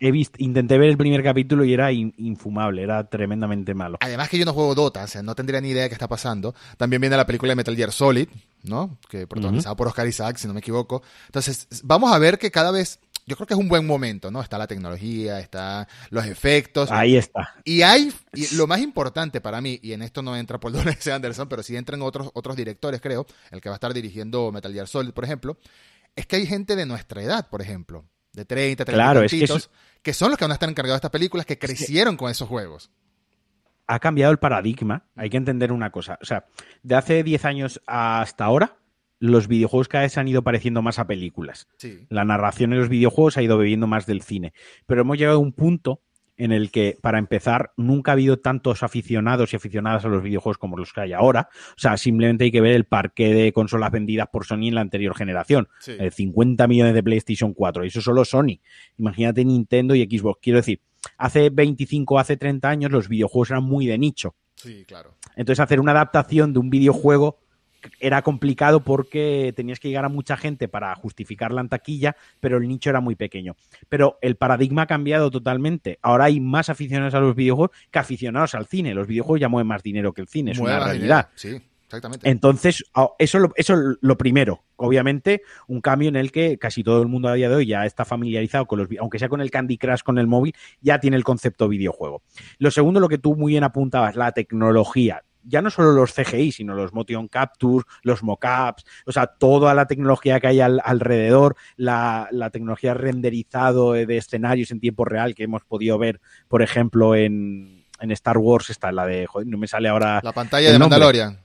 he 0.00 0.10
visto, 0.10 0.34
intenté 0.38 0.76
ver 0.76 0.88
el 0.90 0.96
primer 0.96 1.22
capítulo 1.22 1.64
y 1.64 1.72
era 1.72 1.92
infumable, 1.92 2.82
era 2.82 3.08
tremendamente 3.08 3.72
malo. 3.72 3.98
Además 4.00 4.28
que 4.28 4.36
yo 4.36 4.44
no 4.44 4.52
juego 4.52 4.74
Dota, 4.74 5.04
o 5.04 5.06
sea, 5.06 5.22
no 5.22 5.36
tendría 5.36 5.60
ni 5.60 5.68
idea 5.68 5.84
de 5.84 5.90
qué 5.90 5.94
está 5.94 6.08
pasando. 6.08 6.56
También 6.76 7.00
viene 7.00 7.16
la 7.16 7.24
película 7.24 7.52
de 7.52 7.56
Metal 7.56 7.76
Gear 7.76 7.92
Solid, 7.92 8.26
¿no? 8.64 8.98
Que 9.08 9.28
protagonizada 9.28 9.76
por 9.76 9.86
Oscar 9.86 10.08
Isaac, 10.08 10.36
si 10.36 10.48
no 10.48 10.54
me 10.54 10.58
equivoco. 10.58 11.04
Entonces, 11.26 11.68
vamos 11.84 12.12
a 12.12 12.18
ver 12.18 12.38
que 12.38 12.50
cada 12.50 12.72
vez 12.72 12.98
yo 13.26 13.36
creo 13.36 13.46
que 13.46 13.54
es 13.54 13.60
un 13.60 13.68
buen 13.68 13.86
momento, 13.86 14.30
¿no? 14.30 14.40
Está 14.40 14.58
la 14.58 14.66
tecnología, 14.66 15.40
está 15.40 15.88
los 16.10 16.26
efectos. 16.26 16.90
Ahí 16.90 17.16
está. 17.16 17.54
Y 17.64 17.82
hay, 17.82 18.12
y 18.32 18.54
lo 18.56 18.66
más 18.66 18.80
importante 18.80 19.40
para 19.40 19.60
mí, 19.60 19.78
y 19.82 19.92
en 19.92 20.02
esto 20.02 20.22
no 20.22 20.36
entra 20.36 20.60
Paul 20.60 20.72
W.S. 20.84 21.12
Anderson, 21.12 21.48
pero 21.48 21.62
sí 21.62 21.76
entran 21.76 22.02
otros, 22.02 22.30
otros 22.34 22.56
directores, 22.56 23.00
creo, 23.00 23.26
el 23.50 23.60
que 23.60 23.68
va 23.68 23.74
a 23.74 23.78
estar 23.78 23.94
dirigiendo 23.94 24.52
Metal 24.52 24.72
Gear 24.72 24.88
Solid, 24.88 25.12
por 25.12 25.24
ejemplo, 25.24 25.58
es 26.14 26.26
que 26.26 26.36
hay 26.36 26.46
gente 26.46 26.76
de 26.76 26.86
nuestra 26.86 27.22
edad, 27.22 27.48
por 27.48 27.62
ejemplo, 27.62 28.04
de 28.32 28.44
30, 28.44 28.84
30 28.84 28.92
claro, 28.92 29.22
es 29.22 29.30
que, 29.30 29.46
que, 30.02 30.12
son 30.12 30.30
los 30.30 30.38
que 30.38 30.44
van 30.44 30.52
a 30.52 30.54
estar 30.54 30.68
encargados 30.68 30.96
de 30.96 30.98
estas 30.98 31.10
películas, 31.10 31.46
que 31.46 31.58
crecieron 31.58 32.16
con 32.16 32.30
esos 32.30 32.48
juegos 32.48 32.90
ha 33.86 33.98
cambiado 33.98 34.32
el 34.32 34.38
paradigma. 34.38 35.04
Hay 35.16 35.30
que 35.30 35.36
entender 35.36 35.72
una 35.72 35.90
cosa. 35.90 36.18
O 36.22 36.24
sea, 36.24 36.46
de 36.82 36.94
hace 36.94 37.22
10 37.22 37.44
años 37.44 37.82
hasta 37.86 38.44
ahora, 38.44 38.78
los 39.24 39.48
videojuegos 39.48 39.88
cada 39.88 40.02
vez 40.02 40.12
se 40.12 40.20
han 40.20 40.28
ido 40.28 40.42
pareciendo 40.42 40.82
más 40.82 40.98
a 40.98 41.06
películas. 41.06 41.66
La 42.10 42.24
narración 42.24 42.72
en 42.72 42.80
los 42.80 42.90
videojuegos 42.90 43.38
ha 43.38 43.42
ido 43.42 43.56
bebiendo 43.56 43.86
más 43.86 44.06
del 44.06 44.20
cine. 44.20 44.52
Pero 44.86 45.00
hemos 45.00 45.16
llegado 45.16 45.38
a 45.38 45.40
un 45.40 45.52
punto 45.52 46.02
en 46.36 46.52
el 46.52 46.70
que, 46.70 46.98
para 47.00 47.18
empezar, 47.18 47.72
nunca 47.76 48.10
ha 48.10 48.14
habido 48.14 48.40
tantos 48.40 48.82
aficionados 48.82 49.52
y 49.52 49.56
aficionadas 49.56 50.04
a 50.04 50.08
los 50.08 50.22
videojuegos 50.22 50.58
como 50.58 50.76
los 50.76 50.92
que 50.92 51.00
hay 51.00 51.12
ahora. 51.14 51.48
O 51.70 51.78
sea, 51.78 51.96
simplemente 51.96 52.44
hay 52.44 52.50
que 52.50 52.60
ver 52.60 52.72
el 52.72 52.84
parque 52.84 53.32
de 53.32 53.52
consolas 53.52 53.92
vendidas 53.92 54.28
por 54.30 54.44
Sony 54.44 54.68
en 54.68 54.74
la 54.74 54.82
anterior 54.82 55.16
generación. 55.16 55.68
50 55.80 56.66
millones 56.66 56.92
de 56.92 57.02
PlayStation 57.02 57.54
4. 57.54 57.84
Y 57.84 57.88
eso 57.88 58.02
solo 58.02 58.26
Sony. 58.26 58.60
Imagínate 58.98 59.42
Nintendo 59.44 59.94
y 59.94 60.04
Xbox. 60.04 60.40
Quiero 60.42 60.58
decir, 60.58 60.80
hace 61.16 61.48
25, 61.48 62.18
hace 62.18 62.36
30 62.36 62.68
años 62.68 62.92
los 62.92 63.08
videojuegos 63.08 63.52
eran 63.52 63.64
muy 63.64 63.86
de 63.86 63.96
nicho. 63.96 64.34
Sí, 64.56 64.84
claro. 64.86 65.14
Entonces, 65.36 65.60
hacer 65.60 65.80
una 65.80 65.92
adaptación 65.92 66.52
de 66.52 66.58
un 66.58 66.68
videojuego 66.68 67.38
era 68.00 68.22
complicado 68.22 68.80
porque 68.80 69.52
tenías 69.56 69.80
que 69.80 69.88
llegar 69.88 70.04
a 70.04 70.08
mucha 70.08 70.36
gente 70.36 70.68
para 70.68 70.94
justificar 70.94 71.52
la 71.52 71.64
taquilla, 71.64 72.16
pero 72.40 72.58
el 72.58 72.68
nicho 72.68 72.90
era 72.90 73.00
muy 73.00 73.14
pequeño. 73.14 73.56
Pero 73.88 74.18
el 74.20 74.36
paradigma 74.36 74.82
ha 74.82 74.86
cambiado 74.86 75.30
totalmente. 75.30 75.98
Ahora 76.02 76.24
hay 76.24 76.40
más 76.40 76.68
aficionados 76.68 77.14
a 77.14 77.20
los 77.20 77.34
videojuegos 77.34 77.76
que 77.90 77.98
aficionados 77.98 78.54
al 78.54 78.66
cine. 78.66 78.94
Los 78.94 79.06
videojuegos 79.06 79.40
ya 79.40 79.48
mueven 79.48 79.68
más 79.68 79.82
dinero 79.82 80.12
que 80.12 80.22
el 80.22 80.28
cine, 80.28 80.52
es 80.52 80.58
una 80.58 80.80
realidad. 80.80 81.28
Sí. 81.34 81.60
Exactamente. 81.84 82.28
Entonces, 82.28 82.84
eso, 83.18 83.52
eso 83.56 83.74
es 83.74 83.98
lo 84.00 84.16
primero. 84.16 84.64
Obviamente, 84.76 85.42
un 85.68 85.80
cambio 85.80 86.08
en 86.08 86.16
el 86.16 86.32
que 86.32 86.58
casi 86.58 86.82
todo 86.82 87.02
el 87.02 87.08
mundo 87.08 87.28
a 87.28 87.34
día 87.34 87.48
de 87.48 87.54
hoy 87.54 87.66
ya 87.66 87.84
está 87.86 88.04
familiarizado 88.04 88.66
con 88.66 88.80
los, 88.80 88.88
aunque 88.98 89.18
sea 89.18 89.28
con 89.28 89.40
el 89.40 89.50
Candy 89.50 89.78
Crush, 89.78 90.00
con 90.00 90.18
el 90.18 90.26
móvil, 90.26 90.54
ya 90.80 90.98
tiene 90.98 91.16
el 91.16 91.24
concepto 91.24 91.68
videojuego. 91.68 92.22
Lo 92.58 92.70
segundo, 92.70 93.00
lo 93.00 93.08
que 93.08 93.18
tú 93.18 93.36
muy 93.36 93.52
bien 93.52 93.64
apuntabas, 93.64 94.16
la 94.16 94.32
tecnología 94.32 95.22
ya 95.44 95.62
no 95.62 95.70
solo 95.70 95.92
los 95.92 96.12
CGI, 96.12 96.52
sino 96.52 96.74
los 96.74 96.92
motion 96.92 97.28
capture, 97.28 97.84
los 98.02 98.22
mockups, 98.22 98.84
o 99.06 99.12
sea, 99.12 99.26
toda 99.26 99.74
la 99.74 99.86
tecnología 99.86 100.40
que 100.40 100.46
hay 100.46 100.60
alrededor, 100.60 101.56
la, 101.76 102.28
tecnología 102.52 102.94
renderizado 102.94 103.92
de 103.92 104.16
escenarios 104.16 104.70
en 104.70 104.80
tiempo 104.80 105.04
real 105.04 105.34
que 105.34 105.44
hemos 105.44 105.64
podido 105.64 105.98
ver, 105.98 106.20
por 106.48 106.62
ejemplo, 106.62 107.14
en, 107.14 107.84
Star 108.00 108.36
Wars, 108.36 108.68
está 108.68 108.92
la 108.92 109.06
de, 109.06 109.26
joder, 109.26 109.46
no 109.46 109.56
me 109.56 109.66
sale 109.66 109.88
ahora. 109.88 110.20
La 110.22 110.32
pantalla 110.32 110.70
de 110.70 110.78
Mandalorian. 110.78 111.40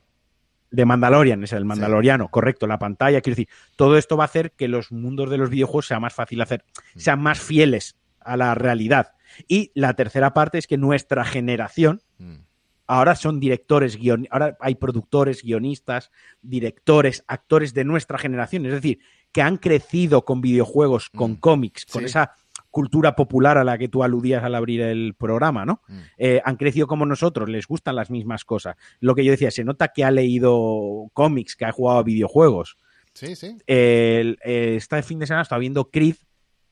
De 0.71 0.85
Mandalorian, 0.85 1.43
es 1.43 1.53
el 1.53 1.65
Mandaloriano, 1.65 2.29
correcto, 2.29 2.67
la 2.67 2.77
pantalla, 2.77 3.21
quiero 3.21 3.35
decir, 3.35 3.49
todo 3.75 3.97
esto 3.97 4.17
va 4.17 4.25
a 4.25 4.25
hacer 4.25 4.51
que 4.51 4.67
los 4.67 4.91
mundos 4.91 5.29
de 5.29 5.37
los 5.37 5.49
videojuegos 5.49 5.87
sea 5.87 5.99
más 5.99 6.13
fácil 6.13 6.41
hacer, 6.41 6.65
Mm. 6.95 6.99
sean 6.99 7.21
más 7.21 7.39
fieles 7.39 7.95
a 8.19 8.35
la 8.35 8.53
realidad. 8.55 9.13
Y 9.47 9.71
la 9.73 9.93
tercera 9.93 10.33
parte 10.33 10.57
es 10.57 10.67
que 10.67 10.77
nuestra 10.77 11.23
generación 11.23 12.01
Mm. 12.19 12.48
Ahora 12.89 13.15
son 13.15 13.39
directores, 13.39 13.95
guion, 13.97 14.27
ahora 14.31 14.57
hay 14.59 14.75
productores, 14.75 15.43
guionistas, 15.43 16.09
directores, 16.41 17.23
actores 17.27 17.73
de 17.73 17.83
nuestra 17.85 18.17
generación, 18.17 18.65
es 18.65 18.73
decir, 18.73 18.99
que 19.31 19.41
han 19.43 19.57
crecido 19.57 20.25
con 20.25 20.41
videojuegos, 20.41 21.09
con 21.11 21.33
Mm. 21.33 21.35
cómics, 21.35 21.85
con 21.85 22.01
Sí. 22.01 22.05
esa 22.07 22.33
cultura 22.71 23.15
popular 23.15 23.57
a 23.59 23.63
la 23.63 23.77
que 23.77 23.87
tú 23.89 24.03
aludías 24.03 24.43
al 24.43 24.55
abrir 24.55 24.81
el 24.81 25.13
programa, 25.15 25.65
¿no? 25.65 25.81
Mm. 25.87 25.97
Eh, 26.17 26.41
han 26.43 26.55
crecido 26.55 26.87
como 26.87 27.05
nosotros, 27.05 27.47
les 27.47 27.67
gustan 27.67 27.95
las 27.95 28.09
mismas 28.09 28.43
cosas. 28.43 28.75
Lo 28.99 29.13
que 29.13 29.23
yo 29.23 29.31
decía, 29.31 29.51
se 29.51 29.63
nota 29.63 29.89
que 29.89 30.03
ha 30.03 30.11
leído 30.11 31.09
cómics, 31.13 31.55
que 31.55 31.65
ha 31.65 31.71
jugado 31.71 31.99
a 31.99 32.03
videojuegos. 32.03 32.75
Sí, 33.13 33.35
sí. 33.35 33.55
El- 33.67 34.37
eh, 34.43 34.75
este 34.77 35.01
fin 35.03 35.19
de 35.19 35.27
semana 35.27 35.43
estaba 35.43 35.59
viendo 35.59 35.89
Creed, 35.91 36.15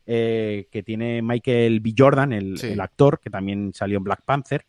eh, 0.08 0.68
que 0.72 0.84
tiene 0.84 1.22
Michael 1.22 1.80
B. 1.80 1.94
Jordan, 1.98 2.32
el, 2.34 2.58
Sí. 2.58 2.68
el 2.68 2.80
actor, 2.80 3.20
que 3.20 3.30
también 3.30 3.72
salió 3.74 3.98
en 3.98 4.04
Black 4.04 4.22
Panther. 4.26 4.66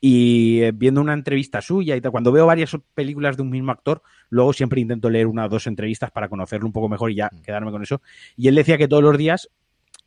Y 0.00 0.60
eh, 0.62 0.72
viendo 0.72 1.00
una 1.00 1.12
entrevista 1.12 1.60
suya 1.60 1.96
y 1.96 2.00
tal, 2.00 2.12
cuando 2.12 2.30
veo 2.30 2.46
varias 2.46 2.76
películas 2.94 3.36
de 3.36 3.42
un 3.42 3.50
mismo 3.50 3.72
actor, 3.72 4.02
luego 4.30 4.52
siempre 4.52 4.80
intento 4.80 5.10
leer 5.10 5.26
una 5.26 5.46
o 5.46 5.48
dos 5.48 5.66
entrevistas 5.66 6.10
para 6.12 6.28
conocerlo 6.28 6.66
un 6.66 6.72
poco 6.72 6.88
mejor 6.88 7.10
y 7.10 7.16
ya 7.16 7.30
Mm. 7.32 7.42
quedarme 7.42 7.70
con 7.72 7.82
eso. 7.82 8.00
Y 8.36 8.46
él 8.48 8.54
decía 8.54 8.78
que 8.78 8.86
todos 8.88 9.02
los 9.02 9.18
días, 9.18 9.50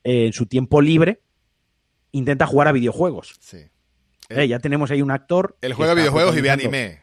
eh, 0.03 0.27
en 0.27 0.33
su 0.33 0.45
tiempo 0.45 0.81
libre, 0.81 1.19
intenta 2.13 2.45
jugar 2.47 2.67
a 2.67 2.71
videojuegos. 2.71 3.35
sí. 3.39 3.57
Eh, 4.33 4.47
ya 4.47 4.59
tenemos 4.59 4.89
ahí 4.91 5.01
un 5.01 5.11
actor. 5.11 5.57
Él 5.59 5.73
juega 5.73 5.93
videojuegos 5.93 6.37
y 6.37 6.41
ve 6.41 6.49
anime. 6.51 7.00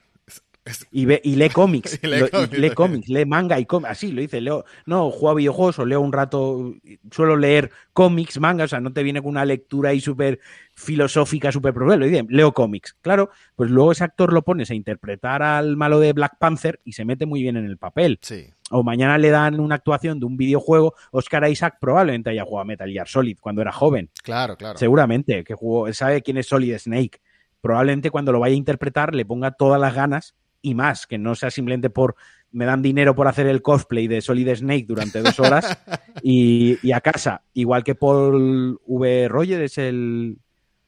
Y, 0.91 1.05
ve, 1.05 1.21
y 1.25 1.37
lee 1.37 1.49
cómics. 1.55 1.99
Y 2.03 2.07
lee 2.07 2.19
lo- 2.21 2.27
y 2.27 2.31
cómics 2.31 2.51
lee 2.51 2.51
también. 2.51 2.75
cómics, 2.75 3.09
lee 3.09 3.25
manga 3.27 3.59
y 3.61 3.67
cómics. 3.67 3.91
Así 3.91 4.13
lo 4.13 4.21
dice. 4.21 4.41
Leo, 4.41 4.65
no, 4.87 5.11
juego 5.11 5.31
a 5.31 5.35
videojuegos 5.35 5.79
o 5.79 5.87
leo 5.87 6.01
un 6.01 6.13
rato. 6.13 6.75
Suelo 7.11 7.37
leer 7.37 7.71
cómics, 7.93 8.39
manga. 8.41 8.65
O 8.65 8.69
sea, 8.69 8.81
no 8.81 8.93
te 8.93 9.03
viene 9.03 9.21
con 9.21 9.31
una 9.31 9.45
lectura 9.45 9.91
ahí 9.91 10.01
súper 10.01 10.41
filosófica, 10.75 11.53
súper 11.53 11.75
profunda. 11.75 11.97
Lo 11.97 12.07
dice, 12.07 12.25
leo 12.29 12.53
cómics. 12.53 12.97
Claro, 13.01 13.31
pues 13.57 13.71
luego 13.71 13.93
ese 13.93 14.05
actor 14.05 14.33
lo 14.33 14.43
pones 14.43 14.71
a 14.71 14.75
interpretar 14.75 15.43
al 15.43 15.77
malo 15.77 16.01
de 16.01 16.13
Black 16.13 16.39
Panther 16.39 16.81
y 16.85 16.93
se 16.93 17.05
mete 17.05 17.27
muy 17.27 17.43
bien 17.43 17.57
en 17.57 17.67
el 17.67 17.77
papel. 17.79 18.19
Sí. 18.23 18.47
O 18.71 18.83
mañana 18.83 19.19
le 19.19 19.31
dan 19.31 19.61
una 19.61 19.77
actuación 19.77 20.21
de 20.21 20.27
un 20.27 20.37
videojuego. 20.37 20.95
Oscar 21.11 21.49
Isaac 21.51 21.77
probablemente 21.81 22.31
haya 22.31 22.45
jugado 22.45 22.63
a 22.63 22.65
Metal 22.67 22.91
Gear 22.91 23.09
Solid 23.09 23.39
cuando 23.41 23.63
era 23.63 23.73
joven. 23.73 24.11
Claro, 24.23 24.57
claro. 24.57 24.79
Seguramente, 24.79 25.43
que 25.45 25.55
jugó, 25.55 25.93
sabe 25.93 26.23
quién 26.23 26.37
es 26.37 26.47
Solid 26.47 26.77
Snake. 26.79 27.21
Probablemente 27.61 28.11
cuando 28.11 28.31
lo 28.31 28.39
vaya 28.41 28.55
a 28.55 28.59
interpretar 28.59 29.15
le 29.15 29.25
ponga 29.25 29.51
todas 29.51 29.81
las 29.81 29.95
ganas 29.95 30.37
y 30.63 30.75
más, 30.75 31.07
que 31.07 31.19
no 31.19 31.35
sea 31.35 31.51
simplemente 31.51 31.91
por 31.91 32.17
me 32.51 32.65
dan 32.65 32.83
dinero 32.83 33.15
por 33.15 33.29
hacer 33.29 33.47
el 33.47 33.63
cosplay 33.63 34.09
de 34.09 34.21
Solid 34.21 34.55
Snake 34.55 34.87
durante 34.89 35.21
dos 35.21 35.39
horas 35.39 35.79
y, 36.23 36.79
y 36.87 36.93
a 36.93 37.01
casa. 37.01 37.43
Igual 37.53 37.85
que 37.85 37.95
Paul 37.95 38.81
V. 38.87 39.29
Roger 39.29 39.63
es 39.63 39.79
el. 39.79 40.39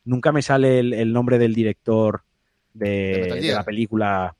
Nunca 0.04 0.32
me 0.32 0.42
sale 0.42 0.78
el, 0.78 0.92
el 0.94 1.12
nombre 1.12 1.38
del 1.38 1.54
director 1.54 2.22
De 2.72 3.52
la 3.52 3.64
película 3.64 4.34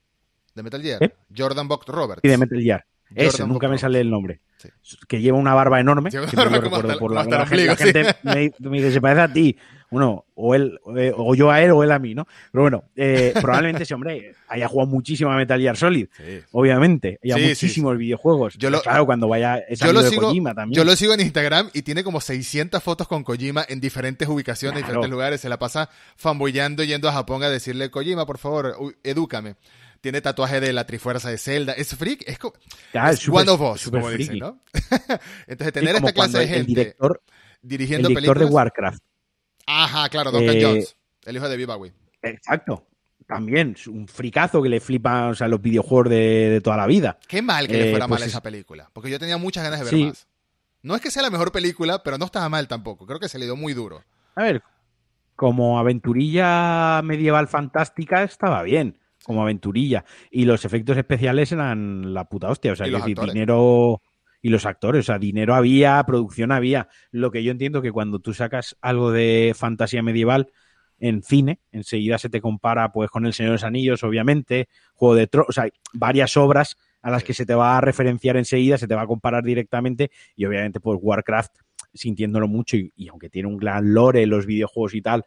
De 0.55 0.63
Metal 0.63 0.83
Gear. 0.83 1.03
¿Eh? 1.05 1.15
Jordan 1.37 1.69
Buck 1.69 1.87
Roberts. 1.89 2.23
y 2.25 2.29
de 2.29 2.39
Metal 2.39 2.61
Gear. 2.61 2.85
Ese, 3.15 3.47
nunca 3.47 3.69
me 3.69 3.79
sale 3.79 4.01
el 4.01 4.11
nombre. 4.11 4.41
Sí. 4.59 4.69
Que 5.09 5.21
lleva 5.21 5.39
una 5.39 5.55
barba 5.55 5.81
enorme. 5.81 6.11
Lleva 6.11 6.27
siempre 6.29 6.45
barba 6.51 6.57
lo 6.59 6.71
como 6.71 6.83
recuerdo 6.83 6.91
hasta- 6.91 7.01
por 7.01 7.13
la, 7.33 7.39
la 7.39 7.47
gente, 7.47 7.67
la 7.67 7.77
sí. 7.77 7.85
gente 7.85 8.17
me, 8.23 8.71
me 8.71 8.77
dice, 8.79 8.93
se 8.93 9.01
parece 9.01 9.21
a 9.23 9.33
ti. 9.33 9.57
Bueno, 9.91 10.25
o 10.37 10.55
él, 10.55 10.79
eh, 10.97 11.13
o 11.17 11.35
yo 11.35 11.51
a 11.51 11.61
él 11.61 11.73
o 11.73 11.83
él 11.83 11.91
a 11.91 11.99
mí, 11.99 12.15
¿no? 12.15 12.25
Pero 12.53 12.63
bueno, 12.63 12.85
eh, 12.95 13.33
probablemente 13.41 13.83
ese 13.83 13.95
hombre 13.95 14.35
haya 14.47 14.69
jugado 14.69 14.89
muchísimo 14.89 15.33
a 15.33 15.37
Metal 15.37 15.59
Gear 15.61 15.77
Solid, 15.77 16.07
Sí. 16.17 16.23
obviamente. 16.53 17.19
Y 17.23 17.33
a 17.33 17.37
muchísimos 17.39 17.99
videojuegos. 17.99 18.55
Yo 18.57 18.71
lo- 18.71 18.83
claro, 18.83 19.05
cuando 19.07 19.27
vaya 19.27 19.61
Yo 19.69 19.93
lo, 19.93 20.03
de 20.03 20.11
sigo, 20.11 20.23
Kojima 20.23 20.55
también. 20.55 20.77
yo 20.77 20.85
lo 20.85 20.95
sigo 20.95 21.13
en 21.15 21.21
Instagram 21.21 21.71
y 21.73 21.83
tiene 21.83 22.05
como 22.05 22.21
600 22.21 22.81
fotos 22.81 23.09
con 23.09 23.25
Kojima 23.25 23.65
en 23.69 23.81
diferentes 23.81 24.29
ubicaciones, 24.29 24.77
en 24.79 24.83
diferentes 24.87 25.11
lugares. 25.11 25.41
Se 25.41 25.49
la 25.49 25.59
pasa 25.59 25.89
fanboyando 26.17 26.85
yendo 26.85 27.09
a 27.09 27.13
Japón 27.13 27.43
a 27.43 27.49
decirle, 27.49 27.91
Kojima, 27.91 28.27
por 28.27 28.39
favor, 28.39 28.77
edúcame. 29.03 29.57
Tiene 30.01 30.21
tatuaje 30.23 30.61
de 30.61 30.73
la 30.73 30.87
Trifuerza 30.87 31.29
de 31.31 31.37
Zelda. 31.39 31.73
Es 31.75 31.95
freak, 31.95 32.23
es, 32.27 32.39
co- 32.39 32.55
Claro, 32.93 33.13
es 33.13 33.19
súper- 33.21 33.43
one 33.43 33.51
of 33.51 33.61
us, 33.75 33.91
como 33.91 34.09
dicen. 34.11 34.39
¿no? 34.39 34.61
Entonces, 35.47 35.67
Sí, 35.67 35.73
tener 35.73 35.95
como 35.97 36.09
esta 36.09 36.13
clase 36.13 36.39
de 36.39 36.45
el 36.45 36.51
gente 36.51 36.67
director, 36.67 37.23
el 37.63 37.69
dirigiendo 37.69 38.09
director 38.09 38.35
de 38.39 38.41
películas. 38.41 38.55
Warcraft. 38.55 39.03
Ajá, 39.67 40.09
claro, 40.09 40.31
Duncan 40.33 40.57
Eh, 40.57 40.63
Jones, 40.65 40.97
el 41.27 41.37
hijo 41.37 41.49
de 41.49 41.67
Bowie. 41.67 41.93
Exacto. 42.23 42.87
También, 43.27 43.75
es 43.79 43.87
un 43.87 44.09
fricazo 44.09 44.61
que 44.63 44.69
le 44.69 44.81
flipa 44.81 45.29
o 45.29 45.35
sea, 45.35 45.47
los 45.47 45.61
videojuegos 45.63 46.11
de, 46.11 46.17
de 46.51 46.61
toda 46.61 46.77
la 46.77 46.87
vida. 46.87 47.19
Qué 47.29 47.43
mal 47.43 47.69
que 47.69 47.75
le 47.75 47.89
Eh, 47.89 47.91
fuera 47.91 48.09
pues 48.09 48.19
mal 48.21 48.27
es- 48.27 48.33
esa 48.33 48.43
película, 48.43 48.91
porque 48.93 49.11
yo 49.11 49.19
tenía 49.21 49.37
muchas 49.37 49.63
ganas 49.63 49.79
de 49.81 49.85
ver 49.85 49.95
Sí. 49.95 50.05
más. 50.07 50.27
No 50.83 50.97
es 50.97 51.03
que 51.03 51.11
sea 51.11 51.23
la 51.23 51.31
mejor 51.31 51.53
película, 51.53 52.03
pero 52.03 52.17
no 52.19 52.25
estaba 52.25 52.49
mal 52.49 52.67
tampoco. 52.67 53.07
Creo 53.07 53.21
que 53.21 53.29
se 53.29 53.39
le 53.39 53.45
dio 53.45 53.55
muy 53.55 53.75
duro. 53.75 54.03
A 54.35 54.43
ver, 54.45 54.63
como 55.37 55.79
aventurilla 55.79 57.03
medieval 57.03 57.47
fantástica 57.49 58.23
estaba 58.23 58.63
bien, 58.63 58.99
como 59.25 59.43
aventurilla. 59.43 60.05
Y 60.31 60.45
los 60.45 60.65
efectos 60.65 60.97
especiales 60.97 61.53
eran 61.53 62.15
la 62.15 62.25
puta 62.25 62.49
hostia. 62.49 62.73
O 62.73 62.77
sea, 62.77 62.87
dinero 62.87 64.03
y 64.43 64.49
los 64.49 64.67
actores, 64.67 65.01
o 65.01 65.07
sea, 65.07 65.19
dinero 65.19 65.55
había, 65.55 66.03
producción 66.05 66.53
había. 66.53 66.89
Lo 67.11 67.31
que 67.31 67.43
yo 67.43 67.51
entiendo 67.51 67.83
que 67.83 67.93
cuando 67.93 68.21
tú 68.21 68.33
sacas 68.33 68.77
algo 68.81 69.13
de 69.13 69.53
fantasía 69.55 70.03
medieval 70.03 70.51
en 70.99 71.23
cine, 71.23 71.61
enseguida 71.73 72.19
se 72.19 72.31
te 72.31 72.41
compara 72.41 72.93
pues 72.93 73.11
con 73.11 73.27
El 73.27 73.33
Señor 73.33 73.51
de 73.51 73.55
los 73.55 73.65
Anillos, 73.65 74.03
obviamente, 74.05 74.69
Juego 74.95 75.15
de 75.15 75.27
Tronos, 75.27 75.51
o 75.51 75.53
sea, 75.53 75.65
hay 75.65 75.73
varias 75.93 76.37
obras 76.37 76.77
a 77.03 77.11
las 77.11 77.25
que 77.25 77.35
se 77.35 77.47
te 77.47 77.55
va 77.55 77.79
a 77.79 77.81
referenciar 77.81 78.37
enseguida, 78.37 78.77
se 78.77 78.87
te 78.87 78.95
va 78.95 79.03
a 79.03 79.07
comparar 79.07 79.43
directamente 79.43 80.11
y 80.37 80.45
obviamente 80.45 80.81
pues 80.81 80.99
Warcraft 81.01 81.53
sintiéndolo 81.95 82.47
mucho 82.47 82.77
y, 82.77 82.93
y 82.95 83.09
aunque 83.09 83.31
tiene 83.31 83.49
un 83.49 83.57
gran 83.57 83.95
lore 83.95 84.27
los 84.27 84.47
videojuegos 84.47 84.95
y 84.95 85.03
tal, 85.03 85.25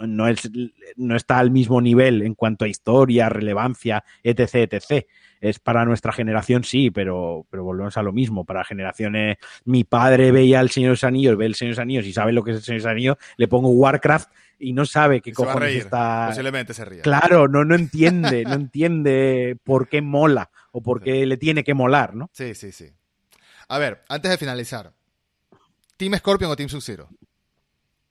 no, 0.00 0.28
es, 0.28 0.50
no 0.96 1.16
está 1.16 1.38
al 1.38 1.50
mismo 1.50 1.80
nivel 1.80 2.22
en 2.22 2.34
cuanto 2.34 2.64
a 2.64 2.68
historia, 2.68 3.28
relevancia, 3.28 4.04
etc, 4.22 4.72
etc. 4.72 5.06
Es 5.40 5.58
para 5.58 5.84
nuestra 5.84 6.12
generación, 6.12 6.64
sí, 6.64 6.90
pero, 6.90 7.46
pero 7.50 7.64
volvemos 7.64 7.96
a 7.96 8.02
lo 8.02 8.12
mismo. 8.12 8.44
Para 8.44 8.64
generaciones, 8.64 9.36
mi 9.64 9.84
padre 9.84 10.32
veía 10.32 10.60
el 10.60 10.70
Señor 10.70 10.88
de 10.88 10.92
los 10.92 11.04
Anillos, 11.04 11.36
ve 11.36 11.46
el 11.46 11.54
Señor 11.54 11.72
de 11.72 11.76
los 11.76 11.82
Anillos 11.82 12.06
y 12.06 12.12
sabe 12.12 12.32
lo 12.32 12.42
que 12.42 12.52
es 12.52 12.56
el 12.58 12.62
Señor 12.62 12.80
de 12.80 12.84
los 12.84 12.92
Anillos, 12.92 13.16
le 13.36 13.48
pongo 13.48 13.68
Warcraft 13.70 14.30
y 14.58 14.72
no 14.72 14.86
sabe 14.86 15.20
qué 15.20 15.34
Se 15.34 15.42
va 15.42 15.50
a 15.50 15.54
cojones 15.54 15.68
reír. 15.70 15.82
está. 15.82 16.26
Posiblemente 16.28 16.74
se 16.74 16.84
ría. 16.84 17.02
Claro, 17.02 17.48
no, 17.48 17.64
no 17.64 17.74
entiende, 17.74 18.44
no 18.44 18.54
entiende 18.54 19.58
por 19.62 19.88
qué 19.88 20.00
mola 20.00 20.50
o 20.72 20.82
por 20.82 21.02
qué 21.02 21.26
le 21.26 21.36
tiene 21.36 21.64
que 21.64 21.74
molar, 21.74 22.14
¿no? 22.14 22.30
Sí, 22.32 22.54
sí, 22.54 22.72
sí. 22.72 22.90
A 23.68 23.78
ver, 23.78 24.02
antes 24.08 24.30
de 24.30 24.38
finalizar, 24.38 24.92
¿Team 25.96 26.14
Scorpion 26.16 26.50
o 26.50 26.56
Team 26.56 26.68
Sub-Zero? 26.68 27.08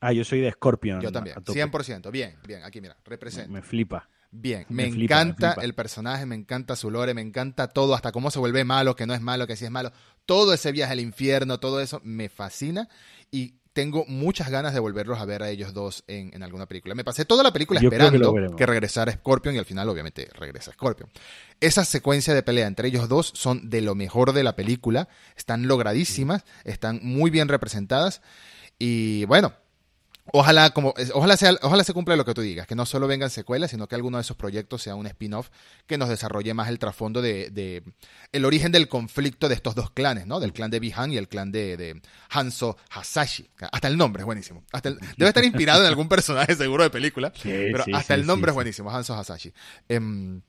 Ah, 0.03 0.11
yo 0.11 0.25
soy 0.25 0.41
de 0.41 0.51
Scorpion. 0.51 0.99
Yo 0.99 1.13
también, 1.13 1.37
a 1.37 1.41
tope. 1.41 1.63
100%. 1.63 2.11
Bien, 2.11 2.35
bien, 2.45 2.61
aquí 2.63 2.81
mira, 2.81 2.97
representa. 3.05 3.49
Me 3.49 3.61
flipa. 3.61 4.09
Bien, 4.31 4.65
me 4.67 4.85
me, 4.85 4.91
flipa, 4.91 5.15
me 5.15 5.21
encanta 5.21 5.51
flipa. 5.53 5.63
el 5.63 5.73
personaje, 5.75 6.25
me 6.25 6.35
encanta 6.35 6.75
su 6.75 6.91
lore, 6.91 7.13
me 7.13 7.21
encanta 7.21 7.69
todo, 7.69 7.95
hasta 7.95 8.11
cómo 8.11 8.29
se 8.29 8.39
vuelve 8.39 8.65
malo, 8.65 8.97
que 8.97 9.05
no 9.05 9.13
es 9.13 9.21
malo, 9.21 9.47
que 9.47 9.55
sí 9.55 9.63
es 9.63 9.71
malo. 9.71 9.93
Todo 10.25 10.53
ese 10.53 10.73
viaje 10.73 10.91
al 10.91 10.99
infierno, 10.99 11.59
todo 11.59 11.79
eso 11.79 12.01
me 12.03 12.27
fascina 12.27 12.89
y 13.31 13.53
tengo 13.71 14.03
muchas 14.07 14.49
ganas 14.49 14.73
de 14.73 14.79
volverlos 14.79 15.19
a 15.19 15.25
ver 15.25 15.41
a 15.41 15.49
ellos 15.49 15.73
dos 15.73 16.03
en, 16.07 16.31
en 16.33 16.43
alguna 16.43 16.65
película. 16.65 16.95
Me 16.95 17.05
pasé 17.05 17.23
toda 17.23 17.41
la 17.41 17.53
película 17.53 17.79
Yo 17.79 17.89
creo 17.89 18.11
que 18.11 18.17
esperando 18.17 18.55
que, 18.55 18.65
regresara 18.65 19.11
Scorpion 19.13 19.55
y 19.55 19.57
al 19.57 19.65
final 19.65 19.87
obviamente 19.87 20.29
regresa 20.33 20.73
Scorpion. 20.73 21.09
Esa 21.61 21.85
secuencia 21.85 22.33
de 22.33 22.43
pelea 22.43 22.67
entre 22.67 22.89
ellos 22.89 23.07
dos 23.07 23.31
son 23.33 23.69
de 23.69 23.81
lo 23.81 23.95
mejor 23.95 24.33
de 24.33 24.43
la 24.43 24.55
película, 24.55 25.07
están 25.37 25.67
logradísimas, 25.67 26.43
están 26.65 26.99
muy 27.03 27.31
bien 27.31 27.47
representadas 27.47 28.21
y 28.77 29.25
bueno, 29.25 29.53
Ojalá, 30.31 30.69
como, 30.69 30.93
ojalá, 31.13 31.35
sea, 31.35 31.53
ojalá 31.63 31.83
se 31.83 31.91
cumpla 31.93 32.15
lo 32.15 32.23
que 32.23 32.33
tú 32.33 32.39
digas, 32.41 32.65
que 32.65 32.75
no 32.75 32.85
solo 32.85 33.07
vengan 33.07 33.29
secuelas, 33.29 33.71
sino 33.71 33.87
que 33.87 33.95
alguno 33.95 34.17
de 34.17 34.21
esos 34.21 34.37
proyectos 34.37 34.81
sea 34.81 34.95
un 34.95 35.05
spin-off 35.05 35.49
que 35.85 35.97
nos 35.97 36.07
desarrolle 36.07 36.53
más 36.53 36.69
el 36.69 36.79
trasfondo 36.79 37.21
de, 37.21 37.49
de 37.49 37.83
el 38.31 38.45
origen 38.45 38.71
del 38.71 38.87
conflicto 38.87 39.49
de 39.49 39.55
estos 39.55 39.75
dos 39.75 39.91
clanes, 39.91 40.25
¿no? 40.25 40.39
Del 40.39 40.53
clan 40.53 40.71
de 40.71 40.79
Bihan 40.79 41.11
y 41.11 41.17
el 41.17 41.27
clan 41.27 41.51
de, 41.51 41.75
de 41.75 42.01
Hanzo 42.29 42.77
Hasashi. 42.89 43.49
Hasta 43.71 43.89
el 43.89 43.97
nombre 43.97 44.21
es 44.21 44.25
buenísimo. 44.25 44.63
Hasta 44.71 44.89
el- 44.89 44.99
debe 45.17 45.27
estar 45.27 45.43
inspirado 45.43 45.81
en 45.81 45.87
algún 45.87 46.07
personaje 46.07 46.55
seguro 46.55 46.83
de 46.83 46.89
película, 46.89 47.33
pero 47.43 47.83
sí, 47.83 47.91
hasta 47.93 48.15
sí, 48.15 48.21
el 48.21 48.25
nombre 48.25 48.51
es 48.51 48.55
buenísimo, 48.55 48.91
Hanzo 48.91 49.15
Hasashi. 49.15 49.51
Em, 49.89 50.41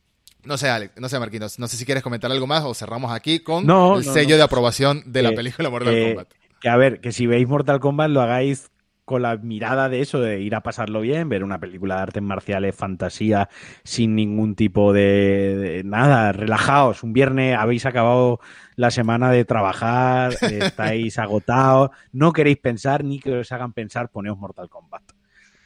no 0.44 0.56
sé, 0.56 0.68
Alex, 0.68 0.92
no 1.00 1.08
sé, 1.08 1.18
Marquinos, 1.18 1.58
no 1.58 1.66
sé 1.66 1.76
si 1.76 1.84
quieres 1.84 2.04
comentar 2.04 2.30
algo 2.30 2.46
más 2.46 2.62
o 2.62 2.74
cerramos 2.74 3.10
aquí 3.12 3.40
con 3.40 3.66
No, 3.66 3.98
el 3.98 4.06
no, 4.06 4.12
sello 4.12 4.30
no. 4.30 4.36
de 4.36 4.42
aprobación 4.44 5.02
de 5.06 5.22
la 5.22 5.30
Eh, 5.30 5.34
película 5.34 5.68
Mortal 5.68 5.94
eh, 5.94 6.06
Kombat. 6.14 6.28
Que 6.60 6.68
a 6.68 6.76
ver, 6.76 7.00
que 7.00 7.10
si 7.12 7.26
veis 7.26 7.48
Mortal 7.48 7.80
Kombat 7.80 8.10
lo 8.10 8.20
hagáis 8.20 8.70
con 9.04 9.22
la 9.22 9.36
mirada 9.36 9.88
de 9.88 10.00
eso, 10.00 10.20
de 10.20 10.40
ir 10.40 10.54
a 10.54 10.62
pasarlo 10.62 11.00
bien, 11.00 11.28
ver 11.28 11.44
una 11.44 11.60
película 11.60 11.96
de 11.96 12.02
artes 12.02 12.22
marciales, 12.22 12.74
fantasía, 12.74 13.48
sin 13.82 14.14
ningún 14.14 14.54
tipo 14.54 14.92
de, 14.92 15.56
de 15.56 15.84
nada, 15.84 16.32
relajaos. 16.32 17.02
Un 17.02 17.12
viernes 17.12 17.56
habéis 17.56 17.84
acabado 17.86 18.40
la 18.76 18.90
semana 18.90 19.30
de 19.30 19.44
trabajar, 19.44 20.32
estáis 20.42 21.18
agotados, 21.18 21.90
no 22.12 22.32
queréis 22.32 22.58
pensar 22.58 23.04
ni 23.04 23.20
que 23.20 23.38
os 23.38 23.52
hagan 23.52 23.72
pensar, 23.72 24.10
poneos 24.10 24.38
Mortal 24.38 24.68
Kombat. 24.68 25.02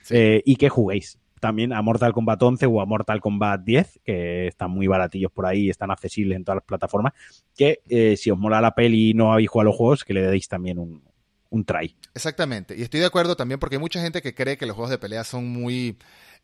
Sí. 0.02 0.16
Eh, 0.16 0.42
y 0.44 0.56
que 0.56 0.68
juguéis. 0.68 1.18
también 1.38 1.72
a 1.72 1.80
Mortal 1.82 2.12
Kombat 2.12 2.42
11 2.42 2.66
o 2.66 2.80
a 2.80 2.86
Mortal 2.86 3.20
Kombat 3.20 3.60
10, 3.62 4.00
que 4.04 4.48
están 4.48 4.72
muy 4.72 4.88
baratillos 4.88 5.30
por 5.30 5.46
ahí, 5.46 5.70
están 5.70 5.92
accesibles 5.92 6.36
en 6.36 6.44
todas 6.44 6.56
las 6.56 6.64
plataformas, 6.64 7.12
que 7.56 7.82
eh, 7.88 8.16
si 8.16 8.32
os 8.32 8.38
mola 8.38 8.60
la 8.60 8.74
peli 8.74 9.10
y 9.10 9.14
no 9.14 9.32
habéis 9.32 9.48
jugado 9.48 9.68
a 9.68 9.70
los 9.70 9.76
juegos, 9.76 10.04
que 10.04 10.14
le 10.14 10.22
deis 10.22 10.48
también 10.48 10.78
un, 10.80 11.02
un 11.50 11.64
try. 11.64 11.94
Exactamente, 12.18 12.76
y 12.76 12.82
estoy 12.82 13.00
de 13.00 13.06
acuerdo 13.06 13.36
también 13.36 13.60
porque 13.60 13.76
hay 13.76 13.80
mucha 13.80 14.00
gente 14.00 14.20
que 14.20 14.34
cree 14.34 14.58
que 14.58 14.66
los 14.66 14.74
juegos 14.74 14.90
de 14.90 14.98
pelea 14.98 15.22
son 15.22 15.46
muy 15.46 15.96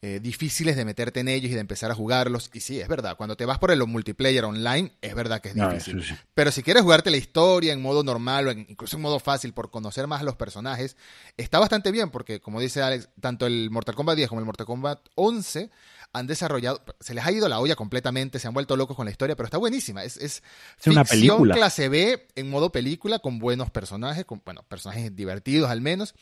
eh, 0.02 0.20
difíciles 0.20 0.76
de 0.76 0.84
meterte 0.84 1.20
en 1.20 1.28
ellos 1.28 1.50
y 1.50 1.54
de 1.54 1.60
empezar 1.60 1.90
a 1.90 1.94
jugarlos. 1.94 2.50
Y 2.52 2.60
sí, 2.60 2.78
es 2.78 2.88
verdad, 2.88 3.16
cuando 3.16 3.36
te 3.36 3.46
vas 3.46 3.58
por 3.58 3.70
el 3.70 3.84
multiplayer 3.86 4.44
online, 4.44 4.92
es 5.00 5.14
verdad 5.14 5.40
que 5.40 5.48
es 5.48 5.54
difícil. 5.54 6.04
Pero 6.34 6.52
si 6.52 6.62
quieres 6.62 6.82
jugarte 6.82 7.10
la 7.10 7.16
historia 7.16 7.72
en 7.72 7.80
modo 7.80 8.04
normal 8.04 8.48
o 8.48 8.52
incluso 8.52 8.96
en 8.96 9.02
modo 9.02 9.18
fácil 9.18 9.54
por 9.54 9.70
conocer 9.70 10.06
más 10.06 10.20
a 10.20 10.24
los 10.24 10.36
personajes, 10.36 10.96
está 11.36 11.58
bastante 11.58 11.90
bien 11.90 12.10
porque, 12.10 12.40
como 12.40 12.60
dice 12.60 12.82
Alex, 12.82 13.08
tanto 13.20 13.46
el 13.46 13.70
Mortal 13.70 13.94
Kombat 13.94 14.16
10 14.16 14.28
como 14.28 14.40
el 14.40 14.44
Mortal 14.44 14.66
Kombat 14.66 15.00
11 15.14 15.70
han 16.14 16.26
desarrollado, 16.26 16.82
se 17.00 17.12
les 17.12 17.26
ha 17.26 17.32
ido 17.32 17.48
la 17.48 17.60
olla 17.60 17.76
completamente, 17.76 18.38
se 18.38 18.48
han 18.48 18.54
vuelto 18.54 18.76
locos 18.76 18.96
con 18.96 19.04
la 19.04 19.10
historia, 19.10 19.36
pero 19.36 19.46
está 19.46 19.58
buenísima. 19.58 20.04
Es, 20.04 20.16
es, 20.16 20.42
una 20.86 21.04
película. 21.04 21.54
clase 21.54 21.88
B 21.88 22.28
en 22.36 22.48
modo 22.48 22.72
película 22.72 23.18
con 23.18 23.38
buenos 23.38 23.70
personajes, 23.70 24.24
con 24.24 24.40
bueno, 24.44 24.62
personajes 24.68 25.14
divertidos 25.14 25.70
al 25.70 25.80
menos, 25.80 26.14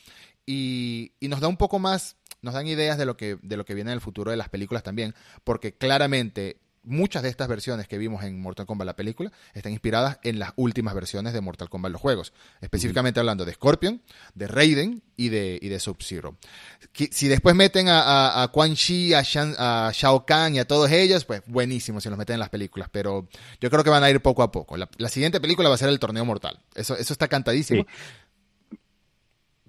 y, 0.45 1.13
y 1.19 1.29
nos 1.29 1.39
da 1.39 1.47
un 1.47 1.57
poco 1.57 1.79
más 1.79 2.17
nos 2.41 2.53
dan 2.53 2.67
ideas 2.67 2.97
de 2.97 3.05
lo 3.05 3.15
que, 3.15 3.37
de 3.41 3.55
lo 3.55 3.63
que 3.63 3.73
viene 3.73 3.91
en 3.91 3.95
el 3.95 4.01
futuro 4.01 4.29
de 4.29 4.37
las 4.37 4.49
películas 4.49 4.83
también, 4.83 5.15
porque 5.45 5.77
claramente 5.77 6.59
muchas 6.83 7.23
de 7.23 7.29
estas 7.29 7.47
versiones 7.47 7.87
que 7.87 7.97
vimos 7.97 8.23
en 8.23 8.41
Mortal 8.41 8.65
Kombat 8.65 8.85
la 8.85 8.95
película 8.95 9.31
están 9.53 9.71
inspiradas 9.71 10.19
en 10.23 10.39
las 10.39 10.51
últimas 10.55 10.93
versiones 10.93 11.33
de 11.33 11.41
Mortal 11.41 11.69
Kombat 11.69 11.91
los 11.91 12.01
juegos, 12.01 12.33
específicamente 12.61 13.19
hablando 13.19 13.45
de 13.45 13.53
Scorpion, 13.53 14.01
de 14.35 14.47
Raiden 14.47 15.01
y 15.15 15.29
de, 15.29 15.59
y 15.61 15.69
de 15.69 15.79
Sub-Zero. 15.79 16.37
Si 17.11 17.27
después 17.27 17.55
meten 17.55 17.87
a, 17.87 18.43
a, 18.43 18.47
Quan 18.49 18.75
Chi, 18.75 19.13
a, 19.13 19.21
Shao 19.23 20.25
Kahn 20.25 20.55
y 20.55 20.59
a 20.59 20.67
todos 20.67 20.91
ellos, 20.91 21.25
pues 21.25 21.41
buenísimo 21.45 22.01
si 22.01 22.09
los 22.09 22.17
meten 22.17 22.35
en 22.35 22.39
las 22.41 22.49
películas, 22.49 22.89
pero 22.91 23.27
yo 23.61 23.69
creo 23.69 23.83
que 23.83 23.89
van 23.89 24.03
a 24.03 24.09
ir 24.09 24.21
poco 24.21 24.43
a 24.43 24.51
poco. 24.51 24.77
La, 24.77 25.09
siguiente 25.09 25.39
película 25.39 25.69
va 25.69 25.75
a 25.75 25.77
ser 25.77 25.89
el 25.89 25.99
Torneo 25.99 26.25
Mortal, 26.25 26.59
eso, 26.75 26.97
eso 26.97 27.13
está 27.13 27.27
cantadísimo. 27.27 27.85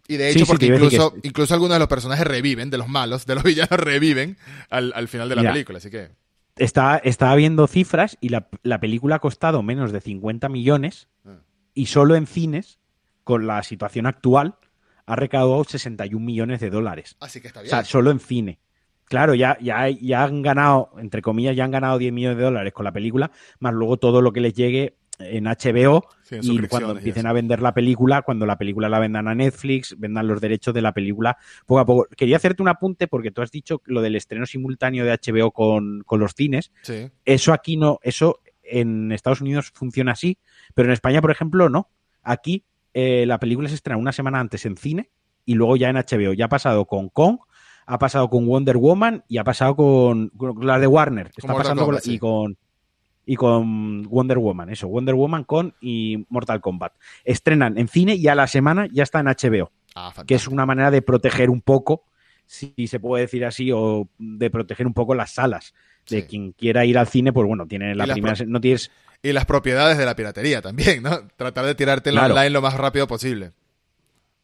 Y 0.06 0.16
de 0.16 0.30
hecho, 0.30 0.44
porque 0.46 0.66
incluso, 0.66 1.14
incluso 1.22 1.54
algunos 1.54 1.76
de 1.76 1.78
los 1.78 1.88
personajes 1.88 2.26
reviven, 2.26 2.68
de 2.68 2.76
los 2.76 2.88
malos, 2.88 3.24
de 3.24 3.34
los 3.34 3.44
villanos 3.44 3.70
reviven 3.78 4.36
al, 4.68 5.08
final 5.08 5.28
de 5.28 5.36
la 5.36 5.52
película, 5.52 5.78
así 5.78 5.90
que... 5.90 6.10
Está, 6.56 6.98
estaba 6.98 7.34
viendo 7.34 7.66
cifras 7.66 8.16
y 8.20 8.28
la, 8.28 8.48
película 8.80 9.16
ha 9.16 9.18
costado 9.18 9.62
menos 9.62 9.92
de 9.92 10.00
50 10.00 10.48
millones 10.48 11.08
ah. 11.26 11.40
y 11.74 11.86
solo 11.86 12.14
en 12.14 12.26
cines, 12.26 12.78
con 13.24 13.46
la 13.46 13.62
situación 13.62 14.06
actual, 14.06 14.56
ha 15.06 15.16
recaudado 15.16 15.64
61 15.64 16.24
millones 16.24 16.60
de 16.60 16.70
dólares. 16.70 17.16
Así 17.20 17.40
que 17.40 17.48
está 17.48 17.60
bien. 17.60 17.68
O 17.68 17.76
sea, 17.76 17.84
solo 17.84 18.10
en 18.10 18.20
cine. 18.20 18.60
Claro, 19.06 19.34
ya, 19.34 19.58
ya, 19.60 19.88
ya 19.90 20.24
han 20.24 20.42
ganado, 20.42 20.92
entre 20.98 21.20
comillas, 21.20 21.54
ya 21.54 21.64
han 21.64 21.70
ganado 21.70 21.98
10 21.98 22.12
millones 22.12 22.38
de 22.38 22.44
dólares 22.44 22.72
con 22.72 22.84
la 22.84 22.92
película, 22.92 23.30
más 23.58 23.74
luego 23.74 23.98
todo 23.98 24.22
lo 24.22 24.32
que 24.32 24.40
les 24.40 24.54
llegue 24.54 24.96
en 25.18 25.44
HBO 25.44 26.06
y 26.30 26.66
cuando 26.66 26.92
empiecen 26.92 27.26
a 27.26 27.32
vender 27.32 27.62
la 27.62 27.74
película, 27.74 28.22
cuando 28.22 28.46
la 28.46 28.58
película 28.58 28.88
la 28.88 28.98
vendan 28.98 29.28
a 29.28 29.34
Netflix, 29.34 29.98
vendan 29.98 30.26
los 30.26 30.40
derechos 30.40 30.74
de 30.74 30.82
la 30.82 30.92
película 30.92 31.36
poco 31.66 31.80
a 31.80 31.86
poco. 31.86 32.06
Quería 32.16 32.36
hacerte 32.36 32.62
un 32.62 32.68
apunte 32.68 33.06
porque 33.06 33.30
tú 33.30 33.42
has 33.42 33.50
dicho 33.50 33.82
lo 33.84 34.02
del 34.02 34.16
estreno 34.16 34.46
simultáneo 34.46 35.04
de 35.04 35.12
HBO 35.12 35.50
con, 35.52 36.04
los 36.10 36.34
cines. 36.34 36.72
Eso 37.24 37.52
aquí 37.52 37.76
no, 37.76 37.98
eso 38.02 38.40
en 38.62 39.12
Estados 39.12 39.40
Unidos 39.40 39.70
funciona 39.74 40.12
así, 40.12 40.38
pero 40.74 40.88
en 40.88 40.92
España, 40.92 41.20
por 41.20 41.30
ejemplo, 41.30 41.68
no. 41.68 41.90
Aquí 42.22 42.64
eh, 42.94 43.26
la 43.26 43.38
película 43.38 43.68
se 43.68 43.74
estrena 43.74 43.98
una 43.98 44.12
semana 44.12 44.40
antes 44.40 44.64
en 44.64 44.76
cine 44.76 45.10
y 45.44 45.54
luego 45.54 45.76
ya 45.76 45.90
en 45.90 45.96
HBO. 45.96 46.32
Ya 46.32 46.46
ha 46.46 46.48
pasado 46.48 46.86
con 46.86 47.08
Kong, 47.08 47.38
ha 47.86 47.98
pasado 47.98 48.30
con 48.30 48.46
Wonder 48.46 48.76
Woman 48.76 49.24
y 49.28 49.38
ha 49.38 49.44
pasado 49.44 49.76
con, 49.76 50.32
la 50.60 50.78
de 50.78 50.86
Warner. 50.86 51.30
Está 51.36 51.54
pasando 51.54 51.86
con, 51.86 51.98
y 52.04 52.18
con 52.18 52.56
y 53.26 53.36
con 53.36 54.02
Wonder 54.02 54.38
Woman, 54.38 54.70
eso, 54.70 54.88
Wonder 54.88 55.14
Woman 55.14 55.44
con 55.44 55.74
y 55.80 56.26
Mortal 56.28 56.60
Kombat. 56.60 56.92
Estrenan 57.24 57.78
en 57.78 57.88
cine 57.88 58.14
y 58.14 58.28
a 58.28 58.34
la 58.34 58.46
semana 58.46 58.86
ya 58.92 59.02
está 59.02 59.20
en 59.20 59.26
HBO, 59.26 59.70
ah, 59.94 60.12
que 60.26 60.34
es 60.34 60.48
una 60.48 60.66
manera 60.66 60.90
de 60.90 61.02
proteger 61.02 61.50
un 61.50 61.62
poco, 61.62 62.04
si 62.46 62.74
se 62.86 63.00
puede 63.00 63.22
decir 63.22 63.44
así, 63.44 63.70
o 63.72 64.08
de 64.18 64.50
proteger 64.50 64.86
un 64.86 64.94
poco 64.94 65.14
las 65.14 65.32
salas. 65.32 65.74
De 66.08 66.26
quien 66.26 66.52
quiera 66.52 66.84
ir 66.84 66.98
al 66.98 67.06
cine, 67.06 67.32
pues 67.32 67.46
bueno, 67.46 67.66
tiene 67.66 67.94
la 67.94 68.06
primera, 68.06 68.34
no 68.46 68.60
tienes... 68.60 68.90
Y 69.22 69.32
las 69.32 69.46
propiedades 69.46 69.96
de 69.96 70.04
la 70.04 70.14
piratería 70.14 70.60
también, 70.60 71.02
¿no? 71.02 71.26
Tratar 71.36 71.64
de 71.64 71.74
tirarte 71.74 72.12
la 72.12 72.26
online 72.26 72.50
lo 72.50 72.60
más 72.60 72.74
rápido 72.74 73.06
posible. 73.06 73.52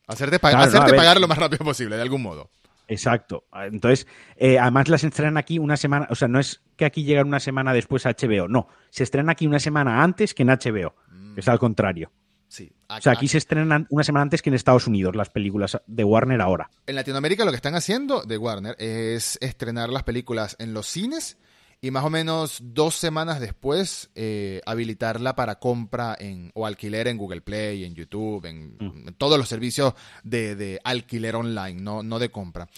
Hacerte, 0.07 0.39
hacerte 0.43 0.95
pagar 0.95 1.21
lo 1.21 1.29
más 1.29 1.37
rápido 1.37 1.65
posible, 1.67 1.97
de 1.97 2.03
algún 2.03 2.23
modo. 2.23 2.51
Exacto. 2.91 3.45
Entonces, 3.53 4.07
eh, 4.37 4.59
además 4.59 4.89
las 4.89 5.05
estrenan 5.05 5.37
aquí 5.37 5.59
una 5.59 5.77
semana, 5.77 6.09
o 6.11 6.15
sea, 6.15 6.29
no 6.29 6.41
es 6.41 6.61
que 6.77 6.85
aquí 6.85 7.05
llegan 7.05 7.29
una 7.29 7.41
semana 7.41 7.73
después 7.73 8.05
a 8.05 8.11
HBO, 8.11 8.49
no, 8.49 8.69
se 8.91 9.05
estrenan 9.05 9.31
aquí 9.31 9.47
una 9.47 9.61
semana 9.61 10.03
antes 10.03 10.35
que 10.35 10.43
en 10.43 10.49
HBO, 10.49 10.95
mm. 11.09 11.39
es 11.39 11.49
al 11.49 11.59
contrario. 11.59 12.11
Sí. 12.49 12.73
o 12.89 13.01
sea, 13.01 13.13
aquí 13.13 13.29
se 13.29 13.39
estrenan 13.39 13.87
una 13.91 14.03
semana 14.03 14.25
antes 14.25 14.43
que 14.43 14.51
en 14.51 14.55
Estados 14.55 14.89
Unidos 14.89 15.15
las 15.15 15.31
películas 15.31 15.81
de 15.87 16.03
Warner 16.03 16.41
ahora. 16.41 16.69
En 16.85 16.97
Latinoamérica 16.97 17.45
lo 17.45 17.53
que 17.53 17.57
están 17.57 17.77
haciendo 17.77 18.25
de 18.25 18.37
Warner 18.39 18.75
es 18.81 19.39
estrenar 19.41 19.91
las 19.91 20.03
películas 20.03 20.57
en 20.59 20.75
los 20.75 20.89
cines 20.89 21.39
y 21.83 21.91
más 21.91 22.05
o 22.05 22.11
menos 22.11 22.59
dos 22.63 22.95
semanas 22.95 23.41
después 23.41 24.11
eh, 24.15 24.61
habilitarla 24.67 25.35
para 25.35 25.59
compra 25.59 26.17
en, 26.19 26.51
o 26.55 26.67
alquiler 26.67 27.09
en 27.09 27.17
Google 27.17 27.41
Play, 27.41 27.85
en 27.85 27.95
YouTube, 27.95 28.45
en, 28.45 28.77
mm. 28.79 29.15
todos 29.17 29.39
los 29.39 29.49
servicios 29.49 29.95
de, 30.23 30.79
alquiler 30.85 31.37
online, 31.37 31.81
no, 31.81 32.03
no 32.03 32.19
de 32.19 32.31
compra. 32.31 32.69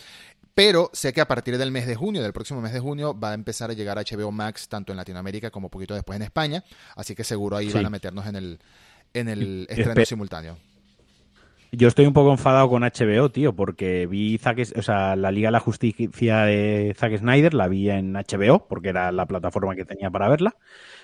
Pero 0.55 0.90
sé 0.92 1.12
que 1.12 1.20
a 1.20 1.26
partir 1.26 1.57
del 1.59 1.70
mes 1.70 1.86
de 1.86 1.96
junio, 1.96 2.22
del 2.22 2.32
próximo 2.32 2.61
mes 2.61 2.72
de 2.72 2.80
junio, 2.80 3.18
va 3.18 3.30
a 3.30 3.34
empezar 3.34 3.70
a 3.70 3.72
llegar 3.72 3.96
HBO 3.96 4.30
Max 4.30 4.68
tanto 4.68 4.92
en 4.92 4.98
Latinoamérica 4.98 5.50
como 5.50 5.70
poquito 5.70 5.94
después 5.94 6.16
en 6.16 6.22
España. 6.22 6.62
Así 6.94 7.14
que 7.14 7.24
seguro 7.24 7.57
ahí 7.57 7.70
van 7.70 7.86
a 7.86 7.90
meternos 7.90 8.26
en 8.26 8.36
el, 8.36 8.59
en 9.14 9.28
el 9.28 9.66
estreno 9.70 10.05
simultáneo. 10.05 10.59
Yo 11.74 11.88
estoy 11.88 12.04
un 12.04 12.12
poco 12.12 12.30
enfadado 12.30 12.68
con 12.68 12.82
HBO, 12.82 13.30
tío, 13.30 13.54
porque 13.56 14.06
vi 14.06 14.38
o 14.76 14.82
sea, 14.82 15.16
la 15.16 15.32
Liga 15.32 15.48
de 15.48 15.52
la 15.52 15.60
Justicia 15.60 16.44
de 16.44 16.94
Zack 16.94 17.16
Snyder, 17.16 17.54
la 17.54 17.66
vi 17.66 17.88
en 17.88 18.12
HBO, 18.12 18.68
porque 18.68 18.90
era 18.90 19.10
la 19.10 19.24
plataforma 19.24 19.74
que 19.74 19.86
tenía 19.86 20.10
para 20.10 20.28
verla, 20.28 20.54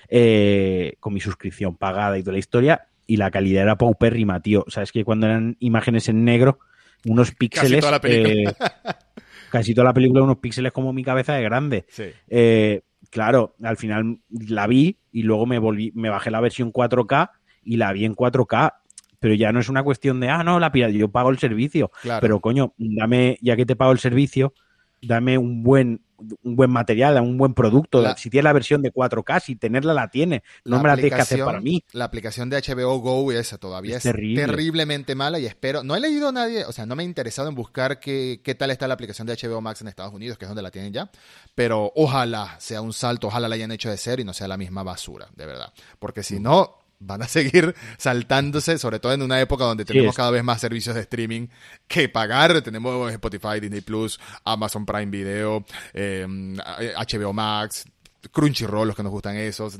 eh, 0.09 0.93
con 0.99 1.15
mi 1.15 1.21
suscripción 1.21 1.75
pagada 1.75 2.19
y 2.19 2.21
toda 2.21 2.33
la 2.33 2.39
historia, 2.39 2.87
y 3.07 3.17
la 3.17 3.31
calidad 3.31 3.63
era 3.63 3.77
paupérrima, 3.79 4.41
tío. 4.41 4.63
O 4.67 4.69
sea, 4.69 4.83
es 4.83 4.91
que 4.91 5.03
cuando 5.03 5.25
eran 5.25 5.57
imágenes 5.59 6.07
en 6.07 6.23
negro, 6.23 6.59
unos 7.03 7.31
píxeles... 7.31 7.71
Casi 7.71 7.81
toda 7.81 7.91
la 7.91 8.01
película. 8.01 8.51
Eh, 8.51 8.93
casi 9.49 9.73
toda 9.73 9.85
la 9.85 9.93
película, 9.95 10.21
unos 10.21 10.37
píxeles 10.37 10.71
como 10.71 10.93
mi 10.93 11.03
cabeza 11.03 11.33
de 11.33 11.41
grande. 11.41 11.85
Eh, 12.27 12.81
claro, 13.09 13.55
al 13.63 13.77
final 13.77 14.19
la 14.29 14.67
vi 14.67 14.99
y 15.11 15.23
luego 15.23 15.47
me 15.47 15.57
volví, 15.57 15.91
me 15.95 16.11
bajé 16.11 16.29
la 16.29 16.41
versión 16.41 16.71
4K 16.71 17.31
y 17.63 17.77
la 17.77 17.91
vi 17.91 18.05
en 18.05 18.15
4K 18.15 18.73
pero 19.19 19.33
ya 19.33 19.51
no 19.51 19.59
es 19.59 19.69
una 19.69 19.83
cuestión 19.83 20.19
de, 20.19 20.29
ah, 20.29 20.43
no, 20.43 20.59
la 20.59 20.71
pirata, 20.71 20.93
yo 20.93 21.09
pago 21.09 21.29
el 21.29 21.39
servicio. 21.39 21.91
Pero 22.21 22.39
coño, 22.39 22.73
dame, 22.77 23.37
ya 23.41 23.55
que 23.55 23.65
te 23.65 23.75
pago 23.75 23.91
el 23.91 23.99
servicio, 23.99 24.53
dame 25.01 25.37
un 25.37 25.63
buen 25.63 26.01
un 26.43 26.55
buen 26.55 26.69
material, 26.69 27.21
un 27.21 27.37
buen 27.37 27.53
producto. 27.53 28.03
si 28.17 28.29
tiene 28.29 28.43
la 28.43 28.53
versión 28.53 28.81
de 28.81 28.91
4K, 28.91 29.41
si 29.41 29.55
tenerla 29.55 29.93
la 29.93 30.09
tiene, 30.09 30.43
no 30.65 30.81
me 30.81 30.89
la 30.89 30.95
tienes 30.95 31.13
que 31.13 31.21
hacer 31.21 31.43
para 31.43 31.61
mí. 31.61 31.83
La 31.91 32.05
aplicación 32.05 32.49
de 32.49 32.61
HBO 32.61 32.99
Go 32.99 33.31
esa 33.31 33.57
todavía 33.57 33.97
es, 33.97 34.03
terriblemente 34.03 35.15
mala 35.15 35.39
y 35.39 35.45
espero, 35.45 35.83
no 35.83 35.95
he 35.95 35.99
leído 35.99 36.29
a 36.29 36.31
nadie, 36.31 36.65
o 36.65 36.71
sea, 36.71 36.85
no 36.85 36.95
me 36.95 37.03
he 37.03 37.05
interesado 37.05 37.49
en 37.49 37.55
buscar 37.55 37.99
qué, 37.99 38.41
qué 38.43 38.55
tal 38.55 38.71
está 38.71 38.87
la 38.87 38.95
aplicación 38.95 39.27
de 39.27 39.35
HBO 39.35 39.61
Max 39.61 39.81
en 39.81 39.87
Estados 39.87 40.13
Unidos, 40.13 40.37
que 40.37 40.45
es 40.45 40.49
donde 40.49 40.61
la 40.61 40.71
tienen 40.71 40.93
ya, 40.93 41.09
pero 41.55 41.91
ojalá 41.95 42.55
sea 42.59 42.81
un 42.81 42.93
salto, 42.93 43.27
ojalá 43.27 43.47
la 43.47 43.55
hayan 43.55 43.71
hecho 43.71 43.89
de 43.89 43.97
ser 43.97 44.19
y 44.19 44.23
no 44.23 44.33
sea 44.33 44.47
la 44.47 44.57
misma 44.57 44.83
basura, 44.83 45.27
de 45.35 45.45
verdad. 45.45 45.71
Porque 45.99 46.23
si 46.23 46.39
no, 46.39 46.78
van 46.99 47.21
a 47.21 47.27
seguir 47.27 47.73
saltándose, 47.97 48.77
sobre 48.77 48.99
todo 48.99 49.13
en 49.13 49.21
una 49.21 49.39
época 49.39 49.63
donde 49.63 49.85
tenemos 49.85 50.15
cada 50.15 50.31
vez 50.31 50.43
más 50.43 50.61
servicios 50.61 50.95
de 50.95 51.01
streaming 51.01 51.47
que 51.87 52.09
pagar. 52.09 52.61
Tenemos 52.61 53.11
Spotify, 53.11 53.59
Disney 53.59 53.81
Plus, 53.81 54.19
Amazon 54.43 54.85
Prime 54.85 55.07
Video, 55.07 55.65
HBO 55.93 57.29
em, 57.29 57.35
Max, 57.35 57.85
Crunchyroll, 58.31 58.87
los 58.87 58.95
que 58.95 59.03
nos 59.03 59.11
gustan 59.11 59.37
esos, 59.37 59.79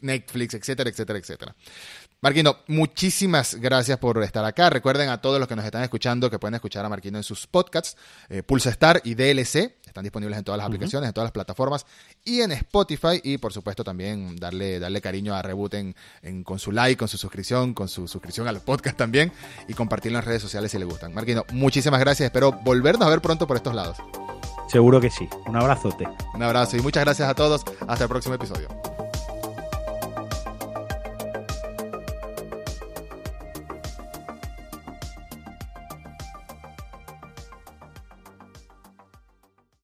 Netflix, 0.00 0.54
etcétera, 0.54 0.90
etcétera, 0.90 1.18
etcétera. 1.18 1.54
Marquino, 2.20 2.56
muchísimas 2.66 3.54
gracias 3.56 3.98
por 3.98 4.22
estar 4.22 4.44
acá. 4.44 4.70
Recuerden 4.70 5.10
a 5.10 5.20
todos 5.20 5.38
los 5.38 5.46
que 5.46 5.54
nos 5.54 5.64
están 5.64 5.82
escuchando 5.82 6.30
que 6.30 6.38
pueden 6.38 6.54
escuchar 6.54 6.84
a 6.84 6.88
Marquino 6.88 7.18
en 7.18 7.22
sus 7.22 7.46
podcasts, 7.46 7.96
eh, 8.28 8.42
Pulsa 8.42 8.70
Star 8.70 9.00
y 9.04 9.14
DLC. 9.14 9.76
Están 9.96 10.04
disponibles 10.04 10.36
en 10.36 10.44
todas 10.44 10.58
las 10.58 10.66
aplicaciones, 10.66 11.08
en 11.08 11.14
todas 11.14 11.24
las 11.24 11.32
plataformas 11.32 11.86
y 12.22 12.42
en 12.42 12.52
Spotify. 12.52 13.18
Y 13.22 13.38
por 13.38 13.54
supuesto 13.54 13.82
también 13.82 14.36
darle, 14.36 14.78
darle 14.78 15.00
cariño 15.00 15.34
a 15.34 15.40
Reboot 15.40 15.72
en, 15.72 15.94
con 16.44 16.58
su 16.58 16.70
like, 16.70 16.98
con 16.98 17.08
su 17.08 17.16
suscripción, 17.16 17.72
con 17.72 17.88
su 17.88 18.06
suscripción 18.06 18.46
al 18.46 18.60
podcast 18.60 18.98
también 18.98 19.32
y 19.68 19.72
compartirlo 19.72 20.18
en 20.18 20.20
las 20.20 20.26
redes 20.26 20.42
sociales 20.42 20.70
si 20.70 20.78
les 20.78 20.86
gustan. 20.86 21.14
Marquino, 21.14 21.46
muchísimas 21.50 21.98
gracias. 21.98 22.26
Espero 22.26 22.52
volvernos 22.52 23.06
a 23.06 23.10
ver 23.10 23.22
pronto 23.22 23.46
por 23.46 23.56
estos 23.56 23.74
lados. 23.74 23.96
Seguro 24.68 25.00
que 25.00 25.08
sí. 25.08 25.26
Un 25.46 25.56
abrazote. 25.56 26.06
Un 26.34 26.42
abrazo 26.42 26.76
y 26.76 26.80
muchas 26.80 27.02
gracias 27.02 27.30
a 27.30 27.34
todos. 27.34 27.64
Hasta 27.88 28.04
el 28.04 28.10
próximo 28.10 28.34
episodio. 28.34 28.68